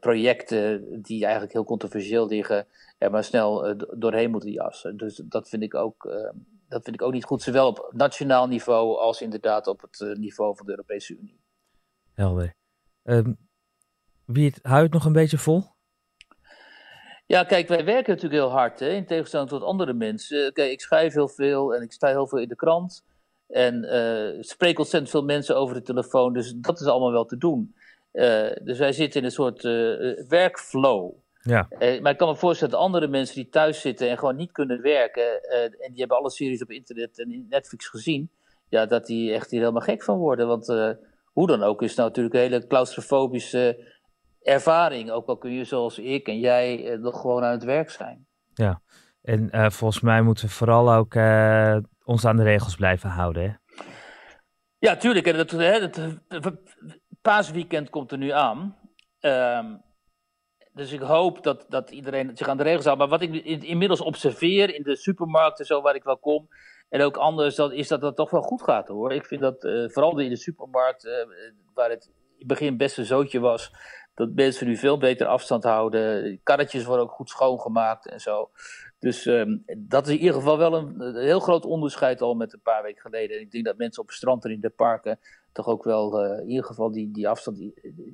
projecten 0.00 1.02
die 1.02 1.22
eigenlijk 1.22 1.52
heel 1.52 1.64
controversieel 1.64 2.26
liggen, 2.26 2.66
er 2.98 3.10
maar 3.10 3.24
snel 3.24 3.76
doorheen 3.98 4.30
moeten 4.30 4.50
jassen. 4.50 4.96
Dus 4.96 5.22
dat 5.24 5.48
vind 5.48 5.62
ik 5.62 5.74
ook 5.74 6.08
dat 6.68 6.84
vind 6.84 6.96
ik 6.96 7.02
ook 7.02 7.12
niet 7.12 7.24
goed, 7.24 7.42
zowel 7.42 7.68
op 7.68 7.90
nationaal 7.92 8.46
niveau 8.46 8.98
als 8.98 9.22
inderdaad 9.22 9.66
op 9.66 9.80
het 9.80 10.18
niveau 10.18 10.56
van 10.56 10.66
de 10.66 10.72
Europese 10.72 11.16
Unie. 11.16 11.40
Helder. 12.12 12.54
Um, 13.02 13.38
wie 14.24 14.46
het, 14.46 14.58
het 14.62 14.92
nog 14.92 15.04
een 15.04 15.12
beetje 15.12 15.38
vol? 15.38 15.73
Ja, 17.26 17.44
kijk, 17.44 17.68
wij 17.68 17.84
werken 17.84 18.14
natuurlijk 18.14 18.42
heel 18.42 18.50
hard, 18.50 18.80
hè, 18.80 18.88
in 18.88 19.06
tegenstelling 19.06 19.48
tot 19.48 19.62
andere 19.62 19.92
mensen. 19.92 20.52
Kijk, 20.52 20.70
ik 20.70 20.80
schrijf 20.80 21.14
heel 21.14 21.28
veel 21.28 21.74
en 21.74 21.82
ik 21.82 21.92
sta 21.92 22.08
heel 22.08 22.28
veel 22.28 22.38
in 22.38 22.48
de 22.48 22.56
krant. 22.56 23.04
En 23.48 23.84
uh, 23.84 24.42
spreek 24.42 24.78
ontzettend 24.78 25.10
veel 25.10 25.24
mensen 25.24 25.56
over 25.56 25.74
de 25.74 25.82
telefoon, 25.82 26.32
dus 26.32 26.52
dat 26.56 26.80
is 26.80 26.86
allemaal 26.86 27.12
wel 27.12 27.24
te 27.24 27.38
doen. 27.38 27.74
Uh, 28.12 28.50
dus 28.62 28.78
wij 28.78 28.92
zitten 28.92 29.20
in 29.20 29.26
een 29.26 29.32
soort 29.32 29.64
uh, 29.64 30.28
werkflow. 30.28 31.12
Ja. 31.42 31.68
maar 31.78 32.12
ik 32.12 32.16
kan 32.18 32.28
me 32.28 32.36
voorstellen 32.36 32.72
dat 32.72 32.82
andere 32.82 33.08
mensen 33.08 33.34
die 33.34 33.48
thuis 33.48 33.80
zitten 33.80 34.08
en 34.08 34.18
gewoon 34.18 34.36
niet 34.36 34.52
kunnen 34.52 34.80
werken, 34.80 35.42
en 35.50 35.90
die 35.90 35.98
hebben 35.98 36.16
alle 36.16 36.30
series 36.30 36.62
op 36.62 36.70
internet 36.70 37.18
en 37.18 37.46
Netflix 37.48 37.88
gezien, 37.88 38.30
ja, 38.68 38.86
dat 38.86 39.06
die 39.06 39.32
echt 39.32 39.50
hier 39.50 39.60
helemaal 39.60 39.82
gek 39.82 40.02
van 40.02 40.18
worden. 40.18 40.46
Want 40.46 40.66
hoe 41.32 41.46
dan 41.46 41.62
ook 41.62 41.82
is 41.82 41.88
het 41.88 41.96
nou 41.96 42.08
natuurlijk 42.08 42.34
een 42.34 42.40
hele 42.40 42.66
claustrofobische 42.66 43.93
ervaring. 44.44 45.10
Ook 45.10 45.26
al 45.26 45.36
kun 45.36 45.52
je 45.52 45.64
zoals 45.64 45.98
ik 45.98 46.28
en 46.28 46.38
jij 46.38 46.90
eh, 46.90 46.98
nog 46.98 47.20
gewoon 47.20 47.44
aan 47.44 47.50
het 47.50 47.64
werk 47.64 47.90
zijn. 47.90 48.26
Ja, 48.54 48.80
en 49.22 49.48
uh, 49.52 49.70
volgens 49.70 50.00
mij 50.00 50.22
moeten 50.22 50.44
we 50.44 50.50
vooral 50.50 50.92
ook 50.92 51.14
uh, 51.14 51.76
ons 52.04 52.24
aan 52.24 52.36
de 52.36 52.42
regels 52.42 52.74
blijven 52.74 53.10
houden. 53.10 53.42
Hè? 53.42 53.82
Ja, 54.78 54.96
tuurlijk. 54.96 55.26
En 55.26 56.62
paasweekend 57.22 57.90
komt 57.90 58.12
er 58.12 58.18
nu 58.18 58.30
aan. 58.30 58.76
Um, 59.20 59.82
dus 60.72 60.92
ik 60.92 61.00
hoop 61.00 61.42
dat, 61.42 61.66
dat 61.68 61.90
iedereen 61.90 62.36
zich 62.36 62.48
aan 62.48 62.56
de 62.56 62.62
regels 62.62 62.84
houdt. 62.84 62.98
Maar 62.98 63.08
wat 63.08 63.22
ik 63.22 63.34
inmiddels 63.62 64.00
observeer 64.00 64.74
in 64.74 64.82
de 64.82 64.96
supermarkten, 64.96 65.66
zo 65.66 65.82
waar 65.82 65.94
ik 65.94 66.04
wel 66.04 66.18
kom, 66.18 66.48
en 66.88 67.02
ook 67.02 67.16
anders, 67.16 67.54
dat, 67.54 67.72
is 67.72 67.88
dat 67.88 68.02
het 68.02 68.16
toch 68.16 68.30
wel 68.30 68.42
goed 68.42 68.62
gaat 68.62 68.88
hoor. 68.88 69.12
Ik 69.12 69.26
vind 69.26 69.40
dat 69.40 69.64
uh, 69.64 69.88
vooral 69.88 70.18
in 70.18 70.28
de 70.28 70.36
supermarkt, 70.36 71.08
waar 71.74 71.90
het 71.90 72.06
in 72.06 72.38
het 72.38 72.46
begin 72.46 72.76
best 72.76 72.98
een 72.98 73.04
zootje 73.04 73.40
was, 73.40 73.72
dat 74.14 74.34
mensen 74.34 74.66
nu 74.66 74.76
veel 74.76 74.98
beter 74.98 75.26
afstand 75.26 75.64
houden. 75.64 76.40
Karretjes 76.42 76.84
worden 76.84 77.04
ook 77.04 77.12
goed 77.12 77.28
schoongemaakt 77.28 78.08
en 78.08 78.20
zo. 78.20 78.50
Dus 78.98 79.26
um, 79.26 79.64
dat 79.78 80.06
is 80.06 80.12
in 80.12 80.18
ieder 80.18 80.34
geval 80.34 80.58
wel 80.58 80.74
een, 80.74 81.16
heel 81.16 81.40
groot 81.40 81.64
onderscheid 81.64 82.20
al 82.20 82.34
met 82.34 82.52
een 82.52 82.62
paar 82.62 82.82
weken 82.82 83.00
geleden. 83.00 83.36
En 83.36 83.42
ik 83.42 83.50
denk 83.50 83.64
dat 83.64 83.76
mensen 83.76 84.02
op 84.02 84.08
het 84.08 84.16
strand 84.16 84.44
en 84.44 84.50
in 84.50 84.60
de 84.60 84.70
parken 84.70 85.18
toch 85.52 85.66
ook 85.66 85.84
wel 85.84 86.24
uh, 86.24 86.40
in 86.40 86.48
ieder 86.48 86.64
geval 86.64 86.92
die, 86.92 87.10
die 87.10 87.28
afstand 87.28 87.58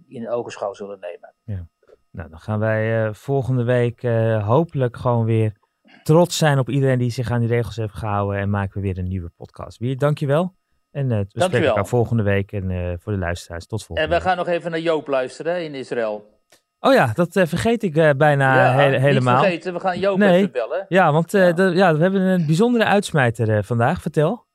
in 0.09 0.31
ogenschouw 0.31 0.73
zullen 0.73 1.01
nemen. 1.01 1.35
Ja. 1.45 1.67
Nou, 2.11 2.31
dan 2.31 2.39
gaan 2.39 2.59
wij 2.59 3.07
uh, 3.07 3.15
volgende 3.15 3.65
week 3.65 4.03
uh, 4.03 4.47
hopelijk 4.47 4.97
gewoon 4.97 5.25
weer 5.25 5.53
trots 6.03 6.37
zijn 6.37 6.59
op 6.59 6.69
iedereen 6.69 6.99
die 6.99 7.11
zich 7.11 7.31
aan 7.31 7.41
die 7.41 7.49
regels 7.49 7.77
heeft 7.77 7.95
gehouden. 7.95 8.41
En 8.41 8.51
maken 8.51 8.75
we 8.75 8.81
weer 8.81 8.99
een 8.99 9.09
nieuwe 9.09 9.31
podcast. 9.37 9.79
Wie, 9.79 9.97
dankjewel. 9.97 10.55
En 10.91 11.05
uh, 11.05 11.09
we 11.09 11.15
Dankjewel. 11.15 11.47
spreken 11.47 11.69
elkaar 11.69 11.87
volgende 11.87 12.23
week. 12.23 12.53
En 12.53 12.71
uh, 12.71 12.93
voor 12.99 13.13
de 13.13 13.19
luisteraars, 13.19 13.67
tot 13.67 13.85
volgende 13.85 14.15
En 14.15 14.19
we 14.19 14.25
gaan 14.25 14.37
nog 14.37 14.49
even 14.49 14.71
naar 14.71 14.81
Joop 14.81 15.07
luisteren 15.07 15.65
in 15.65 15.75
Israël. 15.75 16.39
Oh 16.81 16.93
ja, 16.95 17.13
dat 17.15 17.37
uh, 17.37 17.47
vergeet 17.47 17.83
ik 17.83 17.93
bijna 18.17 18.55
ja, 18.55 18.91
he 18.91 18.99
helemaal. 18.99 19.35
Niet 19.35 19.43
vergeten, 19.43 19.73
we 19.73 19.81
gaan 19.81 19.99
Joop 19.99 20.19
nee. 20.19 20.39
even 20.39 20.53
bellen. 20.53 20.87
Ja, 20.89 21.13
want 21.13 21.33
ja. 21.33 21.95
We 21.95 22.03
hebben 22.03 22.21
een 22.21 22.47
bijzondere 22.47 22.85
uitsmijter 22.85 23.65
vandaag. 23.65 24.03
Vertel. 24.03 24.47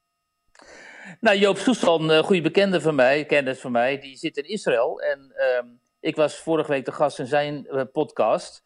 Nou, 1.19 1.37
Joop 1.37 1.57
Soestan, 1.57 2.09
een 2.09 2.23
goede 2.23 2.41
bekende 2.41 2.81
van 2.81 2.95
mij, 2.95 3.25
kennis 3.25 3.59
van 3.59 3.71
mij, 3.71 3.99
die 3.99 4.17
zit 4.17 4.37
in 4.37 4.47
Israël. 4.47 5.01
En 5.01 5.33
ehm, 5.35 5.65
ik 5.99 6.15
was 6.15 6.35
vorige 6.35 6.71
week 6.71 6.85
de 6.85 6.91
gast 6.91 7.19
in 7.19 7.27
zijn 7.27 7.67
podcast. 7.91 8.63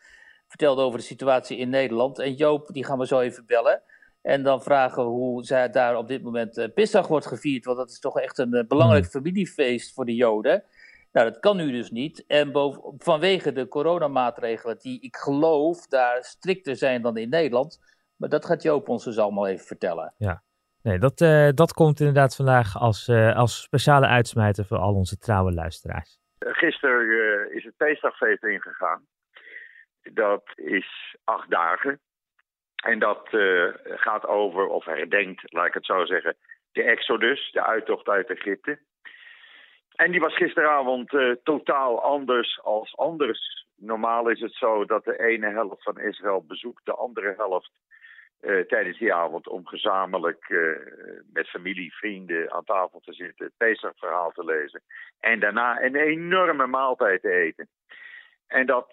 Vertelde 0.48 0.82
over 0.82 1.00
de 1.00 1.06
situatie 1.06 1.58
in 1.58 1.70
Nederland. 1.70 2.20
En 2.20 2.34
Joop, 2.34 2.68
die 2.68 2.86
gaan 2.86 2.98
we 2.98 3.08
zo 3.08 3.20
even 3.20 3.46
bellen. 3.46 3.82
En 4.22 4.44
dan 4.44 4.64
vragen 4.64 5.04
we 5.04 5.10
hoe 5.10 5.44
zij 5.44 5.70
daar 5.70 5.98
op 5.98 6.08
dit 6.08 6.24
moment 6.24 6.58
uh, 6.58 6.66
Pissach 6.74 7.08
wordt 7.08 7.26
gevierd. 7.26 7.66
Want 7.66 7.78
dat 7.78 7.90
is 7.90 8.00
toch 8.00 8.20
echt 8.20 8.38
een 8.38 8.56
uh, 8.56 8.64
belangrijk 8.68 9.04
hmm. 9.04 9.12
familiefeest 9.12 9.94
voor 9.94 10.06
de 10.06 10.16
Joden. 10.16 10.64
Nou, 11.12 11.30
dat 11.32 11.40
kan 11.40 11.58
nu 11.58 11.72
dus 11.72 11.92
niet. 11.92 12.26
En 12.28 12.52
boven, 12.52 12.94
vanwege 12.98 13.52
de 13.52 13.68
coronamaatregelen, 13.68 14.80
die 14.80 15.02
ik 15.02 15.16
geloof 15.16 15.88
daar 15.88 16.24
strikter 16.24 16.76
zijn 16.76 17.02
dan 17.02 17.18
in 17.18 17.30
Nederland. 17.30 17.80
Maar 18.16 18.30
dat 18.30 18.46
gaat 18.46 18.64
Joop 18.64 18.90
ons 18.90 19.04
dus 19.04 19.18
allemaal 19.18 19.48
even 19.48 19.66
vertellen. 19.66 20.14
Ja, 20.18 20.44
nee, 20.82 21.00
dat, 21.00 21.22
uh, 21.22 21.50
dat 21.54 21.74
komt 21.74 22.00
inderdaad 22.00 22.36
vandaag 22.36 22.78
als, 22.78 23.10
als 23.34 23.62
speciale 23.62 24.08
uitsmijter 24.08 24.66
voor 24.66 24.78
al 24.78 24.94
onze 24.94 25.18
trouwe 25.18 25.54
luisteraars. 25.54 26.20
Gisteren 26.40 27.56
is 27.56 27.64
het 27.64 27.78
Pesachfeest 27.78 28.44
ingegaan. 28.44 29.06
Dat 30.14 30.44
is 30.56 31.16
acht 31.24 31.50
dagen. 31.50 32.00
En 32.80 33.00
dat 33.00 33.28
uh, 33.32 33.74
gaat 33.84 34.26
over, 34.26 34.68
of 34.68 34.86
herdenkt, 34.86 35.54
laat 35.54 35.68
ik 35.68 35.74
het 35.74 35.86
zo 35.86 36.06
zeggen, 36.06 36.36
de 36.72 36.84
Exodus, 36.84 37.52
de 37.52 37.64
uittocht 37.64 38.08
uit 38.08 38.30
Egypte. 38.30 38.80
En 39.96 40.12
die 40.12 40.20
was 40.20 40.36
gisteravond 40.36 41.14
uh, 41.14 41.36
totaal 41.44 42.02
anders 42.04 42.60
als 42.64 42.98
anders. 42.98 43.68
Normaal 43.76 44.30
is 44.30 44.40
het 44.40 44.54
zo 44.54 44.86
dat 44.86 45.04
de 45.04 45.20
ene 45.20 45.50
helft 45.50 45.84
van 45.84 46.00
Israël 46.00 46.46
bezoekt 46.48 46.86
de 46.86 46.94
andere 46.94 47.34
helft 47.38 47.72
uh, 48.42 48.60
tijdens 48.60 48.98
die 48.98 49.14
avond 49.14 49.48
om 49.48 49.68
gezamenlijk 49.68 50.50
met 51.34 51.50
familie, 51.50 51.94
vrienden 51.94 52.52
aan 52.52 52.64
tafel 52.64 53.00
te 53.00 53.14
zitten, 53.14 53.46
het 53.46 53.58
Pesach-verhaal 53.58 54.32
te 54.32 54.46
lezen 54.46 54.82
en 55.20 55.40
daarna 55.40 55.82
een 55.82 55.96
enorme 55.96 56.68
maaltijd 56.68 57.22
te 57.22 57.32
eten. 57.32 57.68
En 58.48 58.66
dat, 58.66 58.88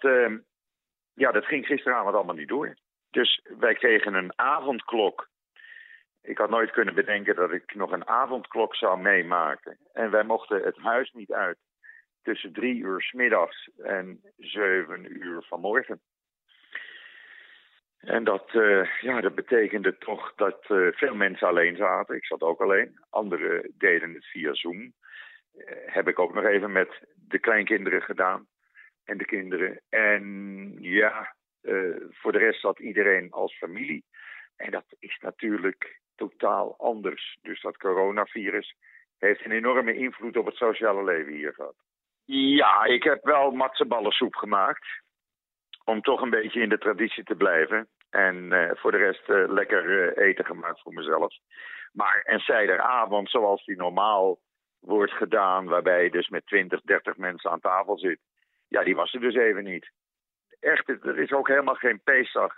ja, 1.13 1.31
dat 1.31 1.45
ging 1.45 1.65
gisteravond 1.65 2.15
allemaal 2.15 2.35
niet 2.35 2.47
door. 2.47 2.75
Dus 3.17 3.41
wij 3.59 3.73
kregen 3.73 4.13
een 4.13 4.31
avondklok. 4.35 5.29
Ik 6.21 6.37
had 6.37 6.49
nooit 6.49 6.71
kunnen 6.71 6.93
bedenken 6.93 7.35
dat 7.35 7.51
ik 7.51 7.75
nog 7.75 7.91
een 7.91 8.07
avondklok 8.07 8.75
zou 8.75 8.99
meemaken. 8.99 9.77
En 9.93 10.11
wij 10.11 10.23
mochten 10.23 10.63
het 10.63 10.77
huis 10.77 11.11
niet 11.11 11.31
uit 11.31 11.57
tussen 12.21 12.53
drie 12.53 12.75
uur 12.75 13.01
s 13.01 13.11
middags 13.11 13.69
en 13.77 14.21
zeven 14.37 15.25
uur 15.25 15.43
vanmorgen. 15.43 16.01
En 17.97 18.23
dat, 18.23 18.53
uh, 18.53 18.99
ja, 19.01 19.21
dat 19.21 19.35
betekende 19.35 19.97
toch 19.97 20.33
dat 20.35 20.65
uh, 20.69 20.87
veel 20.91 21.15
mensen 21.15 21.47
alleen 21.47 21.75
zaten. 21.75 22.15
Ik 22.15 22.25
zat 22.25 22.41
ook 22.41 22.61
alleen. 22.61 22.99
Anderen 23.09 23.73
deden 23.77 24.13
het 24.13 24.25
via 24.25 24.53
Zoom. 24.53 24.81
Uh, 24.81 24.91
heb 25.85 26.07
ik 26.07 26.19
ook 26.19 26.33
nog 26.33 26.43
even 26.43 26.71
met 26.71 27.05
de 27.15 27.39
kleinkinderen 27.39 28.01
gedaan. 28.01 28.47
En 29.03 29.17
de 29.17 29.25
kinderen. 29.25 29.81
En 29.89 30.75
ja, 30.79 31.35
voor 32.09 32.31
de 32.31 32.37
rest 32.37 32.61
zat 32.61 32.79
iedereen 32.79 33.31
als 33.31 33.57
familie. 33.57 34.05
En 34.55 34.71
dat 34.71 34.85
is 34.99 35.17
natuurlijk 35.21 35.99
totaal 36.15 36.75
anders. 36.77 37.37
Dus 37.41 37.61
dat 37.61 37.77
coronavirus 37.77 38.75
heeft 39.17 39.45
een 39.45 39.51
enorme 39.51 39.95
invloed 39.95 40.37
op 40.37 40.45
het 40.45 40.55
sociale 40.55 41.03
leven 41.03 41.33
hier 41.33 41.53
gehad. 41.53 41.75
Ja, 42.25 42.83
ik 42.83 43.03
heb 43.03 43.23
wel 43.23 43.51
matseballensoep 43.51 44.35
gemaakt. 44.35 44.85
Om 45.83 46.01
toch 46.01 46.21
een 46.21 46.29
beetje 46.29 46.61
in 46.61 46.69
de 46.69 46.77
traditie 46.77 47.23
te 47.23 47.35
blijven. 47.35 47.87
En 48.09 48.35
uh, 48.35 48.71
voor 48.73 48.91
de 48.91 48.97
rest 48.97 49.29
uh, 49.29 49.43
lekker 49.47 50.17
eten 50.17 50.45
gemaakt 50.45 50.81
voor 50.81 50.93
mezelf. 50.93 51.33
Maar 51.91 52.21
een 52.23 52.39
zijderavond 52.39 53.29
zoals 53.29 53.65
die 53.65 53.75
normaal 53.75 54.39
wordt 54.79 55.11
gedaan, 55.11 55.65
waarbij 55.65 56.03
je 56.03 56.11
dus 56.11 56.29
met 56.29 56.45
20, 56.45 56.81
30 56.81 57.17
mensen 57.17 57.51
aan 57.51 57.59
tafel 57.59 57.97
zit. 57.97 58.19
Ja, 58.67 58.83
die 58.83 58.95
was 58.95 59.13
er 59.13 59.19
dus 59.19 59.35
even 59.35 59.63
niet 59.63 59.91
echt, 60.59 60.89
er 60.89 61.19
is 61.19 61.31
ook 61.31 61.47
helemaal 61.47 61.75
geen 61.75 62.01
Pesach 62.03 62.53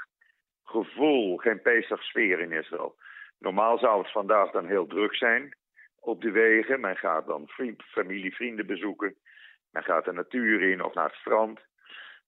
gevoel, 0.63 1.37
geen 1.37 1.61
Pesach 1.61 2.03
sfeer 2.03 2.39
in 2.39 2.51
Israël. 2.51 2.95
Normaal 3.39 3.77
zou 3.77 4.01
het 4.01 4.11
vandaag 4.11 4.51
dan 4.51 4.65
heel 4.65 4.87
druk 4.87 5.15
zijn 5.15 5.55
op 5.99 6.21
de 6.21 6.31
wegen. 6.31 6.79
Men 6.79 6.95
gaat 6.95 7.25
dan 7.25 7.47
vriend, 7.47 7.83
familie, 7.83 8.35
vrienden 8.35 8.65
bezoeken. 8.65 9.15
Men 9.71 9.83
gaat 9.83 10.05
de 10.05 10.11
natuur 10.11 10.61
in 10.61 10.83
of 10.83 10.93
naar 10.93 11.05
het 11.05 11.15
strand. 11.15 11.59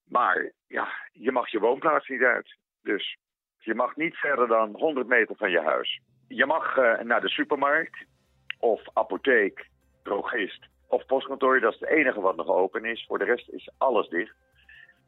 Maar 0.07 0.51
ja, 0.67 0.87
je 1.11 1.31
mag 1.31 1.49
je 1.49 1.59
woonplaats 1.59 2.07
niet 2.07 2.21
uit. 2.21 2.57
Dus 2.81 3.17
je 3.57 3.75
mag 3.75 3.95
niet 3.95 4.15
verder 4.15 4.47
dan 4.47 4.75
100 4.75 5.07
meter 5.07 5.35
van 5.35 5.51
je 5.51 5.61
huis. 5.61 6.01
Je 6.27 6.45
mag 6.45 6.77
uh, 6.77 6.99
naar 6.99 7.21
de 7.21 7.29
supermarkt 7.29 8.05
of 8.59 8.81
apotheek, 8.93 9.67
drogist 10.03 10.67
of 10.87 11.05
postkantoor. 11.05 11.59
Dat 11.59 11.73
is 11.73 11.79
het 11.79 11.89
enige 11.89 12.21
wat 12.21 12.35
nog 12.35 12.47
open 12.47 12.85
is. 12.85 13.05
Voor 13.07 13.19
de 13.19 13.25
rest 13.25 13.49
is 13.49 13.71
alles 13.77 14.09
dicht. 14.09 14.35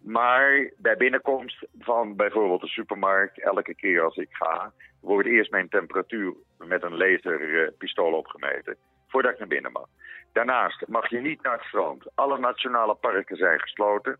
Maar 0.04 0.72
bij 0.78 0.98
binnenkomst 0.98 1.66
van 1.80 2.16
bijvoorbeeld 2.16 2.62
de 2.62 2.68
supermarkt, 2.68 3.42
elke 3.42 3.76
keer 3.76 4.02
als 4.02 4.18
ik 4.18 4.30
ga, 4.32 4.72
wordt 5.02 5.28
eerst 5.28 5.52
mijn 5.52 5.70
temperatuur 5.70 6.34
met 6.58 6.84
een 6.84 6.98
laserpistool 6.98 8.14
opgemeten 8.14 8.78
voordat 9.08 9.32
ik 9.32 9.40
naar 9.40 9.48
binnen 9.48 9.72
mag. 9.72 9.88
Daarnaast 10.32 10.88
mag 10.88 11.10
je 11.10 11.20
niet 11.20 11.42
naar 11.42 11.58
het 11.58 11.68
strand. 11.68 12.06
Alle 12.16 12.40
nationale 12.40 12.96
parken 12.96 13.38
zijn 13.38 13.60
gesloten. 13.60 14.18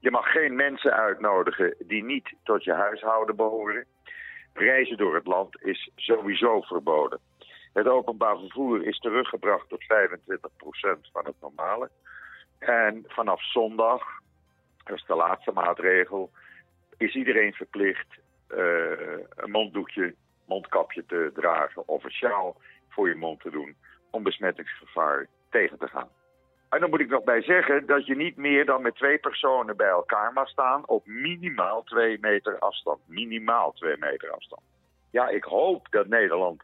Je 0.00 0.10
mag 0.10 0.32
geen 0.32 0.54
mensen 0.54 0.92
uitnodigen 0.92 1.74
die 1.78 2.04
niet 2.04 2.34
tot 2.42 2.64
je 2.64 2.72
huishouden 2.72 3.36
behoren. 3.36 3.84
Reizen 4.52 4.96
door 4.96 5.14
het 5.14 5.26
land 5.26 5.62
is 5.62 5.90
sowieso 5.96 6.60
verboden. 6.60 7.20
Het 7.72 7.86
openbaar 7.86 8.38
vervoer 8.38 8.86
is 8.86 8.98
teruggebracht 8.98 9.68
tot 9.68 9.82
25% 9.82 9.86
van 11.12 11.24
het 11.24 11.34
normale. 11.40 11.90
En 12.58 13.04
vanaf 13.06 13.42
zondag 13.42 14.02
is 14.94 15.04
de 15.06 15.14
laatste 15.14 15.52
maatregel, 15.52 16.30
is 16.96 17.14
iedereen 17.14 17.52
verplicht 17.52 18.06
een 19.36 19.50
monddoekje, 19.50 20.14
mondkapje 20.44 21.04
te 21.06 21.30
dragen 21.34 21.88
of 21.88 22.04
een 22.04 22.10
sjaal 22.10 22.56
voor 22.88 23.08
je 23.08 23.14
mond 23.14 23.40
te 23.40 23.50
doen 23.50 23.76
om 24.10 24.22
besmettingsgevaar 24.22 25.26
tegen 25.50 25.78
te 25.78 25.88
gaan. 25.88 26.08
En 26.68 26.80
dan 26.80 26.90
moet 26.90 27.00
ik 27.00 27.08
nog 27.08 27.24
bij 27.24 27.42
zeggen 27.42 27.86
dat 27.86 28.06
je 28.06 28.16
niet 28.16 28.36
meer 28.36 28.64
dan 28.64 28.82
met 28.82 28.94
twee 28.94 29.18
personen 29.18 29.76
bij 29.76 29.88
elkaar 29.88 30.32
mag 30.32 30.48
staan 30.48 30.88
op 30.88 31.06
minimaal 31.06 31.82
twee 31.82 32.18
meter 32.20 32.58
afstand. 32.58 33.00
Minimaal 33.06 33.72
twee 33.72 33.96
meter 33.98 34.30
afstand. 34.30 34.62
Ja, 35.10 35.28
ik 35.28 35.44
hoop 35.44 35.86
dat 35.90 36.06
Nederland 36.06 36.62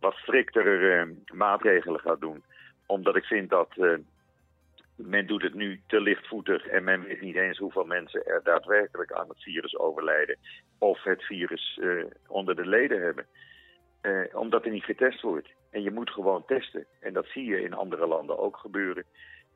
wat 0.00 0.14
striktere 0.14 1.06
uh, 1.06 1.36
maatregelen 1.38 2.00
gaat 2.00 2.20
doen. 2.20 2.44
Omdat 2.86 3.16
ik 3.16 3.24
vind 3.24 3.50
dat 3.50 3.68
uh, 3.76 3.98
men 4.96 5.26
doet 5.26 5.42
het 5.42 5.54
nu 5.54 5.80
te 5.86 6.00
lichtvoetig 6.00 6.66
en 6.66 6.84
men 6.84 7.02
weet 7.02 7.20
niet 7.20 7.36
eens 7.36 7.58
hoeveel 7.58 7.84
mensen 7.84 8.26
er 8.26 8.40
daadwerkelijk 8.42 9.12
aan 9.12 9.28
het 9.28 9.42
virus 9.42 9.76
overlijden. 9.76 10.36
Of 10.78 11.02
het 11.02 11.22
virus 11.22 11.78
uh, 11.82 12.04
onder 12.26 12.56
de 12.56 12.66
leden 12.66 13.02
hebben. 13.02 13.26
omdat 14.32 14.64
er 14.64 14.70
niet 14.70 14.84
getest 14.84 15.20
wordt. 15.20 15.48
En 15.70 15.82
je 15.82 15.90
moet 15.90 16.10
gewoon 16.10 16.44
testen. 16.44 16.86
En 17.00 17.12
dat 17.12 17.26
zie 17.26 17.44
je 17.44 17.62
in 17.62 17.74
andere 17.74 18.06
landen 18.06 18.38
ook 18.38 18.56
gebeuren 18.56 19.04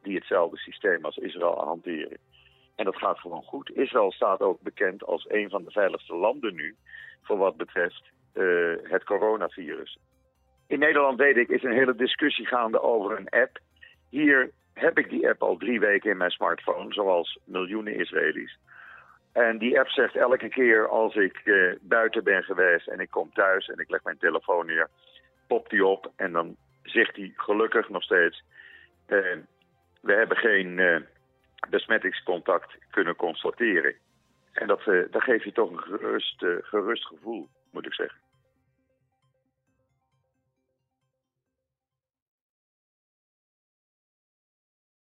die 0.02 0.14
hetzelfde 0.14 0.56
systeem 0.56 1.04
als 1.04 1.16
Israël 1.16 1.64
hanteren. 1.64 2.18
En 2.76 2.84
dat 2.84 2.96
gaat 2.96 3.18
gewoon 3.18 3.42
goed. 3.42 3.70
Israël 3.76 4.12
staat 4.12 4.40
ook 4.40 4.60
bekend 4.60 5.04
als 5.04 5.24
een 5.28 5.50
van 5.50 5.64
de 5.64 5.70
veiligste 5.70 6.14
landen 6.14 6.54
nu 6.54 6.76
voor 7.22 7.36
wat 7.36 7.56
betreft 7.56 8.02
uh, 8.34 8.74
het 8.82 9.04
coronavirus. 9.04 9.98
In 10.66 10.78
Nederland 10.78 11.18
weet 11.18 11.36
ik, 11.36 11.48
is 11.48 11.62
een 11.62 11.72
hele 11.72 11.94
discussie 11.94 12.46
gaande 12.46 12.80
over 12.80 13.18
een 13.18 13.28
app. 13.28 13.58
Hier 14.10 14.50
heb 14.74 14.98
ik 14.98 15.10
die 15.10 15.28
app 15.28 15.42
al 15.42 15.56
drie 15.56 15.80
weken 15.80 16.10
in 16.10 16.16
mijn 16.16 16.30
smartphone, 16.30 16.92
zoals 16.92 17.38
miljoenen 17.44 17.94
Israëli's. 17.94 18.58
En 19.32 19.58
die 19.58 19.78
app 19.78 19.88
zegt 19.88 20.16
elke 20.16 20.48
keer 20.48 20.88
als 20.88 21.14
ik 21.14 21.40
uh, 21.44 21.74
buiten 21.80 22.24
ben 22.24 22.42
geweest 22.42 22.88
en 22.88 23.00
ik 23.00 23.10
kom 23.10 23.32
thuis 23.32 23.68
en 23.68 23.78
ik 23.78 23.90
leg 23.90 24.02
mijn 24.02 24.18
telefoon 24.18 24.66
neer, 24.66 24.88
popt 25.46 25.70
die 25.70 25.86
op 25.86 26.12
en 26.16 26.32
dan 26.32 26.56
zegt 26.82 27.16
hij 27.16 27.32
gelukkig 27.36 27.88
nog 27.88 28.02
steeds: 28.02 28.44
uh, 29.08 29.36
we 30.00 30.12
hebben 30.12 30.36
geen 30.36 30.78
uh, 30.78 30.96
besmettingscontact 31.68 32.76
kunnen 32.90 33.16
constateren. 33.16 33.94
En 34.52 34.66
dat, 34.66 34.80
geeft 35.10 35.44
je 35.44 35.52
toch 35.52 35.70
een 35.70 35.78
gerust, 35.78 36.42
uh, 36.42 36.56
gerust 36.62 37.06
gevoel. 37.06 37.48